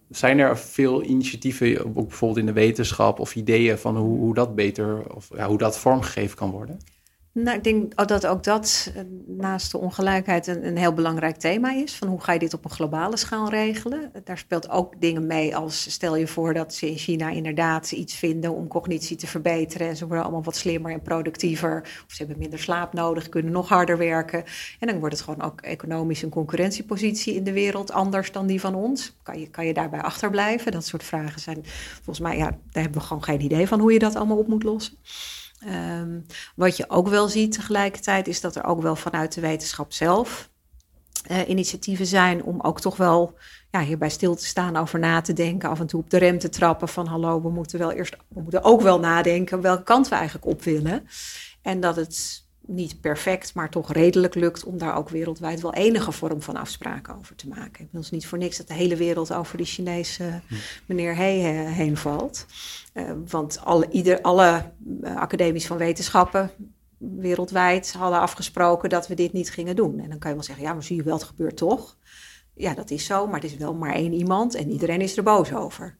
zijn 0.08 0.38
er 0.38 0.58
veel 0.58 1.02
initiatieven, 1.02 1.86
ook 1.96 2.08
bijvoorbeeld 2.08 2.40
in 2.40 2.46
de 2.46 2.60
wetenschap, 2.60 3.20
of 3.20 3.34
ideeën 3.34 3.78
van 3.78 3.96
hoe, 3.96 4.18
hoe 4.18 4.34
dat 4.34 4.54
beter, 4.54 5.14
of 5.14 5.28
ja, 5.36 5.48
hoe 5.48 5.58
dat 5.58 5.78
vormgegeven 5.78 6.36
kan 6.36 6.50
worden? 6.50 6.78
Nou, 7.38 7.56
ik 7.56 7.64
denk 7.64 8.08
dat 8.08 8.26
ook 8.26 8.44
dat 8.44 8.92
eh, 8.94 9.02
naast 9.26 9.70
de 9.70 9.78
ongelijkheid 9.78 10.46
een, 10.46 10.66
een, 10.66 10.76
heel 10.76 10.92
belangrijk 10.92 11.36
thema 11.36 11.72
is. 11.72 11.94
Van 11.94 12.08
hoe 12.08 12.20
ga 12.20 12.32
je 12.32 12.38
dit 12.38 12.54
op 12.54 12.64
een 12.64 12.70
globale 12.70 13.16
schaal 13.16 13.48
regelen? 13.48 14.12
Daar 14.24 14.38
speelt 14.38 14.68
ook 14.68 15.00
dingen 15.00 15.26
mee 15.26 15.56
als 15.56 15.90
stel 15.90 16.16
je 16.16 16.26
voor 16.26 16.54
dat 16.54 16.74
ze 16.74 16.90
in 16.90 16.96
China 16.96 17.30
inderdaad 17.30 17.92
iets 17.92 18.14
vinden 18.14 18.54
om 18.54 18.68
cognitie 18.68 19.16
te 19.16 19.26
verbeteren. 19.26 19.88
En 19.88 19.96
ze 19.96 20.06
worden 20.06 20.24
allemaal 20.24 20.42
wat 20.42 20.56
slimmer 20.56 20.92
en 20.92 21.02
productiever. 21.02 21.80
Of 21.82 22.12
ze 22.12 22.16
hebben 22.16 22.38
minder 22.38 22.58
slaap 22.58 22.92
nodig, 22.92 23.28
kunnen 23.28 23.52
nog 23.52 23.68
harder 23.68 23.98
werken. 23.98 24.44
En 24.80 24.86
dan 24.86 24.98
wordt 24.98 25.14
het 25.14 25.24
gewoon 25.24 25.42
ook 25.42 25.60
economisch 25.60 26.22
een 26.22 26.30
concurrentiepositie 26.30 27.34
in 27.34 27.44
de 27.44 27.52
wereld 27.52 27.92
anders 27.92 28.32
dan 28.32 28.46
die 28.46 28.60
van 28.60 28.74
ons. 28.74 29.16
Kan 29.22 29.40
je, 29.40 29.50
kan 29.50 29.66
je 29.66 29.74
daarbij 29.74 30.00
achterblijven? 30.00 30.72
Dat 30.72 30.86
soort 30.86 31.04
vragen 31.04 31.40
zijn 31.40 31.58
volgens 31.94 32.20
mij, 32.20 32.36
ja, 32.36 32.50
daar 32.50 32.82
hebben 32.82 33.00
we 33.00 33.06
gewoon 33.06 33.24
geen 33.24 33.40
idee 33.40 33.68
van 33.68 33.80
hoe 33.80 33.92
je 33.92 33.98
dat 33.98 34.14
allemaal 34.14 34.38
op 34.38 34.48
moet 34.48 34.62
lossen. 34.62 34.96
Um, 35.64 36.26
wat 36.56 36.76
je 36.76 36.90
ook 36.90 37.08
wel 37.08 37.28
ziet 37.28 37.52
tegelijkertijd 37.52 38.28
is 38.28 38.40
dat 38.40 38.56
er 38.56 38.64
ook 38.64 38.82
wel 38.82 38.96
vanuit 38.96 39.34
de 39.34 39.40
wetenschap 39.40 39.92
zelf 39.92 40.50
uh, 41.30 41.48
initiatieven 41.48 42.06
zijn 42.06 42.42
om 42.42 42.60
ook 42.60 42.80
toch 42.80 42.96
wel 42.96 43.34
ja, 43.70 43.80
hierbij 43.80 44.08
stil 44.08 44.34
te 44.34 44.46
staan, 44.46 44.76
over 44.76 44.98
na 44.98 45.20
te 45.20 45.32
denken, 45.32 45.68
af 45.68 45.80
en 45.80 45.86
toe 45.86 46.00
op 46.00 46.10
de 46.10 46.18
rem 46.18 46.38
te 46.38 46.48
trappen 46.48 46.88
van 46.88 47.06
hallo, 47.06 47.42
we 47.42 47.50
moeten 47.50 47.78
wel 47.78 47.92
eerst, 47.92 48.16
we 48.28 48.40
moeten 48.40 48.64
ook 48.64 48.80
wel 48.80 48.98
nadenken 48.98 49.60
welke 49.60 49.82
kant 49.82 50.08
we 50.08 50.14
eigenlijk 50.14 50.46
op 50.46 50.62
willen. 50.62 51.08
En 51.62 51.80
dat 51.80 51.96
het 51.96 52.45
niet 52.66 53.00
perfect, 53.00 53.54
maar 53.54 53.70
toch 53.70 53.92
redelijk 53.92 54.34
lukt 54.34 54.64
om 54.64 54.78
daar 54.78 54.96
ook 54.96 55.08
wereldwijd 55.08 55.60
wel 55.60 55.74
enige 55.74 56.12
vorm 56.12 56.42
van 56.42 56.56
afspraken 56.56 57.16
over 57.16 57.36
te 57.36 57.48
maken. 57.48 57.88
Wil 57.90 58.00
dus 58.00 58.10
niet 58.10 58.26
voor 58.26 58.38
niks 58.38 58.56
dat 58.56 58.68
de 58.68 58.74
hele 58.74 58.96
wereld 58.96 59.32
over 59.32 59.56
die 59.56 59.66
Chinese 59.66 60.40
hm. 60.46 60.54
meneer 60.86 61.16
He 61.16 61.24
heen 61.24 61.96
valt. 61.96 62.46
Uh, 62.94 63.10
want 63.28 63.60
alle, 63.64 63.88
ieder, 63.90 64.20
alle 64.20 64.72
academies 65.04 65.66
van 65.66 65.76
wetenschappen 65.76 66.50
wereldwijd 66.98 67.92
hadden 67.92 68.20
afgesproken 68.20 68.88
dat 68.88 69.08
we 69.08 69.14
dit 69.14 69.32
niet 69.32 69.50
gingen 69.50 69.76
doen. 69.76 70.00
En 70.00 70.08
dan 70.08 70.18
kan 70.18 70.30
je 70.30 70.36
wel 70.36 70.44
zeggen, 70.44 70.64
ja, 70.64 70.72
maar 70.72 70.82
zie 70.82 70.96
je 70.96 71.02
wel, 71.02 71.14
het 71.14 71.24
gebeurt 71.24 71.56
toch. 71.56 71.96
Ja, 72.54 72.74
dat 72.74 72.90
is 72.90 73.04
zo, 73.04 73.26
maar 73.26 73.40
het 73.40 73.50
is 73.50 73.56
wel 73.56 73.74
maar 73.74 73.94
één 73.94 74.12
iemand 74.12 74.54
en 74.54 74.70
iedereen 74.70 75.00
is 75.00 75.16
er 75.16 75.22
boos 75.22 75.52
over. 75.52 75.96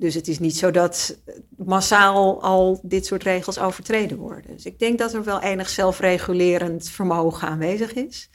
Dus 0.00 0.14
het 0.14 0.28
is 0.28 0.38
niet 0.38 0.56
zo 0.56 0.70
dat 0.70 1.18
massaal 1.56 2.42
al 2.42 2.80
dit 2.82 3.06
soort 3.06 3.22
regels 3.22 3.58
overtreden 3.58 4.18
worden. 4.18 4.52
Dus 4.54 4.64
ik 4.64 4.78
denk 4.78 4.98
dat 4.98 5.14
er 5.14 5.24
wel 5.24 5.42
enig 5.42 5.68
zelfregulerend 5.68 6.88
vermogen 6.88 7.48
aanwezig 7.48 7.92
is. 7.92 8.30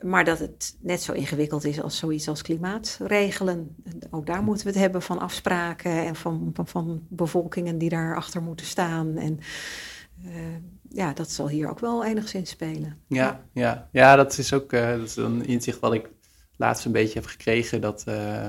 Maar 0.00 0.24
dat 0.24 0.38
het 0.38 0.76
net 0.80 1.02
zo 1.02 1.12
ingewikkeld 1.12 1.64
is 1.64 1.82
als 1.82 1.96
zoiets 1.96 2.28
als 2.28 2.42
klimaatregelen. 2.42 3.76
Ook 4.10 4.26
daar 4.26 4.42
moeten 4.42 4.66
we 4.66 4.72
het 4.72 4.80
hebben 4.80 5.02
van 5.02 5.18
afspraken 5.18 6.04
en 6.04 6.16
van, 6.16 6.50
van, 6.54 6.66
van 6.66 7.06
bevolkingen 7.08 7.78
die 7.78 7.90
daarachter 7.90 8.42
moeten 8.42 8.66
staan. 8.66 9.16
En 9.16 9.38
uh, 10.24 10.32
ja, 10.88 11.12
dat 11.12 11.30
zal 11.30 11.48
hier 11.48 11.70
ook 11.70 11.80
wel 11.80 12.04
enigszins 12.04 12.50
spelen. 12.50 12.98
Ja, 13.06 13.44
ja. 13.52 13.88
ja 13.92 14.16
dat 14.16 14.38
is 14.38 14.52
ook 14.52 14.72
is 14.72 15.16
een 15.16 15.46
inzicht 15.46 15.80
wat 15.80 15.94
ik 15.94 16.10
laatst 16.56 16.84
een 16.84 16.92
beetje 16.92 17.18
heb 17.18 17.28
gekregen. 17.28 17.80
Dat, 17.80 18.04
uh, 18.08 18.48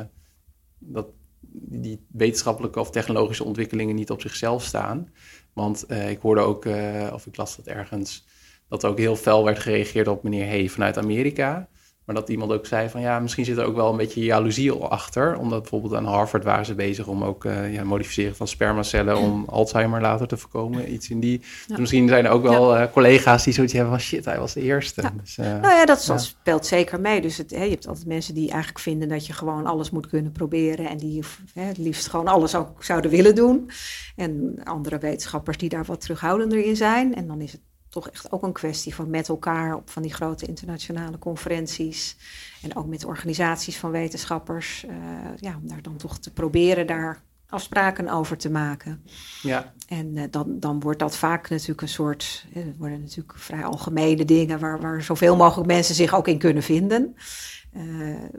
dat 0.77 1.07
die 1.51 2.05
wetenschappelijke 2.12 2.79
of 2.79 2.91
technologische 2.91 3.43
ontwikkelingen 3.43 3.95
niet 3.95 4.12
op 4.12 4.21
zichzelf 4.21 4.63
staan. 4.63 5.12
Want 5.53 5.86
uh, 5.88 6.10
ik 6.10 6.19
hoorde 6.19 6.41
ook, 6.41 6.65
uh, 6.65 7.10
of 7.13 7.25
ik 7.25 7.38
las 7.38 7.55
dat 7.55 7.67
ergens, 7.67 8.25
dat 8.67 8.86
ook 8.86 8.97
heel 8.97 9.15
fel 9.15 9.43
werd 9.43 9.60
gereageerd 9.60 10.07
op 10.07 10.23
meneer 10.23 10.45
Hey 10.45 10.69
vanuit 10.69 10.97
Amerika. 10.97 11.69
Maar 12.08 12.15
dat 12.15 12.30
iemand 12.30 12.52
ook 12.52 12.65
zei 12.65 12.89
van 12.89 13.02
ja, 13.02 13.20
misschien 13.20 13.46
zit 13.46 13.58
er 13.58 13.65
ook 13.65 13.76
wel 13.76 13.91
een 13.91 13.98
beetje 13.98 14.24
jaloezie 14.24 14.72
achter. 14.72 15.38
Omdat 15.38 15.62
bijvoorbeeld 15.62 15.93
aan 15.93 16.06
Harvard 16.06 16.43
waren 16.43 16.65
ze 16.65 16.76
bezig 16.76 17.08
om 17.08 17.24
ook 17.24 17.46
uh, 17.46 17.74
ja, 17.74 17.84
modificeren 17.84 18.36
van 18.36 18.48
spermacellen 18.48 19.17
om 19.17 19.46
Alzheimer 19.50 20.02
later 20.02 20.28
te 20.28 20.38
voorkomen. 20.38 20.93
Iets 20.93 21.10
in 21.10 21.20
die. 21.20 21.41
Dus 21.67 21.78
misschien 21.78 22.08
zijn 22.08 22.26
er 22.26 22.32
ook 22.32 22.41
wel 22.41 22.78
uh, 22.78 22.84
collega's 22.91 23.43
die 23.43 23.54
zoiets 23.54 23.74
hebben 23.74 23.91
van 23.91 24.02
shit, 24.02 24.26
hij 24.26 24.39
was 24.39 24.54
de 24.54 24.62
eerste. 24.62 25.02
Ja. 25.02 25.13
Dus, 25.22 25.38
uh, 25.38 25.46
nou 25.46 25.62
ja, 25.62 25.86
dat 25.86 26.13
speelt 26.22 26.65
zeker 26.65 27.00
mee. 27.00 27.22
Dus 27.22 27.38
het, 27.38 27.52
hè, 27.52 27.63
je 27.63 27.70
hebt 27.70 27.88
altijd 27.88 28.08
mensen 28.08 28.34
die 28.34 28.50
eigenlijk 28.50 28.80
vinden 28.80 29.08
dat 29.08 29.26
je 29.26 29.34
gewoon 29.34 29.65
alles 29.65 29.89
moet 29.89 30.08
kunnen 30.08 30.32
proberen. 30.32 30.89
En 30.89 30.98
die 30.98 31.24
hè, 31.54 31.62
het 31.62 31.78
liefst 31.78 32.08
gewoon 32.08 32.28
alles 32.28 32.56
ook 32.56 32.84
zouden 32.84 33.12
willen 33.12 33.36
doen. 33.36 33.70
En 34.15 34.60
andere 34.63 34.98
wetenschappers 34.98 35.58
die 35.58 35.70
daar 35.70 35.86
wat 35.86 36.02
terughoudender 36.02 36.65
in 36.65 36.76
zijn. 36.76 37.15
En 37.15 37.28
dan 37.28 37.41
is 37.41 37.52
het 37.52 37.62
toch 38.01 38.10
echt 38.10 38.31
ook 38.31 38.43
een 38.43 38.51
kwestie 38.53 38.95
van 38.95 39.10
met 39.10 39.29
elkaar 39.29 39.75
op 39.75 39.89
van 39.89 40.01
die 40.01 40.13
grote 40.13 40.45
internationale 40.45 41.19
conferenties 41.19 42.17
en 42.62 42.75
ook 42.75 42.88
met 42.88 43.05
organisaties 43.05 43.77
van 43.77 43.91
wetenschappers, 43.91 44.86
uh, 44.89 44.95
ja, 45.36 45.55
om 45.62 45.67
daar 45.67 45.81
dan 45.81 45.97
toch 45.97 46.19
te 46.19 46.33
proberen 46.33 46.88
daar 46.88 47.21
afspraken 47.49 48.10
over 48.10 48.38
te 48.38 48.49
maken. 48.49 49.03
Ja. 49.41 49.73
En 49.88 50.15
uh, 50.15 50.23
dan, 50.29 50.60
dan 50.60 50.79
wordt 50.79 50.99
dat 50.99 51.17
vaak 51.17 51.49
natuurlijk 51.49 51.81
een 51.81 51.88
soort, 51.88 52.45
uh, 52.55 52.63
worden 52.77 53.01
natuurlijk 53.01 53.38
vrij 53.38 53.65
algemene 53.65 54.25
dingen 54.25 54.60
waar, 54.60 54.81
waar 54.81 55.01
zoveel 55.01 55.36
mogelijk 55.36 55.67
mensen 55.67 55.95
zich 55.95 56.15
ook 56.15 56.27
in 56.27 56.38
kunnen 56.38 56.63
vinden. 56.63 57.15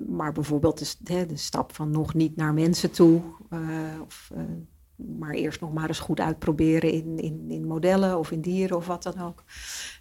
maar 0.09 0.33
bijvoorbeeld 0.33 0.97
de, 1.07 1.27
de, 1.27 1.37
stap 1.37 1.75
van 1.75 1.91
nog 1.91 2.15
niet 2.15 2.37
naar 2.37 2.55
mensen 2.55 2.91
toe, 2.91 3.23
of 4.03 4.31
maar 4.99 5.35
eerst 5.35 5.61
nog 5.61 5.73
maar 5.73 5.89
eens 5.89 5.99
goed 5.99 6.21
uitproberen 6.21 6.91
in, 6.93 7.19
in, 7.19 7.45
in 7.49 7.67
modellen 7.67 8.19
of 8.19 8.31
in 8.31 8.41
dieren 8.41 8.77
of 8.77 8.87
wat 8.87 9.03
dan 9.03 9.21
ook. 9.21 9.45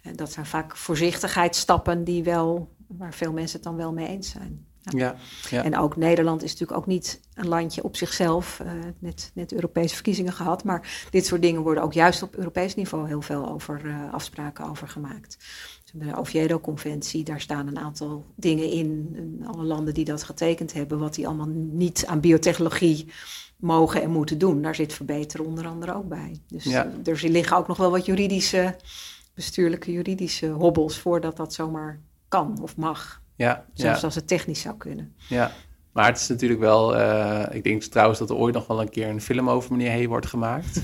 En 0.02 0.16
dat 0.16 0.32
zijn 0.32 0.46
vaak 0.46 0.76
voorzichtigheidsstappen 0.76 2.04
die 2.04 2.22
wel, 2.22 2.74
waar 2.86 3.14
veel 3.14 3.32
mensen 3.32 3.56
het 3.56 3.66
dan 3.66 3.76
wel 3.76 3.92
mee 3.92 4.08
eens 4.08 4.30
zijn. 4.30 4.66
Ja. 4.96 5.16
ja, 5.50 5.64
En 5.64 5.78
ook 5.78 5.96
Nederland 5.96 6.42
is 6.42 6.50
natuurlijk 6.50 6.78
ook 6.78 6.86
niet 6.86 7.20
een 7.34 7.48
landje 7.48 7.82
op 7.82 7.96
zichzelf. 7.96 8.60
Uh, 8.64 8.72
net, 8.98 9.30
net 9.34 9.52
Europese 9.52 9.94
verkiezingen 9.94 10.32
gehad. 10.32 10.64
Maar 10.64 11.06
dit 11.10 11.26
soort 11.26 11.42
dingen 11.42 11.62
worden 11.62 11.82
ook 11.82 11.92
juist 11.92 12.22
op 12.22 12.36
Europees 12.36 12.74
niveau 12.74 13.06
heel 13.06 13.22
veel 13.22 13.48
over 13.48 13.84
uh, 13.84 14.12
afspraken 14.12 14.68
over 14.68 14.88
gemaakt. 14.88 15.38
Dus 15.84 16.06
de 16.06 16.16
Oviedo-conventie, 16.16 17.24
daar 17.24 17.40
staan 17.40 17.66
een 17.66 17.78
aantal 17.78 18.24
dingen 18.34 18.70
in. 18.70 19.14
in. 19.14 19.46
Alle 19.46 19.64
landen 19.64 19.94
die 19.94 20.04
dat 20.04 20.22
getekend 20.22 20.72
hebben, 20.72 20.98
wat 20.98 21.14
die 21.14 21.26
allemaal 21.26 21.48
niet 21.70 22.06
aan 22.06 22.20
biotechnologie 22.20 23.08
mogen 23.58 24.02
en 24.02 24.10
moeten 24.10 24.38
doen. 24.38 24.62
Daar 24.62 24.74
zit 24.74 24.92
verbeteren 24.92 25.46
onder 25.46 25.66
andere 25.66 25.94
ook 25.94 26.08
bij. 26.08 26.40
Dus 26.46 26.64
ja. 26.64 26.90
er 27.04 27.20
liggen 27.28 27.56
ook 27.56 27.68
nog 27.68 27.76
wel 27.76 27.90
wat 27.90 28.06
juridische, 28.06 28.76
bestuurlijke 29.34 29.92
juridische 29.92 30.46
hobbels 30.46 30.98
voordat 30.98 31.36
dat 31.36 31.54
zomaar 31.54 32.00
kan 32.28 32.58
of 32.62 32.76
mag. 32.76 33.22
Ja, 33.36 33.64
Zelfs 33.72 34.04
als 34.04 34.14
het 34.14 34.28
technisch 34.28 34.60
zou 34.60 34.76
kunnen. 34.76 35.14
Ja, 35.28 35.52
maar 35.92 36.06
het 36.06 36.18
is 36.18 36.28
natuurlijk 36.28 36.60
wel, 36.60 36.96
uh, 36.96 37.44
ik 37.50 37.64
denk 37.64 37.82
trouwens 37.82 38.18
dat 38.18 38.30
er 38.30 38.36
ooit 38.36 38.54
nog 38.54 38.66
wel 38.66 38.80
een 38.80 38.90
keer 38.90 39.08
een 39.08 39.20
film 39.20 39.50
over 39.50 39.72
meneer 39.72 39.90
Hey 39.90 40.08
wordt 40.08 40.26
gemaakt. 40.26 40.82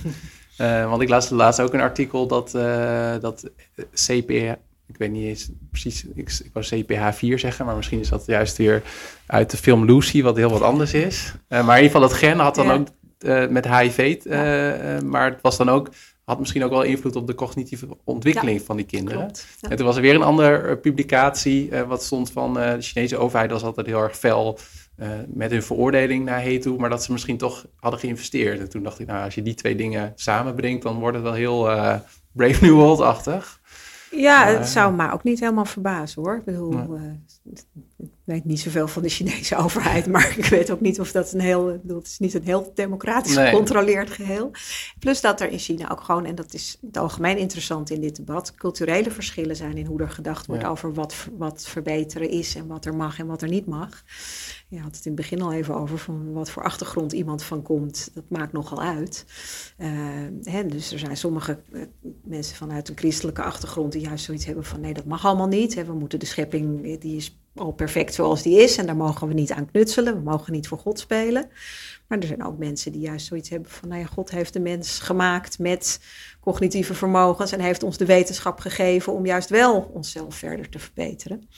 uh, 0.58 0.88
want 0.90 1.02
ik 1.02 1.08
las 1.08 1.30
laatst 1.30 1.60
ook 1.60 1.72
een 1.72 1.80
artikel 1.80 2.26
dat, 2.26 2.54
uh, 2.54 3.14
dat 3.20 3.50
CPR, 3.92 4.58
ik 4.86 4.96
weet 4.96 5.10
niet 5.10 5.26
eens 5.26 5.50
precies, 5.70 6.04
ik, 6.14 6.40
ik 6.44 6.50
wou 6.52 6.66
CPH4 6.66 7.40
zeggen, 7.40 7.66
maar 7.66 7.76
misschien 7.76 8.00
is 8.00 8.08
dat 8.08 8.26
juist 8.26 8.56
weer 8.56 8.82
uit 9.26 9.50
de 9.50 9.56
film 9.56 9.84
Lucy, 9.84 10.22
wat 10.22 10.36
heel 10.36 10.50
wat 10.50 10.62
anders 10.62 10.94
is. 10.94 11.34
Uh, 11.48 11.66
maar 11.66 11.76
in 11.78 11.82
ieder 11.82 12.00
geval, 12.00 12.00
dat 12.00 12.12
gen 12.12 12.38
had 12.38 12.54
dan 12.54 12.70
ook 12.70 12.88
uh, 13.18 13.48
met 13.48 13.68
HIV, 13.68 14.24
uh, 14.24 14.32
maar 15.00 15.30
het 15.30 15.40
was 15.40 15.56
dan 15.56 15.68
ook, 15.68 15.90
had 16.24 16.38
misschien 16.38 16.64
ook 16.64 16.70
wel 16.70 16.82
invloed 16.82 17.16
op 17.16 17.26
de 17.26 17.34
cognitieve 17.34 17.86
ontwikkeling 18.04 18.62
van 18.62 18.76
die 18.76 18.86
kinderen. 18.86 19.30
Ja. 19.60 19.68
En 19.68 19.76
toen 19.76 19.86
was 19.86 19.96
er 19.96 20.02
weer 20.02 20.14
een 20.14 20.22
andere 20.22 20.76
publicatie, 20.76 21.70
wat 21.86 22.02
stond 22.02 22.32
van 22.32 22.54
de 22.54 22.76
Chinese 22.80 23.16
overheid, 23.16 23.50
was 23.50 23.62
altijd 23.62 23.86
heel 23.86 24.02
erg 24.02 24.16
fel 24.16 24.58
met 25.26 25.50
hun 25.50 25.62
veroordeling 25.62 26.24
naar 26.24 26.40
heet 26.40 26.62
toe, 26.62 26.78
maar 26.78 26.90
dat 26.90 27.04
ze 27.04 27.12
misschien 27.12 27.36
toch 27.36 27.66
hadden 27.76 28.00
geïnvesteerd. 28.00 28.60
En 28.60 28.68
toen 28.68 28.82
dacht 28.82 28.98
ik, 28.98 29.06
nou, 29.06 29.24
als 29.24 29.34
je 29.34 29.42
die 29.42 29.54
twee 29.54 29.76
dingen 29.76 30.12
samenbrengt, 30.14 30.82
dan 30.82 30.98
wordt 30.98 31.14
het 31.14 31.24
wel 31.24 31.34
heel 31.34 31.62
Brave 32.32 32.64
New 32.64 32.74
World-achtig. 32.74 33.60
Ja, 34.16 34.46
het 34.46 34.66
zou 34.68 34.94
me 34.94 35.10
ook 35.12 35.22
niet 35.22 35.40
helemaal 35.40 35.64
verbazen 35.64 36.22
hoor. 36.22 36.36
Ik 36.36 36.44
bedoel, 36.44 36.98
weet 38.24 38.44
niet 38.44 38.60
zoveel 38.60 38.88
van 38.88 39.02
de 39.02 39.08
Chinese 39.08 39.56
overheid, 39.64 40.06
maar 40.06 40.34
ik 40.38 40.44
weet 40.44 40.70
ook 40.70 40.80
niet 40.80 41.00
of 41.00 41.12
dat 41.12 41.32
een 41.32 41.40
heel, 41.40 41.66
het 41.86 42.06
is 42.06 42.18
niet 42.18 42.34
een 42.34 42.44
heel 42.44 42.72
democratisch 42.74 43.36
gecontroleerd 43.36 44.10
geheel. 44.10 44.50
Plus 44.98 45.20
dat 45.20 45.40
er 45.40 45.50
in 45.50 45.58
China 45.58 45.90
ook 45.90 46.00
gewoon, 46.00 46.26
en 46.26 46.34
dat 46.34 46.54
is 46.54 46.78
het 46.86 46.96
algemeen 46.96 47.38
interessant 47.38 47.90
in 47.90 48.00
dit 48.00 48.16
debat, 48.16 48.54
culturele 48.54 49.10
verschillen 49.10 49.56
zijn 49.56 49.76
in 49.76 49.86
hoe 49.86 50.00
er 50.00 50.10
gedacht 50.10 50.46
wordt 50.46 50.64
over 50.64 50.94
wat, 50.94 51.14
wat 51.36 51.66
verbeteren 51.66 52.30
is 52.30 52.54
en 52.54 52.66
wat 52.66 52.84
er 52.84 52.96
mag 52.96 53.18
en 53.18 53.26
wat 53.26 53.42
er 53.42 53.48
niet 53.48 53.66
mag. 53.66 54.02
Je 54.68 54.80
had 54.80 54.96
het 54.96 55.04
in 55.04 55.12
het 55.12 55.20
begin 55.20 55.42
al 55.42 55.52
even 55.52 55.74
over 55.74 55.98
van 55.98 56.32
wat 56.32 56.50
voor 56.50 56.62
achtergrond 56.62 57.12
iemand 57.12 57.42
van 57.42 57.62
komt. 57.62 58.10
Dat 58.14 58.24
maakt 58.28 58.52
nogal 58.52 58.82
uit. 58.82 59.24
Uh, 59.78 59.88
hè, 60.42 60.66
dus 60.66 60.92
er 60.92 60.98
zijn 60.98 61.16
sommige 61.16 61.58
uh, 61.72 61.82
mensen 62.24 62.56
vanuit 62.56 62.88
een 62.88 62.96
christelijke 62.96 63.42
achtergrond 63.42 63.92
die 63.92 64.00
juist 64.00 64.24
zoiets 64.24 64.44
hebben 64.44 64.64
van 64.64 64.80
nee, 64.80 64.94
dat 64.94 65.04
mag 65.04 65.24
allemaal 65.24 65.46
niet. 65.46 65.74
Hè, 65.74 65.84
we 65.84 65.92
moeten 65.92 66.18
de 66.18 66.26
schepping, 66.26 67.00
die 67.00 67.16
is 67.16 67.38
al 67.54 67.72
perfect 67.72 68.14
zoals 68.14 68.42
die 68.42 68.62
is 68.62 68.76
en 68.76 68.86
daar 68.86 68.96
mogen 68.96 69.28
we 69.28 69.34
niet 69.34 69.52
aan 69.52 69.70
knutselen. 69.70 70.14
We 70.14 70.30
mogen 70.30 70.52
niet 70.52 70.68
voor 70.68 70.78
God 70.78 70.98
spelen. 70.98 71.48
Maar 72.06 72.18
er 72.18 72.26
zijn 72.26 72.44
ook 72.44 72.58
mensen 72.58 72.92
die 72.92 73.00
juist 73.00 73.26
zoiets 73.26 73.48
hebben 73.48 73.70
van, 73.70 73.88
nou 73.88 74.00
ja, 74.00 74.06
God 74.06 74.30
heeft 74.30 74.52
de 74.52 74.60
mens 74.60 74.98
gemaakt 74.98 75.58
met 75.58 76.00
cognitieve 76.40 76.94
vermogens 76.94 77.52
en 77.52 77.60
heeft 77.60 77.82
ons 77.82 77.96
de 77.96 78.06
wetenschap 78.06 78.60
gegeven 78.60 79.12
om 79.12 79.26
juist 79.26 79.48
wel 79.48 79.90
onszelf 79.94 80.34
verder 80.34 80.68
te 80.68 80.78
verbeteren. 80.78 81.48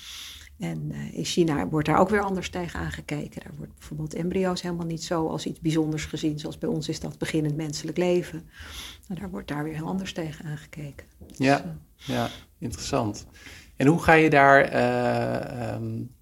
En 0.58 0.88
uh, 0.92 1.14
in 1.14 1.24
China 1.24 1.68
wordt 1.68 1.86
daar 1.86 1.98
ook 1.98 2.08
weer 2.08 2.22
anders 2.22 2.50
tegen 2.50 2.80
aangekeken. 2.80 3.40
Daar 3.44 3.54
wordt 3.56 3.74
bijvoorbeeld 3.78 4.14
embryo's 4.14 4.62
helemaal 4.62 4.86
niet 4.86 5.04
zo 5.04 5.28
als 5.28 5.46
iets 5.46 5.60
bijzonders 5.60 6.04
gezien, 6.04 6.38
zoals 6.38 6.58
bij 6.58 6.68
ons 6.68 6.88
is 6.88 7.00
dat 7.00 7.18
beginnend 7.18 7.56
menselijk 7.56 7.96
leven. 7.96 8.48
Nou, 9.08 9.20
daar 9.20 9.30
wordt 9.30 9.48
daar 9.48 9.64
weer 9.64 9.74
heel 9.74 9.86
anders 9.86 10.12
tegen 10.12 10.44
aangekeken. 10.44 11.06
Dus, 11.26 11.38
ja, 11.38 11.64
uh, 11.64 11.70
ja, 12.06 12.30
interessant. 12.58 13.26
En 13.76 13.86
hoe 13.86 14.02
ga 14.02 14.12
je 14.12 14.30
daar 14.30 14.74
uh, 14.74 15.74
um, 15.74 16.14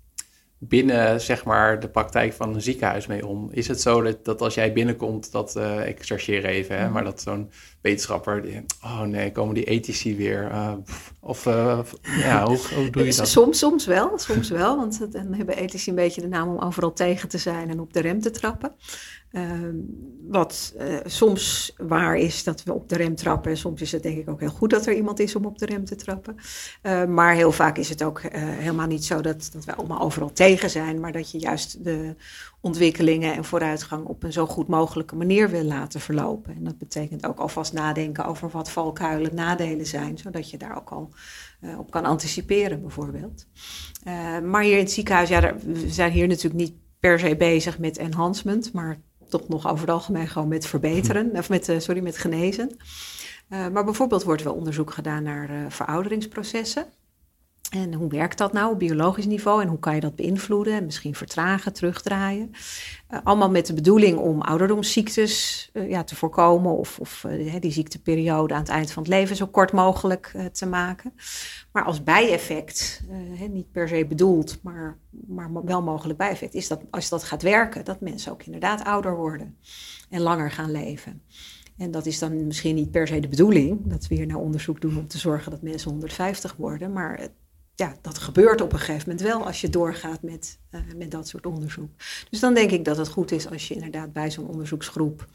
binnen 0.59 1.21
zeg 1.21 1.45
maar, 1.45 1.81
de 1.81 1.89
praktijk 1.89 2.33
van 2.33 2.55
een 2.55 2.63
ziekenhuis 2.63 3.07
mee 3.07 3.27
om? 3.27 3.49
Is 3.53 3.69
het 3.69 3.81
zo 3.81 4.03
dat, 4.03 4.25
dat 4.25 4.41
als 4.41 4.55
jij 4.55 4.73
binnenkomt, 4.73 5.33
dat 5.33 5.57
uh, 5.57 5.89
ik 5.89 6.05
chargeer 6.05 6.45
even, 6.45 6.79
hè, 6.79 6.91
maar 6.91 7.05
dat 7.05 7.23
zo'n 7.23 7.51
wetenschapper, 7.85 8.43
die, 8.43 8.65
oh 8.83 9.01
nee, 9.01 9.33
komen 9.33 9.55
die 9.55 9.65
ethici 9.65 10.17
weer? 10.17 10.51
Uh, 10.51 10.73
of 11.21 11.45
ja, 11.45 12.45
hoe, 12.47 12.59
hoe, 12.75 12.91
doe 12.91 13.05
je 13.05 13.15
dat? 13.15 13.29
Soms, 13.29 13.59
soms 13.59 13.87
wel, 13.87 14.19
soms 14.19 14.49
wel, 14.49 14.77
want 14.77 15.13
dan 15.13 15.33
hebben 15.33 15.57
ethici 15.57 15.91
een 15.91 15.97
beetje 15.97 16.21
de 16.21 16.29
naam 16.29 16.49
om 16.49 16.59
overal 16.59 16.93
tegen 16.93 17.29
te 17.29 17.39
zijn 17.39 17.71
en 17.71 17.81
op 17.81 17.93
de 17.93 18.01
rem 18.01 18.21
te 18.21 18.31
trappen. 18.31 18.73
Ehm, 19.33 19.77
wat 20.29 20.75
uh, 20.81 20.97
soms 21.05 21.75
waar 21.77 22.17
is 22.17 22.45
dat 22.45 22.63
we 22.63 22.73
op 22.73 22.89
de 22.89 22.97
rem 22.97 23.15
trappen. 23.15 23.51
En 23.51 23.57
soms 23.57 23.81
is 23.81 23.93
het 23.93 24.03
denk 24.03 24.19
ik 24.19 24.29
ook 24.29 24.41
heel 24.41 24.49
goed 24.49 24.71
dat 24.71 24.87
er 24.87 24.95
iemand 24.95 25.21
is 25.21 25.37
om 25.37 25.45
op 25.45 25.59
de 25.59 25.67
rem 25.67 25.85
te 25.85 25.97
trappen. 25.97 26.37
Maar 27.15 27.35
heel 27.35 27.53
vaak 27.53 27.79
is 27.79 27.89
het 27.89 28.03
ook 28.03 28.23
helemaal 28.33 28.87
niet 28.87 29.05
zo 29.05 29.21
dat, 29.21 29.51
dat 29.53 29.65
we 29.65 29.75
allemaal 29.75 30.01
overal 30.01 30.33
tegen 30.33 30.71
zijn. 30.71 31.01
Maar 31.01 31.13
dat 31.13 31.31
je 31.31 31.39
juist 31.39 31.85
de 31.85 32.15
ontwikkelingen 32.65 33.35
en 33.35 33.45
vooruitgang 33.45 34.07
op 34.07 34.23
een 34.23 34.33
zo 34.33 34.47
goed 34.47 34.69
mogelijke 34.69 35.17
manier 35.17 35.51
wil 35.51 35.63
laten 35.63 36.01
verlopen. 36.01 36.55
En 36.55 36.65
dat 36.65 36.79
betekent 36.79 37.27
ook 37.27 37.39
alvast 37.39 37.73
nadenken 37.75 38.25
over 38.25 38.51
wat 38.51 38.71
valkuilen, 38.71 39.35
nadelen 39.35 39.87
zijn. 39.87 40.19
Zodat 40.19 40.51
je 40.51 40.57
daar 40.57 40.77
ook 40.77 40.91
al 40.91 41.11
op 41.79 41.91
kan 41.91 42.05
anticiperen 42.05 42.81
bijvoorbeeld. 42.81 43.47
maar 44.45 44.63
hier 44.63 44.73
in 44.73 44.79
het 44.79 44.93
ziekenhuis, 44.93 45.29
ja, 45.29 45.57
we 45.57 45.91
zijn 45.91 46.13
hier 46.13 46.29
natuurlijk 46.29 46.55
niet 46.55 46.75
per 47.01 47.19
se 47.19 47.37
bezig 47.37 47.79
met 47.79 47.99
enhancement. 47.99 48.73
Maar 48.73 48.99
toch 49.29 49.49
nog 49.49 49.67
over 49.69 49.81
het 49.81 49.95
algemeen 49.95 50.29
gewoon 50.29 50.49
met 50.49 50.67
verbeteren, 50.67 51.31
of 51.31 51.49
met, 51.49 51.69
uh, 51.69 51.79
sorry, 51.79 52.03
met 52.03 52.19
genezen. 52.19 52.77
Maar 53.49 53.85
bijvoorbeeld 53.85 54.23
wordt 54.23 54.43
wel 54.43 54.55
onderzoek 54.55 54.93
gedaan 54.93 55.23
naar 55.23 55.73
verouderingsprocessen. 55.73 56.87
En 57.71 57.95
hoe 57.95 58.09
werkt 58.09 58.39
dat 58.39 58.53
nou 58.53 58.73
op 58.73 58.79
biologisch 58.79 59.27
niveau 59.27 59.63
en 59.63 59.69
hoe 59.69 59.79
kan 59.79 59.95
je 59.95 60.01
dat 60.01 60.17
beïnvloeden 60.17 60.75
en 60.75 60.85
misschien 60.85 61.15
vertragen, 61.15 61.73
terugdraaien? 61.73 62.51
Uh, 63.11 63.19
allemaal 63.25 63.51
met 63.51 63.67
de 63.67 63.75
bedoeling 63.75 64.19
om 64.19 64.41
ouderdomsziektes 64.41 65.71
uh, 65.73 65.91
ja, 65.91 66.05
te 66.05 66.17
voorkomen 66.17 66.77
of, 66.77 66.99
of 66.99 67.25
uh, 67.29 67.55
die 67.61 67.73
ziekteperiode 67.73 68.55
aan 68.55 68.61
het 68.61 68.69
eind 68.69 68.91
van 68.91 69.03
het 69.03 69.13
leven 69.13 69.37
zo 69.37 69.47
kort 69.47 69.73
mogelijk 69.73 70.35
te 70.53 70.67
maken. 70.67 71.13
Maar 71.73 71.85
als 71.85 72.03
bijeffect, 72.03 73.03
niet 73.51 73.73
per 73.73 73.89
se 73.89 74.07
bedoeld, 74.07 74.59
maar, 74.63 74.99
maar 75.27 75.65
wel 75.65 75.83
mogelijk 75.83 76.19
bijeffect, 76.19 76.55
is 76.55 76.69
dat 76.69 76.81
als 76.91 77.09
dat 77.09 77.25
gaat 77.25 77.43
werken, 77.43 77.85
dat 77.85 78.01
mensen 78.01 78.33
ook 78.33 78.43
inderdaad 78.43 78.85
ouder 78.85 79.17
worden 79.17 79.57
en 80.11 80.21
langer 80.21 80.51
gaan 80.51 80.71
leven. 80.71 81.23
En 81.77 81.91
dat 81.91 82.07
is 82.07 82.19
dan 82.19 82.47
misschien 82.47 82.75
niet 82.75 82.91
per 82.91 83.07
se 83.07 83.21
de 83.21 83.29
bedoeling, 83.29 83.81
dat 83.85 84.07
we 84.07 84.15
hier 84.15 84.27
nou 84.27 84.41
onderzoek 84.41 84.81
doen 84.81 84.99
om 84.99 85.07
te 85.07 85.19
zorgen 85.19 85.51
dat 85.51 85.63
mensen 85.63 85.91
150 85.91 86.57
worden, 86.57 86.93
maar 86.93 87.29
ja, 87.77 87.97
dat 88.01 88.19
gebeurt 88.19 88.61
op 88.61 88.73
een 88.73 88.79
gegeven 88.79 89.09
moment 89.09 89.27
wel 89.27 89.47
als 89.47 89.61
je 89.61 89.69
doorgaat 89.69 90.23
met, 90.23 90.59
uh, 90.71 90.81
met 90.97 91.11
dat 91.11 91.29
soort 91.29 91.47
onderzoek. 91.47 91.91
Dus 92.31 92.41
dan 92.41 92.55
denk 92.55 92.71
ik 92.71 92.85
dat 92.85 92.97
het 92.97 93.09
goed 93.09 93.31
is 93.31 93.51
als 93.51 93.69
je 93.69 93.75
inderdaad 93.75 94.13
bij 94.13 94.31
zo'n 94.31 94.47
onderzoeksgroep 94.47 95.27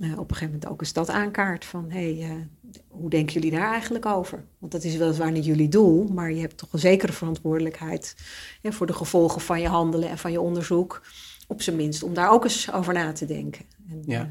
uh, 0.00 0.12
op 0.12 0.30
een 0.30 0.36
gegeven 0.36 0.52
moment 0.52 0.66
ook 0.66 0.80
eens 0.80 0.92
dat 0.92 1.10
aankaart 1.10 1.64
van 1.64 1.90
hé, 1.90 2.16
hey, 2.16 2.30
uh, 2.30 2.44
hoe 2.88 3.10
denken 3.10 3.34
jullie 3.34 3.50
daar 3.50 3.72
eigenlijk 3.72 4.06
over? 4.06 4.44
Want 4.58 4.72
dat 4.72 4.84
is 4.84 4.96
weliswaar 4.96 5.32
niet 5.32 5.44
jullie 5.44 5.68
doel, 5.68 6.04
maar 6.04 6.32
je 6.32 6.40
hebt 6.40 6.56
toch 6.56 6.72
een 6.72 6.78
zekere 6.78 7.12
verantwoordelijkheid 7.12 8.14
voor 8.62 8.86
de 8.86 8.92
gevolgen 8.92 9.40
van 9.40 9.60
je 9.60 9.68
handelen 9.68 10.08
en 10.08 10.18
van 10.18 10.32
je 10.32 10.40
onderzoek. 10.40 11.02
Op 11.48 11.62
zijn 11.62 11.76
minst 11.76 12.02
om 12.02 12.14
daar 12.14 12.30
ook 12.30 12.44
eens 12.44 12.72
over 12.72 12.94
na 12.94 13.12
te 13.12 13.26
denken. 13.26 13.64
En, 13.90 14.02
ja. 14.06 14.30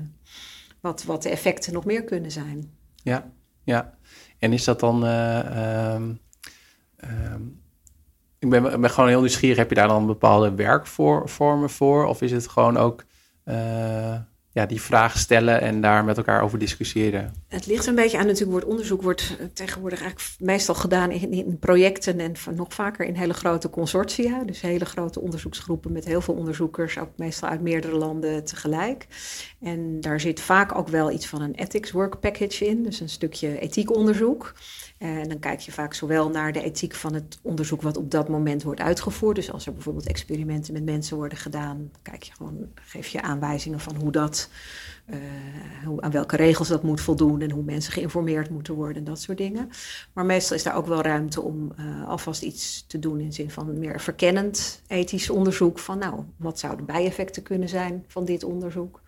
wat, 0.80 1.03
wat 1.03 1.24
de 1.24 1.30
effecten 1.30 1.74
nog 1.74 1.86
meer 1.86 2.03
kunnen 2.03 2.32
zijn. 2.32 2.72
Ja, 3.03 3.32
ja. 3.64 3.97
En 4.39 4.53
is 4.53 4.64
dat 4.64 4.80
dan. 4.80 5.06
Ehm, 5.06 6.12
Um, 7.34 7.64
ik 8.39 8.49
ben, 8.49 8.89
gewoon 8.89 9.10
heel 9.10 9.20
nieuwsgierig. 9.20 9.58
Heb 9.58 9.70
je 9.70 9.76
daar 9.76 9.88
dan 9.88 10.06
bepaalde 10.06 10.56
werkvormen 10.56 11.70
voor? 11.70 12.06
Of 12.06 12.22
is 12.22 12.32
het 12.32 12.47
gewoon 12.47 12.78
ook 12.78 13.03
uh, 13.45 13.56
ja, 14.51 14.66
die 14.66 14.82
vraag 14.82 15.18
stellen 15.18 15.62
en 15.62 15.82
daar 15.82 16.03
met 16.03 16.18
elkaar 16.18 16.41
over 16.41 16.60
discussiëren? 16.60 17.34
Het 17.56 17.66
ligt 17.66 17.86
een 17.86 17.95
beetje 17.95 18.18
aan 18.18 18.26
natuurlijk. 18.26 18.51
Wordt 18.51 18.66
onderzoek 18.66 19.01
wordt 19.01 19.38
tegenwoordig 19.53 20.01
eigenlijk 20.01 20.30
meestal 20.39 20.76
gedaan 20.76 21.12
in, 21.12 21.32
in 21.32 21.60
projecten 21.60 22.20
en 22.20 22.34
nog 22.56 22.74
vaker 22.74 23.06
in 23.06 23.16
hele 23.16 23.34
grote 23.34 23.70
consortia. 23.70 24.43
Dus 24.43 24.62
hele 24.62 24.86
grote 24.86 25.20
onderzoeksgroepen 25.20 25.91
met 25.91 26.06
heel 26.06 26.22
veel 26.22 26.34
onderzoekers, 26.34 26.97
ook 26.97 27.10
meestal 27.16 27.49
uit 27.49 27.62
meerdere 27.62 27.95
landen 27.95 28.43
tegelijk. 28.43 29.08
En 29.62 30.01
daar 30.01 30.20
zit 30.20 30.39
vaak 30.39 30.76
ook 30.76 30.88
wel 30.88 31.12
iets 31.12 31.28
van 31.28 31.41
een 31.41 31.56
ethics 31.56 31.91
work 31.91 32.20
package 32.20 32.66
in. 32.66 32.84
Dus 32.84 32.99
een 32.99 33.10
stukje 33.10 33.60
ethiekonderzoek. 33.60 34.53
En 34.97 35.30
dan 35.30 35.39
kijk 35.39 35.60
je 35.60 35.72
vaak 35.72 35.93
zowel 35.93 36.30
naar 36.30 36.51
de 36.51 36.64
ethiek 36.64 36.95
van 36.95 37.14
het 37.14 37.38
onderzoek 37.41 37.82
wat 37.82 37.97
op 37.97 38.12
dat 38.12 38.30
moment 38.30 38.64
wordt 38.64 38.82
uitgevoerd. 38.82 39.36
Dus 39.36 39.51
als 39.51 39.66
er 39.66 39.74
bijvoorbeeld 39.74 40.08
experimenten 40.08 40.74
met 40.74 40.86
mensen 40.86 41.18
worden 41.18 41.38
gedaan, 41.38 41.91
kijk 42.01 42.24
je 42.24 42.34
gewoon, 42.34 42.68
geef 42.76 43.08
je 43.08 43.22
aanwijzingen 43.22 43.80
van 43.80 43.95
hoe 43.95 44.12
dat, 44.12 44.49
uh, 45.10 45.18
hoe, 45.86 46.01
aan 46.01 46.12
welke 46.12 46.36
regels 46.36 46.68
dat 46.68 46.84
moet 46.84 47.01
voldoen 47.01 47.41
en 47.41 47.51
hoe 47.51 47.64
mensen 47.64 47.93
geïnformeerd 47.93 48.49
moeten 48.49 48.74
worden 48.74 48.97
en 48.97 49.03
dat 49.03 49.22
soort 49.22 49.38
dingen. 49.38 49.70
Maar 50.14 50.26
meestal 50.26 50.56
is 50.56 50.64
daar 50.64 50.76
ook 50.76 50.88
wel 50.88 51.01
ruimte 51.01 51.41
om 51.41 51.72
uh, 51.80 52.08
alvast 52.08 52.41
iets 52.41 52.86
te 52.88 52.99
doen 52.99 53.20
in 53.20 53.34
zin 53.34 53.51
van 53.51 53.80
meer 53.80 53.99
verkennend 53.99 54.82
ethisch 54.88 55.30
onderzoek. 55.30 55.80
Van 55.80 55.97
nou, 55.97 56.24
wat 56.38 56.60
zouden 56.60 56.86
bijeffecten 56.86 57.43
kunnen 57.43 57.70
zijn 57.70 58.03
van 58.08 58.26
dit 58.26 58.43
onderzoek? 58.43 59.01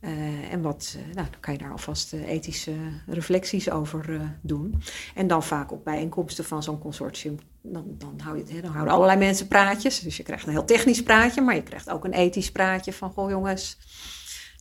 Uh, 0.00 0.52
en 0.52 0.62
wat, 0.62 0.96
nou, 1.14 1.14
dan 1.30 1.40
kan 1.40 1.52
je 1.52 1.58
daar 1.58 1.70
alvast 1.70 2.12
ethische 2.12 2.74
reflecties 3.06 3.70
over 3.70 4.20
doen. 4.40 4.82
En 5.14 5.26
dan 5.26 5.42
vaak 5.42 5.72
op 5.72 5.84
bijeenkomsten 5.84 6.44
van 6.44 6.62
zo'n 6.62 6.78
consortium, 6.78 7.38
dan, 7.60 7.84
dan, 7.98 8.20
hou 8.22 8.36
je, 8.36 8.60
dan 8.60 8.70
houden 8.70 8.94
allerlei 8.94 9.18
mensen 9.18 9.48
praatjes. 9.48 10.00
Dus 10.00 10.16
je 10.16 10.22
krijgt 10.22 10.46
een 10.46 10.52
heel 10.52 10.64
technisch 10.64 11.02
praatje, 11.02 11.40
maar 11.40 11.54
je 11.54 11.62
krijgt 11.62 11.90
ook 11.90 12.04
een 12.04 12.12
ethisch 12.12 12.52
praatje 12.52 12.92
van, 12.92 13.12
goh 13.12 13.30
jongens, 13.30 13.78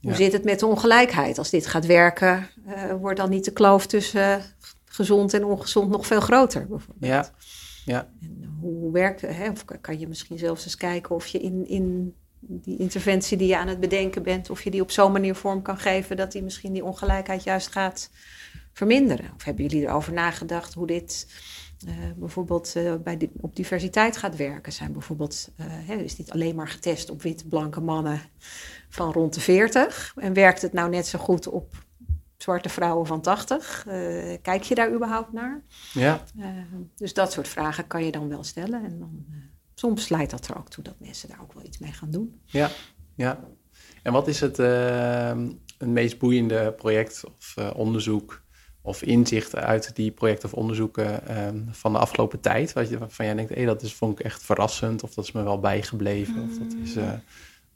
hoe 0.02 0.12
ja. 0.12 0.18
zit 0.18 0.34
het 0.34 0.44
met 0.44 0.60
de 0.60 0.66
ongelijkheid? 0.66 1.38
Als 1.38 1.50
dit 1.50 1.68
gaat 1.68 1.86
werken, 1.86 2.50
wordt 3.00 3.20
dan 3.20 3.30
niet 3.30 3.46
de 3.46 3.54
kloof 3.54 3.88
tussen 3.88 4.42
gezond 4.86 5.34
en 5.34 5.46
ongezond 5.46 5.90
nog 5.90 6.06
veel 6.08 6.20
groter, 6.20 6.68
bijvoorbeeld. 6.68 7.12
Ja, 7.12 7.30
ja. 7.86 8.10
En 8.22 8.58
hoe 8.62 8.92
werkt 8.92 9.22
het? 9.22 9.36
Hè? 9.36 9.50
Of 9.50 9.66
kan 9.82 10.00
je 10.00 10.08
misschien 10.08 10.38
zelfs 10.38 10.64
eens 10.64 10.78
kijken 10.78 11.16
of 11.16 11.28
je 11.28 11.40
in, 11.40 11.68
in 11.68 12.16
die 12.40 12.78
interventie 12.78 13.38
die 13.38 13.48
je 13.48 13.58
aan 13.58 13.68
het 13.68 13.80
bedenken 13.80 14.24
bent, 14.24 14.50
of 14.50 14.62
je 14.62 14.72
die 14.72 14.82
op 14.82 14.92
zo'n 14.92 15.12
manier 15.12 15.36
vorm 15.36 15.62
kan 15.62 15.78
geven 15.78 16.18
dat 16.18 16.32
die 16.32 16.44
misschien 16.44 16.74
die 16.74 16.84
ongelijkheid 16.84 17.44
juist 17.44 17.68
gaat 17.68 18.10
verminderen? 18.74 19.32
Of 19.36 19.44
hebben 19.44 19.66
jullie 19.66 19.88
erover 19.88 20.14
nagedacht 20.14 20.74
hoe 20.74 20.88
dit 20.88 21.28
uh, 21.88 21.94
bijvoorbeeld 22.16 22.74
uh, 22.78 22.94
bij 23.04 23.30
op 23.42 23.56
diversiteit 23.56 24.18
gaat 24.18 24.36
werken? 24.36 24.74
Zijn 24.74 24.92
bijvoorbeeld, 24.92 25.50
uh, 25.60 25.66
hè, 25.70 25.96
is 25.96 26.16
dit 26.16 26.32
alleen 26.32 26.56
maar 26.56 26.68
getest 26.68 27.10
op 27.10 27.22
wit-blanke 27.22 27.82
mannen 27.82 28.22
van 28.90 29.12
rond 29.12 29.34
de 29.34 29.40
40? 29.40 30.14
En 30.16 30.34
werkt 30.34 30.62
het 30.62 30.74
nou 30.74 30.90
net 30.90 31.08
zo 31.08 31.20
goed 31.20 31.48
op 31.48 31.86
zwarte 32.38 32.70
vrouwen 32.70 33.06
van 33.06 33.22
80? 33.22 33.84
kijk 34.42 34.64
je 34.64 34.76
daar 34.76 34.94
überhaupt 34.94 35.34
naar? 35.34 35.64
Ja. 35.94 36.24
dus 36.96 37.14
dat 37.14 37.32
soort 37.32 37.48
vragen 37.48 37.88
kan 37.88 38.06
je 38.06 38.12
dan 38.12 38.30
wel 38.30 38.44
stellen 38.44 38.84
en 38.84 39.00
dan 39.00 39.26
soms 39.76 40.10
leidt 40.10 40.32
dat 40.32 40.48
er 40.48 40.58
ook 40.58 40.70
toe 40.70 40.84
dat 40.84 41.00
mensen 41.00 41.30
daar 41.30 41.42
ook 41.42 41.54
wel 41.54 41.64
iets 41.64 41.78
mee 41.78 41.92
gaan 41.92 42.12
doen. 42.12 42.42
Ja, 42.46 42.70
ja. 43.16 43.40
En 44.04 44.14
wat 44.14 44.28
is 44.28 44.40
het, 44.40 44.60
uh, 44.60 45.38
het 45.78 45.90
meest 45.90 46.20
boeiende 46.20 46.74
project 46.74 47.24
of 47.38 47.56
onderzoek 47.76 48.42
of 48.90 49.02
inzichten 49.02 49.64
uit 49.64 49.96
die 49.96 50.12
projecten 50.12 50.50
of 50.50 50.56
onderzoeken 50.56 51.38
um, 51.46 51.68
van 51.72 51.92
de 51.92 51.98
afgelopen 51.98 52.40
tijd? 52.40 52.74
Wat 52.74 52.90
je, 52.90 52.98
waarvan 52.98 53.26
jij 53.26 53.36
denkt, 53.36 53.56
hé, 53.56 53.66
dat 53.66 53.82
is, 53.82 53.94
vond 53.94 54.20
ik 54.20 54.26
echt 54.26 54.44
verrassend 54.44 55.04
of 55.04 55.14
dat 55.14 55.24
is 55.24 55.32
me 55.32 55.44
wel 55.44 55.60
bijgebleven 55.60 56.44
of 56.44 56.58
dat 56.58 56.76
is 56.84 56.96
uh, 56.96 57.12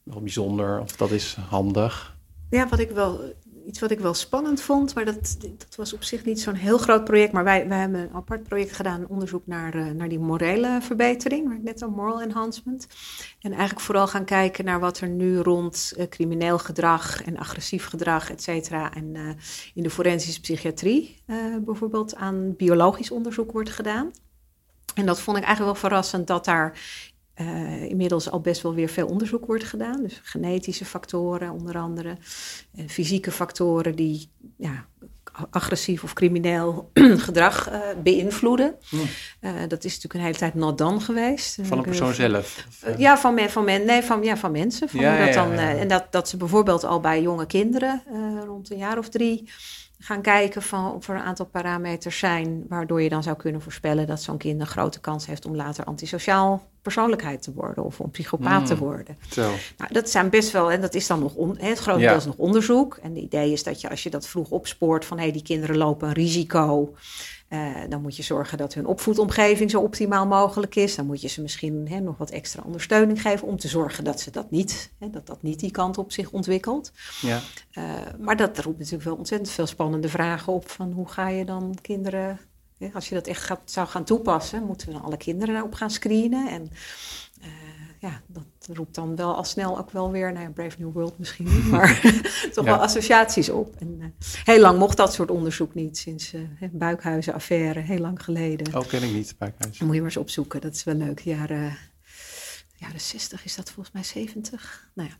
wel 0.03 0.21
bijzonder 0.21 0.79
of 0.79 0.95
dat 0.95 1.11
is 1.11 1.37
handig? 1.49 2.15
Ja, 2.49 2.67
wat 2.69 2.79
ik 2.79 2.91
wel 2.91 3.33
iets 3.65 3.79
wat 3.79 3.91
ik 3.91 3.99
wel 3.99 4.13
spannend 4.13 4.61
vond, 4.61 4.95
maar 4.95 5.05
dat, 5.05 5.37
dat 5.57 5.75
was 5.75 5.93
op 5.93 6.03
zich 6.03 6.25
niet 6.25 6.41
zo'n 6.41 6.53
heel 6.53 6.77
groot 6.77 7.03
project. 7.03 7.31
Maar 7.31 7.43
wij, 7.43 7.67
wij 7.67 7.79
hebben 7.79 7.99
een 7.99 8.13
apart 8.13 8.43
project 8.43 8.71
gedaan, 8.71 9.07
onderzoek 9.07 9.47
naar, 9.47 9.75
uh, 9.75 9.91
naar 9.91 10.09
die 10.09 10.19
morele 10.19 10.77
verbetering, 10.81 11.47
waar 11.47 11.57
ik 11.57 11.63
net 11.63 11.81
al 11.81 11.89
moral 11.89 12.21
enhancement. 12.21 12.87
En 13.41 13.51
eigenlijk 13.51 13.81
vooral 13.81 14.07
gaan 14.07 14.25
kijken 14.25 14.65
naar 14.65 14.79
wat 14.79 14.99
er 14.99 15.09
nu 15.09 15.37
rond 15.37 15.93
uh, 15.97 16.07
crimineel 16.07 16.59
gedrag 16.59 17.23
en 17.23 17.37
agressief 17.37 17.85
gedrag, 17.85 18.31
et 18.31 18.43
cetera. 18.43 18.93
En 18.93 19.15
uh, 19.15 19.29
in 19.73 19.83
de 19.83 19.89
forensische 19.89 20.41
psychiatrie 20.41 21.21
bijvoorbeeld 21.65 22.15
aan 22.15 22.55
biologisch 22.55 23.11
onderzoek 23.11 23.51
wordt 23.51 23.69
gedaan. 23.69 24.11
En 24.95 25.05
dat 25.05 25.19
vond 25.19 25.37
ik 25.37 25.43
eigenlijk 25.43 25.73
wel 25.73 25.89
verrassend 25.89 26.27
dat 26.27 26.45
daar 26.45 26.79
uh, 27.41 27.83
inmiddels 27.83 28.31
al 28.31 28.39
best 28.39 28.61
wel 28.61 28.73
weer 28.73 28.89
veel 28.89 29.07
onderzoek 29.07 29.45
wordt 29.45 29.63
gedaan. 29.63 30.03
Dus 30.03 30.19
genetische 30.23 30.85
factoren 30.85 31.51
onder 31.51 31.77
andere, 31.77 32.17
uh, 32.75 32.87
fysieke 32.87 33.31
factoren 33.31 33.95
die 33.95 34.29
ja, 34.57 34.85
agressief 35.49 36.03
of 36.03 36.13
crimineel 36.13 36.89
gedrag 37.27 37.71
uh, 37.71 37.79
beïnvloeden. 38.03 38.75
Mm. 38.89 38.99
dat 39.67 39.83
is 39.83 39.93
natuurlijk 39.93 40.13
een 40.13 40.19
hele 40.19 40.37
tijd 40.37 40.53
not 40.53 40.77
dan 40.77 41.01
geweest. 41.01 41.57
Van 41.61 41.77
een 41.77 41.83
persoon 41.83 42.13
zelf? 42.13 42.65
ja, 42.97 43.17
van, 43.17 43.33
men, 43.33 43.49
van, 43.49 43.63
men, 43.65 43.85
nee, 43.85 44.01
van, 44.01 44.23
ja, 44.23 44.37
van 44.37 44.51
mensen. 44.51 44.89
Van 44.89 44.99
ja, 44.99 45.25
dat 45.25 45.33
ja, 45.33 45.45
dan, 45.45 45.53
en 45.53 45.87
dat, 45.87 46.11
dat 46.11 46.29
ze 46.29 46.37
bijvoorbeeld 46.37 46.83
al 46.83 46.99
bij 46.99 47.21
jonge 47.21 47.45
kinderen, 47.45 48.01
rond 48.53 48.71
een 48.71 48.77
jaar 48.77 48.97
of 48.97 49.09
drie 49.09 49.49
gaan 49.99 50.21
kijken 50.21 50.61
van 50.61 50.93
of 50.93 51.09
er 51.09 51.15
een 51.15 51.21
aantal 51.21 51.45
parameters 51.45 52.17
zijn 52.17 52.65
waardoor 52.67 53.01
je 53.01 53.09
dan 53.09 53.23
zou 53.23 53.35
kunnen 53.35 53.61
voorspellen 53.61 54.07
dat 54.07 54.21
zo'n 54.21 54.37
kind 54.37 54.61
een 54.61 54.67
grote 54.67 54.99
kans 54.99 55.25
heeft 55.25 55.45
om 55.45 55.55
later 55.55 55.83
antisociaal 55.83 56.67
persoonlijkheid 56.81 57.41
te 57.41 57.53
worden 57.53 57.83
of 57.83 57.99
om 57.99 58.11
psychopaat 58.11 58.59
mm, 58.59 58.65
te 58.65 58.77
worden. 58.77 59.17
Zo. 59.31 59.49
Nou, 59.77 59.93
dat 59.93 60.09
zijn 60.09 60.29
best 60.29 60.51
wel, 60.51 60.71
en 60.71 60.81
dat 60.81 60.93
is 60.93 61.07
dan 61.07 61.19
nog 61.19 61.35
on, 61.35 61.57
het 61.57 61.79
grote 61.79 61.99
deel 61.99 62.15
is 62.15 62.25
nog 62.25 62.37
onderzoek. 62.37 62.99
En 63.01 63.09
het 63.09 63.23
idee 63.23 63.51
is 63.51 63.63
dat 63.63 63.81
je 63.81 63.89
als 63.89 64.03
je 64.03 64.09
dat 64.09 64.27
vroeg 64.27 64.49
opspoort 64.49 65.05
van 65.05 65.17
hé, 65.17 65.23
hey, 65.23 65.33
die 65.33 65.43
kinderen 65.43 65.77
lopen 65.77 66.07
een 66.07 66.13
risico. 66.13 66.95
Uh, 67.53 67.75
dan 67.89 68.01
moet 68.01 68.15
je 68.15 68.23
zorgen 68.23 68.57
dat 68.57 68.73
hun 68.73 68.85
opvoedomgeving 68.85 69.71
zo 69.71 69.81
optimaal 69.81 70.27
mogelijk 70.27 70.75
is. 70.75 70.95
Dan 70.95 71.05
moet 71.05 71.21
je 71.21 71.27
ze 71.27 71.41
misschien 71.41 71.87
hè, 71.89 71.99
nog 71.99 72.17
wat 72.17 72.29
extra 72.29 72.63
ondersteuning 72.65 73.21
geven 73.21 73.47
om 73.47 73.57
te 73.57 73.67
zorgen 73.67 74.03
dat 74.03 74.19
ze 74.19 74.31
dat 74.31 74.51
niet, 74.51 74.91
hè, 74.99 75.09
dat 75.09 75.27
dat 75.27 75.41
niet 75.41 75.59
die 75.59 75.71
kant 75.71 75.97
op 75.97 76.11
zich 76.11 76.31
ontwikkelt. 76.31 76.91
Ja. 77.21 77.41
Uh, 77.73 77.83
maar 78.19 78.35
dat 78.35 78.59
roept 78.59 78.77
natuurlijk 78.77 79.03
wel 79.03 79.15
ontzettend 79.15 79.51
veel 79.51 79.67
spannende 79.67 80.09
vragen 80.09 80.53
op 80.53 80.69
van 80.69 80.91
hoe 80.91 81.07
ga 81.07 81.27
je 81.27 81.45
dan 81.45 81.77
kinderen, 81.81 82.39
hè, 82.77 82.89
als 82.93 83.09
je 83.09 83.15
dat 83.15 83.27
echt 83.27 83.43
gaat, 83.43 83.61
zou 83.65 83.87
gaan 83.87 84.03
toepassen, 84.03 84.63
moeten 84.63 84.87
we 84.87 84.93
dan 84.93 85.03
alle 85.03 85.17
kinderen 85.17 85.53
daarop 85.53 85.73
gaan 85.73 85.91
screenen 85.91 86.49
en 86.49 86.69
uh, 87.41 87.47
ja, 87.99 88.21
dat 88.27 88.45
roept 88.73 88.95
dan 88.95 89.15
wel 89.15 89.35
al 89.35 89.43
snel 89.43 89.77
ook 89.77 89.91
wel 89.91 90.11
weer, 90.11 90.33
nou 90.33 90.45
ja, 90.45 90.51
Brave 90.51 90.75
New 90.79 90.91
World 90.93 91.17
misschien 91.17 91.45
niet, 91.45 91.65
maar 91.65 92.01
toch 92.53 92.65
ja. 92.65 92.71
wel 92.71 92.81
associaties 92.81 93.49
op. 93.49 93.75
En 93.79 93.97
uh, 93.99 94.05
heel 94.43 94.59
lang 94.59 94.79
mocht 94.79 94.97
dat 94.97 95.13
soort 95.13 95.31
onderzoek 95.31 95.73
niet, 95.73 95.97
sinds 95.97 96.33
uh, 96.33 96.41
Buikhuizen-affaire, 96.71 97.79
heel 97.79 97.99
lang 97.99 98.23
geleden. 98.23 98.75
Oh, 98.75 98.87
ken 98.87 99.03
ik 99.03 99.11
niet, 99.13 99.35
Buikhuizen. 99.37 99.85
Moet 99.85 99.95
je 99.95 100.01
maar 100.01 100.09
eens 100.09 100.19
opzoeken, 100.19 100.61
dat 100.61 100.73
is 100.73 100.83
wel 100.83 100.95
leuk. 100.95 101.19
Jaren, 101.19 101.77
jaren 102.75 103.01
60 103.01 103.45
is 103.45 103.55
dat 103.55 103.71
volgens 103.71 103.95
mij 103.95 104.03
70. 104.03 104.89
Nou 104.93 105.09
ja. 105.09 105.15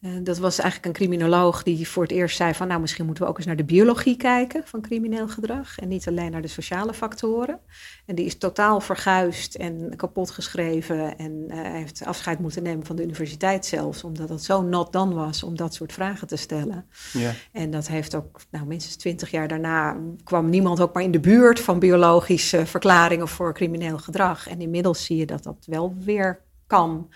Uh, 0.00 0.10
dat 0.22 0.38
was 0.38 0.58
eigenlijk 0.58 0.86
een 0.86 1.06
criminoloog 1.06 1.62
die 1.62 1.88
voor 1.88 2.02
het 2.02 2.12
eerst 2.12 2.36
zei 2.36 2.54
van 2.54 2.68
nou 2.68 2.80
misschien 2.80 3.06
moeten 3.06 3.24
we 3.24 3.30
ook 3.30 3.36
eens 3.36 3.46
naar 3.46 3.56
de 3.56 3.64
biologie 3.64 4.16
kijken 4.16 4.62
van 4.64 4.80
crimineel 4.80 5.28
gedrag 5.28 5.78
en 5.78 5.88
niet 5.88 6.08
alleen 6.08 6.30
naar 6.30 6.42
de 6.42 6.48
sociale 6.48 6.94
factoren. 6.94 7.60
En 8.06 8.14
die 8.14 8.24
is 8.24 8.38
totaal 8.38 8.80
verguisd 8.80 9.54
en 9.54 9.92
kapot 9.96 10.30
geschreven 10.30 11.18
en 11.18 11.44
uh, 11.48 11.56
heeft 11.62 12.04
afscheid 12.04 12.38
moeten 12.38 12.62
nemen 12.62 12.86
van 12.86 12.96
de 12.96 13.02
universiteit 13.02 13.66
zelfs, 13.66 14.04
omdat 14.04 14.28
het 14.28 14.42
zo 14.42 14.62
not 14.62 14.92
dan 14.92 15.14
was 15.14 15.42
om 15.42 15.56
dat 15.56 15.74
soort 15.74 15.92
vragen 15.92 16.26
te 16.26 16.36
stellen. 16.36 16.86
Ja. 17.12 17.32
En 17.52 17.70
dat 17.70 17.88
heeft 17.88 18.14
ook, 18.14 18.40
nou 18.50 18.66
minstens 18.66 18.96
twintig 18.96 19.30
jaar 19.30 19.48
daarna 19.48 19.96
kwam 20.24 20.50
niemand 20.50 20.80
ook 20.80 20.94
maar 20.94 21.02
in 21.02 21.10
de 21.10 21.20
buurt 21.20 21.60
van 21.60 21.78
biologische 21.78 22.66
verklaringen 22.66 23.28
voor 23.28 23.54
crimineel 23.54 23.98
gedrag. 23.98 24.48
En 24.48 24.60
inmiddels 24.60 25.04
zie 25.04 25.16
je 25.16 25.26
dat 25.26 25.42
dat 25.42 25.64
wel 25.66 25.94
weer 25.98 26.44
kan. 26.66 27.10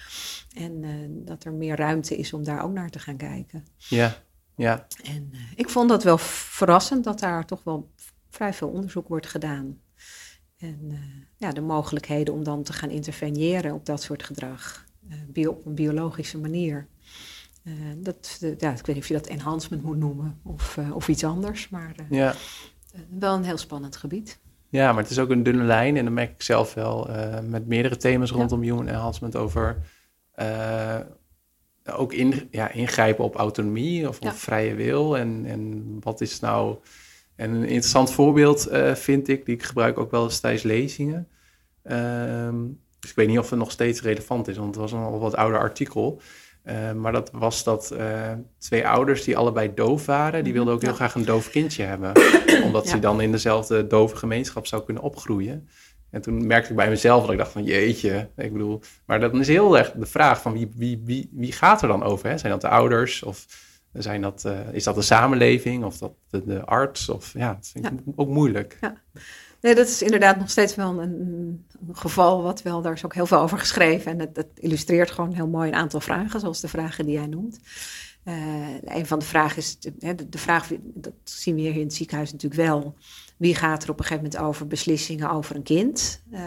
En 0.54 0.82
uh, 0.82 0.90
dat 1.08 1.44
er 1.44 1.52
meer 1.52 1.76
ruimte 1.76 2.16
is 2.16 2.32
om 2.32 2.44
daar 2.44 2.62
ook 2.62 2.72
naar 2.72 2.90
te 2.90 2.98
gaan 2.98 3.16
kijken. 3.16 3.66
Ja, 3.76 4.16
ja. 4.54 4.86
En 5.02 5.28
uh, 5.32 5.40
ik 5.54 5.68
vond 5.68 5.88
dat 5.88 6.02
wel 6.02 6.18
verrassend 6.18 7.04
dat 7.04 7.20
daar 7.20 7.46
toch 7.46 7.64
wel 7.64 7.90
vrij 8.30 8.54
veel 8.54 8.68
onderzoek 8.68 9.08
wordt 9.08 9.26
gedaan. 9.26 9.80
En 10.58 10.78
uh, 10.82 10.98
ja, 11.36 11.52
de 11.52 11.60
mogelijkheden 11.60 12.34
om 12.34 12.44
dan 12.44 12.62
te 12.62 12.72
gaan 12.72 12.90
interveneren 12.90 13.74
op 13.74 13.86
dat 13.86 14.02
soort 14.02 14.22
gedrag. 14.22 14.84
bio 15.26 15.50
op 15.50 15.66
een 15.66 15.74
biologische 15.74 16.38
manier. 16.38 16.86
dat, 17.96 18.38
ja, 18.58 18.70
ik 18.70 18.86
weet 18.86 18.86
niet 18.86 18.96
of 18.96 19.08
je 19.08 19.14
dat 19.14 19.26
enhancement 19.26 19.82
moet 19.82 19.96
noemen 19.96 20.40
of, 20.42 20.78
of 20.92 21.08
iets 21.08 21.24
anders. 21.24 21.68
Maar 21.68 21.94
ja. 22.10 22.34
wel 23.08 23.34
een 23.34 23.44
heel 23.44 23.58
spannend 23.58 23.96
gebied. 23.96 24.38
Ja, 24.70 24.92
maar 24.92 25.02
het 25.02 25.10
is 25.10 25.18
ook 25.18 25.30
een 25.30 25.42
dunne 25.42 25.64
lijn. 25.64 25.96
En 25.96 26.04
dan 26.04 26.14
merk 26.14 26.30
ik 26.30 26.42
zelf 26.42 26.74
wel 26.74 27.10
uh, 27.10 27.38
met 27.48 27.66
meerdere 27.66 27.96
thema's 27.96 28.30
rondom 28.30 28.62
human 28.62 28.88
enhancement 28.88 29.36
over 29.36 29.76
uh, 30.36 30.98
ook 31.84 32.12
in, 32.12 32.48
ja, 32.50 32.70
ingrijpen 32.70 33.24
op 33.24 33.34
autonomie 33.34 34.08
of 34.08 34.20
op 34.20 34.32
vrije 34.32 34.74
wil. 34.74 35.16
En, 35.16 35.44
en 35.46 35.96
wat 36.00 36.20
is 36.20 36.40
nou. 36.40 36.76
En 37.36 37.50
een 37.50 37.62
interessant 37.62 38.12
voorbeeld 38.12 38.72
uh, 38.72 38.94
vind 38.94 39.28
ik, 39.28 39.44
die 39.44 39.54
ik 39.54 39.62
gebruik 39.62 39.98
ook 39.98 40.10
wel 40.10 40.24
eens 40.24 40.40
tijdens 40.40 40.62
lezingen. 40.62 41.28
Um, 41.84 42.80
dus 43.00 43.10
ik 43.10 43.16
weet 43.16 43.28
niet 43.28 43.38
of 43.38 43.50
het 43.50 43.58
nog 43.58 43.70
steeds 43.70 44.02
relevant 44.02 44.48
is, 44.48 44.56
want 44.56 44.68
het 44.68 44.76
was 44.76 44.92
een 44.92 44.98
al 44.98 45.18
wat 45.18 45.36
ouder 45.36 45.60
artikel. 45.60 46.20
Uh, 46.64 46.92
maar 46.92 47.12
dat 47.12 47.30
was 47.32 47.64
dat 47.64 47.90
uh, 47.92 48.32
twee 48.58 48.88
ouders 48.88 49.24
die 49.24 49.36
allebei 49.36 49.74
doof 49.74 50.06
waren, 50.06 50.44
die 50.44 50.52
wilden 50.52 50.74
ook 50.74 50.82
heel 50.82 50.94
graag 50.94 51.14
een 51.14 51.24
doof 51.24 51.50
kindje 51.50 51.82
hebben. 51.82 52.12
Omdat 52.66 52.84
ja. 52.84 52.90
ze 52.90 52.98
dan 52.98 53.20
in 53.20 53.32
dezelfde 53.32 53.86
dove 53.86 54.16
gemeenschap 54.16 54.66
zou 54.66 54.84
kunnen 54.84 55.02
opgroeien. 55.02 55.68
En 56.10 56.20
toen 56.20 56.46
merkte 56.46 56.70
ik 56.70 56.76
bij 56.76 56.88
mezelf 56.88 57.22
dat 57.22 57.30
ik 57.30 57.38
dacht 57.38 57.52
van 57.52 57.64
jeetje, 57.64 58.28
ik 58.36 58.52
bedoel, 58.52 58.80
maar 59.04 59.20
dat 59.20 59.34
is 59.34 59.48
heel 59.48 59.78
erg 59.78 59.92
de 59.92 60.06
vraag 60.06 60.42
van 60.42 60.52
wie, 60.52 60.70
wie, 60.74 61.02
wie, 61.04 61.30
wie 61.32 61.52
gaat 61.52 61.82
er 61.82 61.88
dan 61.88 62.02
over? 62.02 62.28
Hè? 62.28 62.38
Zijn 62.38 62.52
dat 62.52 62.60
de 62.60 62.68
ouders 62.68 63.22
of 63.22 63.46
zijn 63.92 64.22
dat, 64.22 64.44
uh, 64.46 64.58
is 64.72 64.84
dat 64.84 64.94
de 64.94 65.02
samenleving 65.02 65.84
of 65.84 65.98
dat 65.98 66.12
de, 66.30 66.44
de 66.44 66.64
arts? 66.64 67.08
Of 67.08 67.32
ja, 67.32 67.54
dat 67.54 67.68
vind 67.72 67.86
ik 67.86 67.92
ja. 67.92 68.12
ook 68.16 68.28
moeilijk. 68.28 68.78
Ja. 68.80 68.94
Nee, 69.60 69.74
dat 69.74 69.88
is 69.88 70.02
inderdaad 70.02 70.38
nog 70.38 70.50
steeds 70.50 70.74
wel 70.74 71.02
een, 71.02 71.64
geval 71.92 72.42
wat 72.42 72.62
wel, 72.62 72.82
daar 72.82 72.92
is 72.92 73.04
ook 73.04 73.14
heel 73.14 73.26
veel 73.26 73.38
over 73.38 73.58
geschreven. 73.58 74.20
En 74.20 74.30
dat, 74.32 74.46
illustreert 74.54 75.10
gewoon 75.10 75.32
heel 75.32 75.46
mooi 75.46 75.68
een 75.68 75.76
aantal 75.76 76.00
vragen, 76.00 76.40
zoals 76.40 76.60
de 76.60 76.68
vragen 76.68 77.04
die 77.04 77.14
jij 77.14 77.26
noemt. 77.26 77.60
Uh, 78.24 78.82
een 78.84 79.06
van 79.06 79.18
de 79.18 79.24
vragen 79.24 79.56
is, 79.56 79.78
de, 79.78 80.28
de, 80.28 80.38
vraag, 80.38 80.68
dat 80.80 81.12
zien 81.24 81.54
we 81.54 81.60
hier 81.60 81.74
in 81.74 81.82
het 81.82 81.94
ziekenhuis 81.94 82.32
natuurlijk 82.32 82.62
wel. 82.62 82.94
Wie 83.40 83.54
gaat 83.54 83.82
er 83.82 83.90
op 83.90 83.98
een 83.98 84.04
gegeven 84.04 84.24
moment 84.24 84.42
over 84.48 84.66
beslissingen 84.66 85.30
over 85.30 85.56
een 85.56 85.62
kind? 85.62 86.22
Uh, 86.32 86.38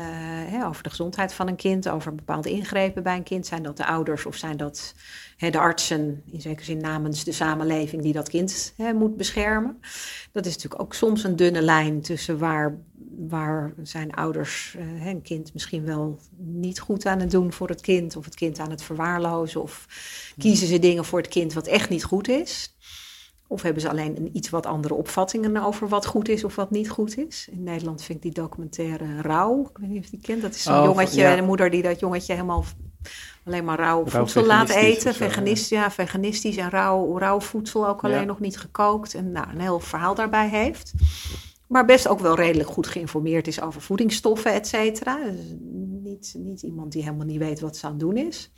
hè, 0.45 0.65
over 0.65 0.83
de 0.83 0.89
gezondheid 0.89 1.33
van 1.33 1.47
een 1.47 1.55
kind, 1.55 1.89
over 1.89 2.15
bepaalde 2.15 2.49
ingrepen 2.49 3.03
bij 3.03 3.15
een 3.15 3.23
kind. 3.23 3.45
Zijn 3.45 3.63
dat 3.63 3.77
de 3.77 3.85
ouders 3.85 4.25
of 4.25 4.35
zijn 4.35 4.57
dat 4.57 4.95
hè, 5.37 5.49
de 5.49 5.59
artsen, 5.59 6.23
in 6.31 6.41
zekere 6.41 6.65
zin 6.65 6.77
namens 6.77 7.23
de 7.23 7.31
samenleving, 7.31 8.01
die 8.01 8.13
dat 8.13 8.29
kind 8.29 8.73
hè, 8.77 8.93
moet 8.93 9.17
beschermen? 9.17 9.79
Dat 10.31 10.45
is 10.45 10.53
natuurlijk 10.53 10.81
ook 10.81 10.93
soms 10.93 11.23
een 11.23 11.35
dunne 11.35 11.61
lijn 11.61 12.01
tussen 12.01 12.37
waar, 12.37 12.77
waar 13.17 13.73
zijn 13.83 14.11
ouders 14.11 14.75
uh, 14.77 15.05
een 15.05 15.21
kind 15.21 15.53
misschien 15.53 15.85
wel 15.85 16.19
niet 16.37 16.79
goed 16.79 17.05
aan 17.05 17.19
het 17.19 17.31
doen 17.31 17.53
voor 17.53 17.69
het 17.69 17.81
kind, 17.81 18.15
of 18.15 18.25
het 18.25 18.35
kind 18.35 18.59
aan 18.59 18.71
het 18.71 18.83
verwaarlozen, 18.83 19.61
of 19.61 19.87
kiezen 20.37 20.67
ze 20.67 20.79
dingen 20.79 21.05
voor 21.05 21.19
het 21.19 21.27
kind 21.27 21.53
wat 21.53 21.67
echt 21.67 21.89
niet 21.89 22.03
goed 22.03 22.27
is. 22.27 22.75
Of 23.53 23.61
hebben 23.61 23.81
ze 23.81 23.89
alleen 23.89 24.17
een 24.17 24.29
iets 24.33 24.49
wat 24.49 24.65
andere 24.65 24.93
opvattingen 24.93 25.63
over 25.63 25.87
wat 25.87 26.05
goed 26.05 26.29
is 26.29 26.43
of 26.43 26.55
wat 26.55 26.71
niet 26.71 26.89
goed 26.89 27.17
is? 27.17 27.47
In 27.51 27.63
Nederland 27.63 28.03
vind 28.03 28.17
ik 28.17 28.23
die 28.23 28.43
documentaire 28.43 29.21
Rauw. 29.21 29.61
Ik 29.61 29.77
weet 29.77 29.89
niet 29.89 29.99
of 29.99 30.05
je 30.05 30.11
die 30.11 30.21
kent. 30.21 30.41
Dat 30.41 30.55
is 30.55 30.63
zo'n 30.63 30.77
oh, 30.77 30.83
jongetje, 30.83 31.21
ja. 31.21 31.35
de 31.35 31.41
moeder 31.41 31.69
die 31.69 31.81
dat 31.81 31.99
jongetje 31.99 32.33
helemaal 32.33 32.63
alleen 33.45 33.63
maar 33.63 33.77
rauw, 33.77 34.03
rauw 34.05 34.21
voedsel 34.21 34.45
laat 34.45 34.69
eten. 34.69 35.13
Veganist, 35.13 35.69
ja. 35.69 35.81
ja, 35.81 35.91
veganistisch 35.91 36.57
en 36.57 36.69
rauw, 36.69 37.17
rauw 37.17 37.39
voedsel 37.39 37.87
ook 37.87 38.03
alleen 38.03 38.19
ja. 38.19 38.25
nog 38.25 38.39
niet 38.39 38.57
gekookt. 38.57 39.13
En 39.13 39.31
nou, 39.31 39.49
een 39.49 39.61
heel 39.61 39.79
verhaal 39.79 40.15
daarbij 40.15 40.49
heeft. 40.49 40.93
Maar 41.67 41.85
best 41.85 42.07
ook 42.07 42.19
wel 42.19 42.35
redelijk 42.35 42.69
goed 42.69 42.87
geïnformeerd 42.87 43.47
is 43.47 43.61
over 43.61 43.81
voedingsstoffen, 43.81 44.53
et 44.53 44.67
cetera. 44.67 45.17
Dus 45.23 45.55
niet, 46.03 46.35
niet 46.37 46.61
iemand 46.61 46.91
die 46.91 47.03
helemaal 47.03 47.25
niet 47.25 47.39
weet 47.39 47.59
wat 47.59 47.77
ze 47.77 47.85
aan 47.85 47.91
het 47.91 47.99
doen 47.99 48.17
is 48.17 48.51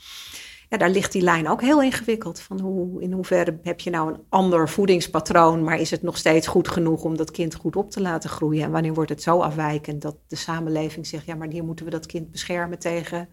ja, 0.70 0.78
daar 0.78 0.89
ligt 0.89 1.11
die 1.11 1.22
lijn 1.22 1.49
ook 1.49 1.61
heel 1.61 1.82
ingewikkeld. 1.82 2.39
Van 2.39 2.59
hoe, 2.59 3.01
in 3.01 3.11
hoeverre 3.11 3.59
heb 3.61 3.80
je 3.80 3.89
nou 3.89 4.13
een 4.13 4.20
ander 4.30 4.70
voedingspatroon, 4.70 5.63
maar 5.63 5.80
is 5.80 5.91
het 5.91 6.01
nog 6.01 6.18
steeds 6.18 6.47
goed 6.47 6.68
genoeg 6.68 7.03
om 7.03 7.18
dat 7.18 7.32
kind 7.32 7.55
goed 7.55 7.76
op 7.76 7.91
te 7.91 8.01
laten 8.01 8.30
groeien? 8.30 8.63
En 8.63 8.72
wanneer 8.72 8.93
wordt 8.93 9.09
het 9.09 9.22
zo 9.22 9.39
afwijkend 9.39 10.01
dat 10.01 10.16
de 10.28 10.36
samenleving 10.36 11.07
zegt, 11.07 11.26
ja, 11.26 11.36
maar 11.36 11.47
hier 11.47 11.63
moeten 11.63 11.86
we 11.86 11.91
dat 11.91 12.05
kind 12.05 12.32
beschermen 12.32 12.80
tegen 12.80 13.30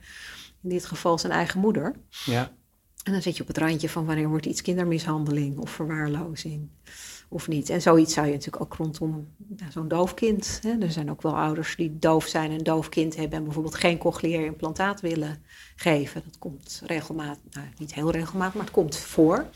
in 0.62 0.68
dit 0.68 0.85
geval 0.85 1.18
zijn 1.18 1.33
eigen 1.33 1.61
moeder. 1.61 1.95
Ja. 2.24 2.51
En 3.05 3.12
dan 3.12 3.22
zit 3.22 3.37
je 3.37 3.43
op 3.43 3.49
het 3.49 3.59
randje 3.59 3.89
van 3.89 4.07
wanneer 4.07 4.28
wordt 4.28 4.47
iets 4.47 4.62
kindermishandeling 4.62 5.59
of 5.59 5.70
verwaarlozing 5.70 6.68
of 7.33 7.49
niet. 7.49 7.70
En 7.70 7.83
zoiets 7.83 8.14
zou 8.14 8.26
je 8.26 8.33
natuurlijk 8.33 8.62
ook 8.62 8.74
rondom 8.74 9.28
zo'n 9.70 9.89
doof 9.89 10.14
kind. 10.14 10.59
Hè. 10.62 10.78
Er 10.80 10.91
zijn 10.91 11.11
ook 11.11 11.22
wel 11.22 11.37
ouders 11.37 11.76
die 11.76 11.99
doof 11.99 12.26
zijn 12.26 12.51
en 12.51 12.57
een 12.57 12.64
doof 12.64 12.89
kind 12.89 13.16
hebben 13.16 13.39
en 13.39 13.45
bijvoorbeeld 13.45 13.74
geen 13.74 13.99
cochleair 13.99 14.45
implantaat 14.45 15.01
willen 15.01 15.39
geven. 15.76 16.22
Dat 16.24 16.39
komt 16.39 16.83
regelmatig, 16.87 17.43
nou 17.51 17.66
niet 17.78 17.95
heel 17.95 18.11
regelmatig, 18.11 18.55
maar 18.55 18.64
het 18.64 18.72
komt 18.72 18.97
voor. 18.97 19.47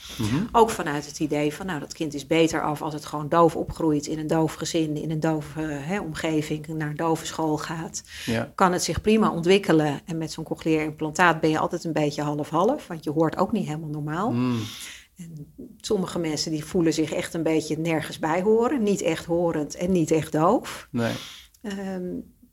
Ook 0.53 0.70
vanuit 0.70 1.07
het 1.07 1.20
idee 1.20 1.55
van, 1.55 1.66
nou 1.66 1.81
dat 1.81 1.93
kind 1.93 2.14
is 2.14 2.27
beter 2.27 2.62
af 2.62 2.83
als 2.83 2.95
het 2.95 3.07
gewoon 3.07 3.29
doof 3.29 3.57
opgroeit 3.57 4.07
in 4.07 4.18
een 4.18 4.27
doof 4.27 4.55
gezin, 4.55 4.97
in 4.97 5.11
een 5.11 5.20
doof 5.20 5.57
eh, 5.57 6.01
omgeving, 6.03 6.66
naar 6.66 6.89
een 6.91 6.97
dove 6.97 7.27
school 7.27 7.59
gaat. 7.59 8.03
Ja. 8.24 8.53
Kan 8.55 8.72
het 8.72 8.83
zich 8.83 9.01
prima 9.01 9.31
ontwikkelen 9.31 10.01
en 10.05 10.18
met 10.18 10.33
zo'n 10.33 10.45
cochleair 10.45 10.85
implantaat 10.85 11.41
ben 11.41 11.51
je 11.51 11.59
altijd 11.59 11.85
een 11.85 11.93
beetje 11.93 12.22
half-half, 12.22 12.87
want 12.87 13.05
je 13.05 13.11
hoort 13.11 13.37
ook 13.37 13.53
niet 13.53 13.66
helemaal 13.66 13.89
normaal. 13.89 14.31
Mm. 14.31 14.61
En 15.16 15.54
sommige 15.80 16.18
mensen 16.18 16.50
die 16.50 16.64
voelen 16.64 16.92
zich 16.92 17.12
echt 17.12 17.34
een 17.34 17.42
beetje 17.42 17.78
nergens 17.78 18.18
bij 18.18 18.42
horen. 18.42 18.82
Niet 18.82 19.00
echt 19.02 19.24
horend 19.24 19.74
en 19.74 19.92
niet 19.92 20.10
echt 20.10 20.32
doof. 20.32 20.88
Nee. 20.90 21.14
Ehm, 21.62 22.04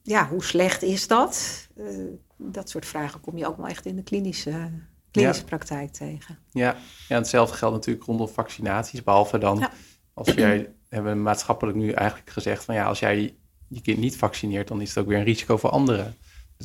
ja, 0.02 0.28
hoe 0.28 0.44
slecht 0.44 0.82
is 0.82 1.08
dat? 1.08 1.68
Eh, 1.78 1.86
dat 2.38 2.70
soort 2.70 2.86
vragen 2.86 3.20
kom 3.20 3.38
je 3.38 3.48
ook 3.48 3.58
wel 3.58 3.68
echt 3.68 3.86
in 3.86 3.96
de 3.96 4.04
klinische, 4.04 4.72
klinische 5.12 5.42
Ja. 5.42 5.48
praktijk 5.48 5.92
tegen. 5.92 6.38
Ja. 6.52 6.76
ja, 7.08 7.16
hetzelfde 7.16 7.56
geldt 7.58 7.76
natuurlijk 7.76 8.06
rondom 8.06 8.28
vaccinaties. 8.28 9.04
Behalve 9.04 9.38
dan 9.38 9.58
Ja. 9.60 9.72
als 10.14 10.32
jij, 10.32 10.74
hebben 10.90 11.14
we 11.14 11.20
maatschappelijk 11.20 11.78
nu 11.78 11.92
eigenlijk 11.92 12.30
gezegd 12.30 12.64
van 12.64 12.76
ja, 12.76 12.86
als 12.86 13.00
jij 13.00 13.36
je 13.68 13.82
kind 13.82 13.98
niet 14.00 14.18
vaccineert, 14.18 14.68
dan 14.68 14.82
is 14.82 14.90
het 14.90 14.98
ook 14.98 15.08
weer 15.08 15.18
een 15.18 15.24
risico 15.24 15.58
voor 15.58 15.70
anderen. 15.70 16.16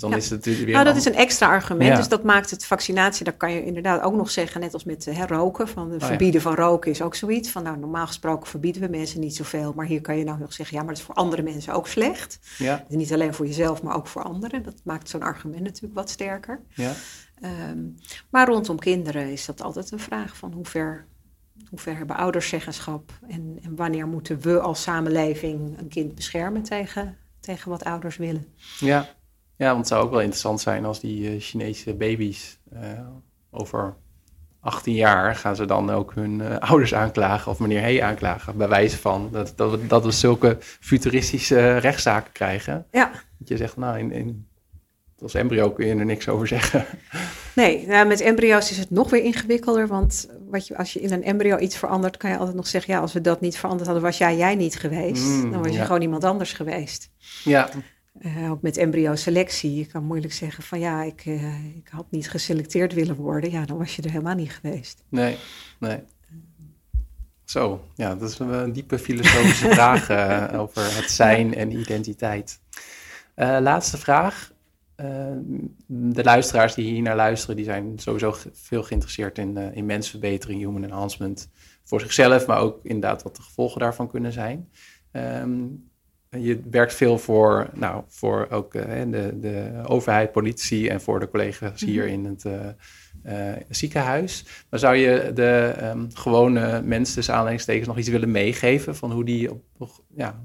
Dus 0.00 0.08
dan 0.10 0.10
Ja. 0.10 0.16
is 0.24 0.30
het 0.30 0.44
weer 0.44 0.72
Nou, 0.72 0.84
dat 0.84 0.96
is 0.96 1.04
een 1.04 1.14
extra 1.14 1.46
argument. 1.48 1.90
Ja. 1.90 1.96
Dus 1.96 2.08
dat 2.08 2.22
maakt 2.22 2.50
het 2.50 2.64
vaccinatie, 2.64 3.24
daar 3.24 3.36
kan 3.36 3.52
je 3.52 3.64
inderdaad 3.64 4.02
ook 4.02 4.14
nog 4.14 4.30
zeggen, 4.30 4.60
net 4.60 4.74
als 4.74 4.84
met 4.84 5.06
eh, 5.06 5.16
hè, 5.16 5.26
roken. 5.26 5.68
Van 5.68 5.88
de 5.88 5.94
Oh 5.94 6.00
ja. 6.00 6.06
verbieden 6.06 6.40
van 6.40 6.54
roken 6.54 6.90
is 6.90 7.02
ook 7.02 7.14
zoiets. 7.14 7.50
Van 7.50 7.62
nou, 7.62 7.78
normaal 7.78 8.06
gesproken 8.06 8.46
verbieden 8.48 8.82
we 8.82 8.88
mensen 8.88 9.20
niet 9.20 9.36
zoveel. 9.36 9.72
Maar 9.76 9.86
hier 9.86 10.00
kan 10.00 10.18
je 10.18 10.24
nou 10.24 10.38
nog 10.38 10.52
zeggen, 10.52 10.76
ja, 10.76 10.82
maar 10.82 10.92
dat 10.92 11.00
is 11.00 11.06
voor 11.06 11.14
andere 11.14 11.42
mensen 11.42 11.72
ook 11.72 11.86
slecht. 11.86 12.38
Ja, 12.58 12.84
Dus 12.88 12.96
niet 12.96 13.12
alleen 13.12 13.34
voor 13.34 13.46
jezelf, 13.46 13.82
maar 13.82 13.96
ook 13.96 14.06
voor 14.06 14.22
anderen. 14.22 14.62
Dat 14.62 14.80
maakt 14.84 15.08
zo'n 15.08 15.22
argument 15.22 15.62
natuurlijk 15.62 15.94
wat 15.94 16.10
sterker. 16.10 16.60
ja, 16.68 16.92
Ehm, 17.40 17.78
maar 18.30 18.48
rondom 18.48 18.78
kinderen 18.78 19.32
is 19.32 19.44
dat 19.44 19.62
altijd 19.62 19.90
een 19.90 19.98
vraag 20.00 20.36
van 20.36 20.52
hoe 20.52 20.64
ver, 20.64 21.06
hoe 21.70 21.78
ver 21.78 21.96
hebben 21.96 22.16
ouders 22.16 22.48
zeggenschap 22.48 23.12
en, 23.28 23.58
en 23.62 23.76
wanneer 23.76 24.06
moeten 24.06 24.40
we 24.40 24.60
als 24.60 24.82
samenleving 24.82 25.78
een 25.78 25.88
kind 25.88 26.14
beschermen 26.14 26.62
tegen, 26.62 27.16
tegen 27.40 27.70
wat 27.70 27.84
ouders 27.84 28.16
willen. 28.16 28.46
ja. 28.80 29.16
Ja, 29.58 29.66
want 29.66 29.78
het 29.78 29.88
zou 29.88 30.04
ook 30.04 30.10
wel 30.10 30.20
interessant 30.20 30.60
zijn 30.60 30.84
als 30.84 31.00
die 31.00 31.28
eh, 31.28 31.40
Chinese 31.40 31.94
baby's 31.94 32.58
eh, 32.72 32.80
over 33.50 33.96
18 34.60 34.94
jaar 34.94 35.34
gaan 35.34 35.56
ze 35.56 35.64
dan 35.64 35.90
ook 35.90 36.14
hun 36.14 36.40
eh, 36.40 36.58
ouders 36.70 36.94
aanklagen 36.94 37.52
of 37.52 37.58
meneer 37.58 37.80
Hey 37.80 38.02
aanklagen. 38.02 38.56
Bij 38.56 38.68
wijze 38.68 38.96
van 38.96 39.28
dat, 39.32 39.52
dat, 39.56 39.70
we, 39.70 39.86
dat 39.86 40.04
we 40.04 40.10
zulke 40.10 40.56
futuristische 40.60 41.76
rechtszaken 41.76 42.32
krijgen. 42.32 42.86
Ja, 42.90 43.10
Dat 43.38 43.48
je 43.48 43.56
zegt, 43.56 43.76
nou, 43.76 43.98
in, 43.98 44.12
in, 44.12 44.46
als 45.20 45.34
embryo 45.34 45.70
kun 45.70 45.86
je 45.86 45.94
er 45.94 46.04
niks 46.04 46.28
over 46.28 46.46
zeggen. 46.46 46.86
nee, 47.54 47.86
nou, 47.86 48.06
met 48.06 48.20
embryo's 48.20 48.70
is 48.70 48.78
het 48.78 48.90
nog 48.90 49.10
weer 49.10 49.22
ingewikkelder, 49.22 49.86
want 49.86 50.28
wat 50.50 50.66
je, 50.66 50.76
als 50.76 50.92
je 50.92 51.00
in 51.00 51.12
een 51.12 51.24
embryo 51.24 51.58
iets 51.58 51.76
verandert, 51.76 52.16
kan 52.16 52.30
je 52.30 52.36
altijd 52.36 52.56
nog 52.56 52.66
zeggen, 52.66 52.94
ja, 52.94 53.00
als 53.00 53.12
we 53.12 53.20
dat 53.20 53.40
niet 53.40 53.58
veranderd 53.58 53.86
hadden, 53.86 54.04
was 54.04 54.18
jij 54.18 54.36
jij 54.36 54.54
niet 54.54 54.76
geweest. 54.76 55.24
Mm, 55.24 55.50
dan 55.50 55.62
was 55.62 55.72
je 55.72 55.78
ja. 55.78 55.84
gewoon 55.84 56.02
iemand 56.02 56.24
anders 56.24 56.52
geweest. 56.52 57.10
Ja, 57.44 57.68
Eh, 58.20 58.50
ook 58.50 58.62
met 58.62 58.76
embryo-selectie. 58.76 59.74
Je 59.74 59.86
kan 59.86 60.04
moeilijk 60.04 60.32
zeggen 60.32 60.62
van 60.62 60.78
ja, 60.78 61.02
ik, 61.02 61.22
eh, 61.26 61.76
ik 61.76 61.88
had 61.90 62.06
niet 62.10 62.30
geselecteerd 62.30 62.92
willen 62.92 63.16
worden. 63.16 63.50
Ja, 63.50 63.64
dan 63.64 63.78
was 63.78 63.96
je 63.96 64.02
er 64.02 64.10
helemaal 64.10 64.34
niet 64.34 64.52
geweest. 64.52 65.04
nee, 65.08 65.36
nee. 65.78 66.02
Zo, 67.44 67.84
ja, 67.94 68.14
dat 68.14 68.30
is 68.30 68.38
een, 68.38 68.72
diepe 68.72 68.98
filosofische 68.98 69.68
vraag 69.78 70.08
eh, 70.08 70.60
over 70.60 70.96
het 70.96 71.10
zijn 71.10 71.54
en 71.54 71.72
identiteit. 71.72 72.60
Laatste 73.34 73.98
vraag. 73.98 74.52
De 75.86 76.22
luisteraars 76.22 76.74
die 76.74 76.92
hier 76.92 77.02
naar 77.02 77.16
luisteren, 77.16 77.56
die 77.56 77.64
zijn 77.64 77.98
sowieso 77.98 78.34
veel 78.52 78.82
geïnteresseerd 78.82 79.38
in, 79.38 79.56
in 79.56 79.86
mensverbetering, 79.86 80.60
human 80.60 80.84
enhancement, 80.84 81.50
voor 81.84 82.00
zichzelf, 82.00 82.46
maar 82.46 82.58
ook 82.58 82.80
inderdaad 82.82 83.22
wat 83.22 83.36
de 83.36 83.42
gevolgen 83.42 83.80
daarvan 83.80 84.08
kunnen 84.08 84.32
zijn. 84.32 84.68
Ehm, 85.10 85.66
je 86.30 86.60
werkt 86.70 86.94
veel 86.94 87.18
voor, 87.18 87.68
nou, 87.74 88.02
voor 88.08 88.46
ook 88.50 88.74
eh, 88.74 89.02
de, 89.10 89.38
de 89.40 89.82
overheid, 89.86 90.32
politie 90.32 90.90
en 90.90 91.00
voor 91.00 91.20
de 91.20 91.28
collega's 91.28 91.80
hier 91.80 92.06
in 92.06 92.24
het 92.24 92.44
eh, 92.44 92.68
eh, 93.22 93.62
ziekenhuis. 93.68 94.44
Maar 94.70 94.80
zou 94.80 94.96
je 94.96 95.30
de 95.34 95.74
ehm, 95.76 96.06
gewone 96.12 96.82
mensen, 96.82 97.14
tussen 97.14 97.34
aanleidingstekens, 97.34 97.86
nog 97.86 97.98
iets 97.98 98.08
willen 98.08 98.30
meegeven 98.30 98.96
van 98.96 99.12
hoe 99.12 99.24
die 99.24 99.50
op, 99.50 100.02
ja, 100.14 100.42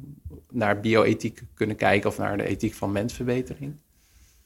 naar 0.52 0.80
bioethiek 0.80 1.42
kunnen 1.54 1.76
kijken 1.76 2.10
of 2.10 2.18
naar 2.18 2.38
de 2.38 2.48
ethiek 2.48 2.74
van 2.74 2.92
mensverbetering? 2.92 3.76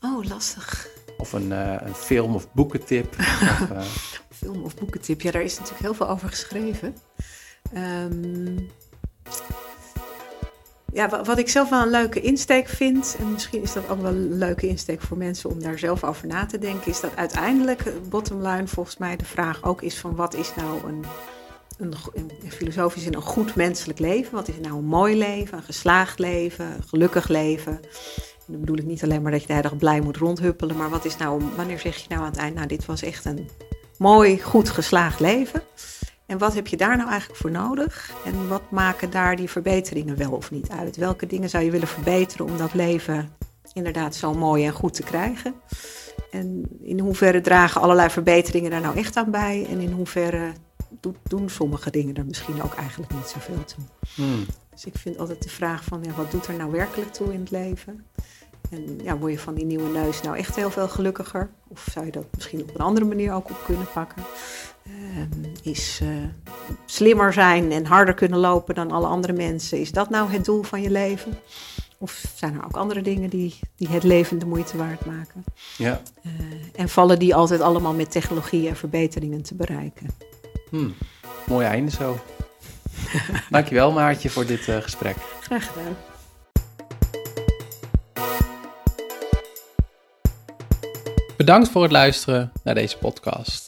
Oh, 0.01 0.25
lastig. 0.25 0.89
Of 1.17 1.33
een, 1.33 1.51
een 1.87 1.95
film- 1.95 2.35
of 2.35 2.53
boekentip? 2.53 3.15
of, 3.19 4.21
Film 4.29 4.63
of 4.63 4.75
boekentip. 4.75 5.21
Ja, 5.21 5.31
daar 5.31 5.41
is 5.41 5.53
natuurlijk 5.53 5.83
heel 5.83 5.93
veel 5.93 6.09
over 6.09 6.29
geschreven. 6.29 6.95
Ehm, 7.73 8.57
ja, 10.97 11.09
wa- 11.09 11.23
wat 11.23 11.37
ik 11.37 11.49
zelf 11.49 11.69
wel 11.69 11.81
een 11.81 11.89
leuke 11.89 12.21
insteek 12.21 12.67
vind, 12.67 13.15
en 13.19 13.31
misschien 13.31 13.61
is 13.61 13.73
dat 13.73 13.89
ook 13.89 14.01
wel 14.01 14.11
een 14.11 14.37
leuke 14.37 14.67
insteek 14.67 15.01
voor 15.01 15.17
mensen 15.17 15.49
om 15.49 15.59
daar 15.59 15.79
zelf 15.79 16.03
over 16.03 16.27
na 16.27 16.45
te 16.45 16.57
denken, 16.57 16.91
is 16.91 16.99
dat 16.99 17.15
uiteindelijk, 17.15 17.81
eh, 17.81 17.93
bottom 18.09 18.41
line, 18.47 18.67
volgens 18.67 18.97
mij 18.97 19.15
de 19.15 19.25
vraag 19.25 19.63
ook 19.63 19.81
is 19.81 19.97
van 19.97 20.15
wat 20.15 20.33
is 20.33 20.51
nou 20.55 20.87
een, 20.87 21.05
een, 21.77 22.31
filosofisch 22.47 23.03
zin 23.03 23.13
een 23.13 23.21
goed 23.21 23.55
menselijk 23.55 23.99
leven? 23.99 24.33
Wat 24.33 24.47
is 24.47 24.55
nou 24.61 24.77
een 24.77 24.85
mooi 24.85 25.17
leven, 25.17 25.57
een 25.57 25.63
geslaagd 25.63 26.19
leven, 26.19 26.65
een 26.65 26.83
gelukkig 26.87 27.27
leven? 27.27 27.73
En 28.47 28.53
dan 28.53 28.59
bedoel 28.59 28.77
ik 28.77 28.85
niet 28.85 29.03
alleen 29.03 29.21
maar 29.21 29.31
dat 29.31 29.41
je 29.41 29.47
de 29.47 29.53
hele 29.53 29.69
dag 29.69 29.77
blij 29.77 30.01
moet 30.01 30.17
rondhuppelen, 30.17 30.77
maar 30.77 30.89
wat 30.89 31.05
is 31.05 31.17
nou, 31.17 31.43
wanneer 31.55 31.79
zeg 31.79 31.97
je 31.97 32.05
nou 32.09 32.21
aan 32.21 32.29
het 32.29 32.37
eind, 32.37 32.55
nou 32.55 32.67
dit 32.67 32.85
was 32.85 33.01
echt 33.01 33.25
een 33.25 33.49
mooi, 33.97 34.41
goed 34.41 34.69
geslaagd 34.69 35.19
leven? 35.19 35.61
En 36.27 36.37
wat 36.37 36.53
heb 36.53 36.67
je 36.67 36.77
daar 36.77 36.97
nou 36.97 37.09
eigenlijk 37.09 37.39
voor 37.39 37.51
nodig? 37.51 38.11
En 38.25 38.47
wat 38.47 38.71
maken 38.71 39.09
daar 39.09 39.35
die 39.35 39.49
verbeteringen 39.49 40.17
wel 40.17 40.31
of 40.31 40.51
niet 40.51 40.69
uit? 40.69 40.95
Welke 40.95 41.25
dingen 41.25 41.49
zou 41.49 41.63
je 41.63 41.71
willen 41.71 41.87
verbeteren 41.87 42.45
om 42.45 42.57
dat 42.57 42.73
leven 42.73 43.29
inderdaad 43.73 44.15
zo 44.15 44.33
mooi 44.33 44.65
en 44.65 44.73
goed 44.73 44.93
te 44.93 45.03
krijgen? 45.03 45.53
En 46.31 46.63
in 46.81 46.99
hoeverre 46.99 47.41
dragen 47.41 47.81
allerlei 47.81 48.09
verbeteringen 48.09 48.71
daar 48.71 48.81
nou 48.81 48.97
echt 48.97 49.15
aan 49.15 49.31
bij? 49.31 49.67
En 49.69 49.79
in 49.79 49.91
hoeverre 49.91 50.51
doen 51.23 51.49
sommige 51.49 51.91
dingen 51.91 52.15
er 52.15 52.25
misschien 52.25 52.63
ook 52.63 52.73
eigenlijk 52.73 53.13
niet 53.13 53.27
zoveel 53.27 53.63
toe? 53.63 53.83
hmm, 54.15 54.45
Dus 54.71 54.85
ik 54.85 54.97
vind 54.97 55.17
altijd 55.17 55.43
de 55.43 55.49
vraag 55.49 55.83
van, 55.83 56.03
ja, 56.03 56.11
wat 56.11 56.31
doet 56.31 56.47
er 56.47 56.53
nou 56.53 56.71
werkelijk 56.71 57.13
toe 57.13 57.33
in 57.33 57.39
het 57.39 57.51
leven? 57.51 58.05
En 58.69 58.99
ja, 59.03 59.17
word 59.17 59.31
je 59.31 59.39
van 59.39 59.53
die 59.53 59.65
nieuwe 59.65 59.89
neus 59.89 60.21
nou 60.21 60.37
echt 60.37 60.55
heel 60.55 60.71
veel 60.71 60.87
gelukkiger? 60.87 61.49
Of 61.67 61.87
zou 61.91 62.05
je 62.05 62.11
dat 62.11 62.25
misschien 62.35 62.61
op 62.61 62.75
een 62.75 62.85
andere 62.85 63.05
manier 63.05 63.33
ook 63.33 63.49
op 63.49 63.63
kunnen 63.65 63.87
pakken? 63.93 64.23
Ehm, 65.17 65.53
is 65.61 65.99
eh, 66.01 66.07
slimmer 66.85 67.33
zijn 67.33 67.71
en 67.71 67.85
harder 67.85 68.13
kunnen 68.13 68.39
lopen 68.39 68.75
dan 68.75 68.91
alle 68.91 69.07
andere 69.07 69.33
mensen, 69.33 69.79
is 69.79 69.91
dat 69.91 70.09
nou 70.09 70.31
het 70.31 70.45
doel 70.45 70.63
van 70.63 70.81
je 70.81 70.91
leven? 70.91 71.39
Of 71.97 72.23
zijn 72.35 72.53
er 72.53 72.65
ook 72.65 72.75
andere 72.77 73.01
dingen 73.01 73.29
die, 73.29 73.59
die 73.75 73.87
het 73.87 74.03
leven 74.03 74.39
de 74.39 74.45
moeite 74.45 74.77
waard 74.77 75.05
maken? 75.05 75.43
ja, 75.77 76.01
Eh, 76.21 76.31
en 76.75 76.89
vallen 76.89 77.19
die 77.19 77.35
altijd 77.35 77.61
allemaal 77.61 77.93
met 77.93 78.11
technologie 78.11 78.67
en 78.67 78.75
verbeteringen 78.75 79.41
te 79.41 79.55
bereiken? 79.55 80.07
hmm, 80.69 80.93
mooi 81.47 81.65
einde 81.65 81.91
zo. 81.91 82.19
Dankjewel 83.49 83.91
Maartje 83.91 84.29
voor 84.29 84.45
dit 84.45 84.67
eh, 84.67 84.77
gesprek. 84.77 85.15
Graag 85.41 85.67
gedaan. 85.67 85.95
Bedankt 91.37 91.69
voor 91.69 91.81
het 91.81 91.91
luisteren 91.91 92.51
naar 92.63 92.75
deze 92.75 92.97
podcast. 92.97 93.66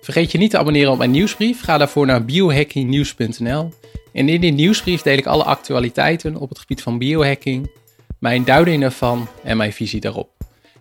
Vergeet 0.00 0.32
je 0.32 0.38
niet 0.38 0.50
te 0.50 0.58
abonneren 0.58 0.92
op 0.92 0.98
mijn 0.98 1.10
nieuwsbrief. 1.10 1.62
Ga 1.62 1.78
daarvoor 1.78 2.06
naar 2.06 2.24
biohackingnieuws.nl. 2.24 3.72
En 4.12 4.28
in 4.28 4.40
die 4.40 4.52
nieuwsbrief 4.52 5.02
deel 5.02 5.18
ik 5.18 5.26
alle 5.26 5.44
actualiteiten 5.44 6.36
op 6.36 6.48
het 6.48 6.58
gebied 6.58 6.82
van 6.82 6.98
biohacking, 6.98 7.70
mijn 8.18 8.44
duiding 8.44 8.80
daarvan 8.80 9.28
en 9.44 9.56
mijn 9.56 9.72
visie 9.72 10.00
daarop. 10.00 10.30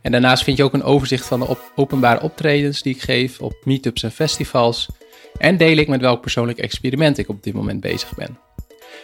En 0.02 0.12
daarnaast 0.12 0.44
vind 0.44 0.58
je 0.58 0.64
ook 0.64 0.74
een 0.74 0.84
overzicht 0.84 1.26
van 1.26 1.40
de 1.40 1.48
op- 1.48 1.72
openbare 1.76 2.22
optredens 2.22 2.82
die 2.82 2.96
ik 2.96 3.02
geef 3.02 3.40
op 3.40 3.56
meetups 3.64 4.04
en 4.04 4.12
festivals. 4.12 4.90
En 5.38 5.58
deel 5.58 5.78
ik 5.78 5.88
met 5.88 6.02
welk 6.02 6.22
persoonlijk 6.22 6.58
experiment 6.58 7.18
ik 7.18 7.30
op 7.30 7.44
dit 7.44 7.54
moment 7.54 7.82
bezig 7.82 8.16
ben. 8.16 8.38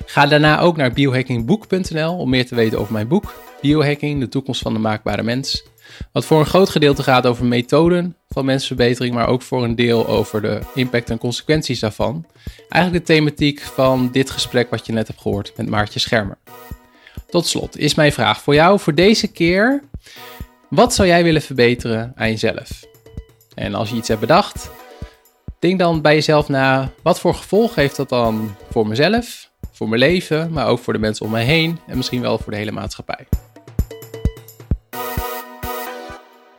Ga 0.06 0.26
daarna 0.26 0.60
ook 0.60 0.78
naar 0.78 0.94
biohackingboek.nl 0.94 2.18
om 2.18 2.30
meer 2.30 2.46
te 2.46 2.56
weten 2.56 2.80
over 2.80 2.94
mijn 2.94 3.08
boek 3.08 3.34
Biohacking, 3.62 4.20
de 4.20 4.30
toekomst 4.30 4.62
van 4.62 4.74
de 4.74 4.80
maakbare 4.80 5.24
mens. 5.24 5.64
Wat 6.12 6.26
voor 6.26 6.40
een 6.40 6.46
groot 6.46 6.70
gedeelte 6.70 7.04
gaat 7.04 7.26
over 7.26 7.46
methoden 7.46 8.16
van 8.30 8.46
mensverbetering, 8.46 9.14
maar 9.14 9.28
ook 9.28 9.42
voor 9.42 9.64
een 9.64 9.76
deel 9.76 10.08
over 10.08 10.42
de 10.42 10.60
impact 10.76 11.10
en 11.10 11.18
consequenties 11.18 11.80
daarvan. 11.80 12.26
Eigenlijk 12.70 13.06
de 13.06 13.14
thematiek 13.14 13.62
van 13.62 14.10
dit 14.12 14.30
gesprek 14.30 14.70
wat 14.70 14.86
je 14.86 14.94
net 14.94 15.08
hebt 15.08 15.22
gehoord 15.22 15.54
met 15.56 15.70
Maartje 15.70 16.00
Schermer. 16.00 16.38
Tot 17.30 17.48
slot 17.48 17.78
is 17.78 17.96
mijn 17.96 18.12
vraag 18.12 18.42
voor 18.42 18.54
jou 18.54 18.80
voor 18.80 18.96
deze 18.96 19.28
keer. 19.28 19.84
Wat 20.70 20.94
zou 20.94 21.08
jij 21.08 21.24
willen 21.24 21.42
verbeteren 21.42 22.14
aan 22.16 22.30
jezelf? 22.30 22.70
En 23.56 23.74
als 23.74 23.90
je 23.90 23.96
iets 23.96 24.08
hebt 24.08 24.20
bedacht, 24.20 24.70
denk 25.60 25.80
dan 25.80 26.02
bij 26.02 26.14
jezelf 26.14 26.48
na: 26.48 26.92
wat 27.04 27.20
voor 27.20 27.36
gevolg 27.36 27.76
heeft 27.76 27.96
dat 27.96 28.10
dan 28.10 28.56
voor 28.70 28.88
mezelf, 28.88 29.50
voor 29.72 29.90
mijn 29.90 30.02
leven, 30.02 30.52
maar 30.52 30.68
ook 30.68 30.80
voor 30.80 30.94
de 30.94 31.00
mensen 31.00 31.26
om 31.26 31.32
mij 31.32 31.46
heen 31.46 31.80
en 31.88 31.98
misschien 31.98 32.22
wel 32.22 32.38
voor 32.38 32.52
de 32.52 32.58
hele 32.58 32.72
maatschappij? 32.72 33.28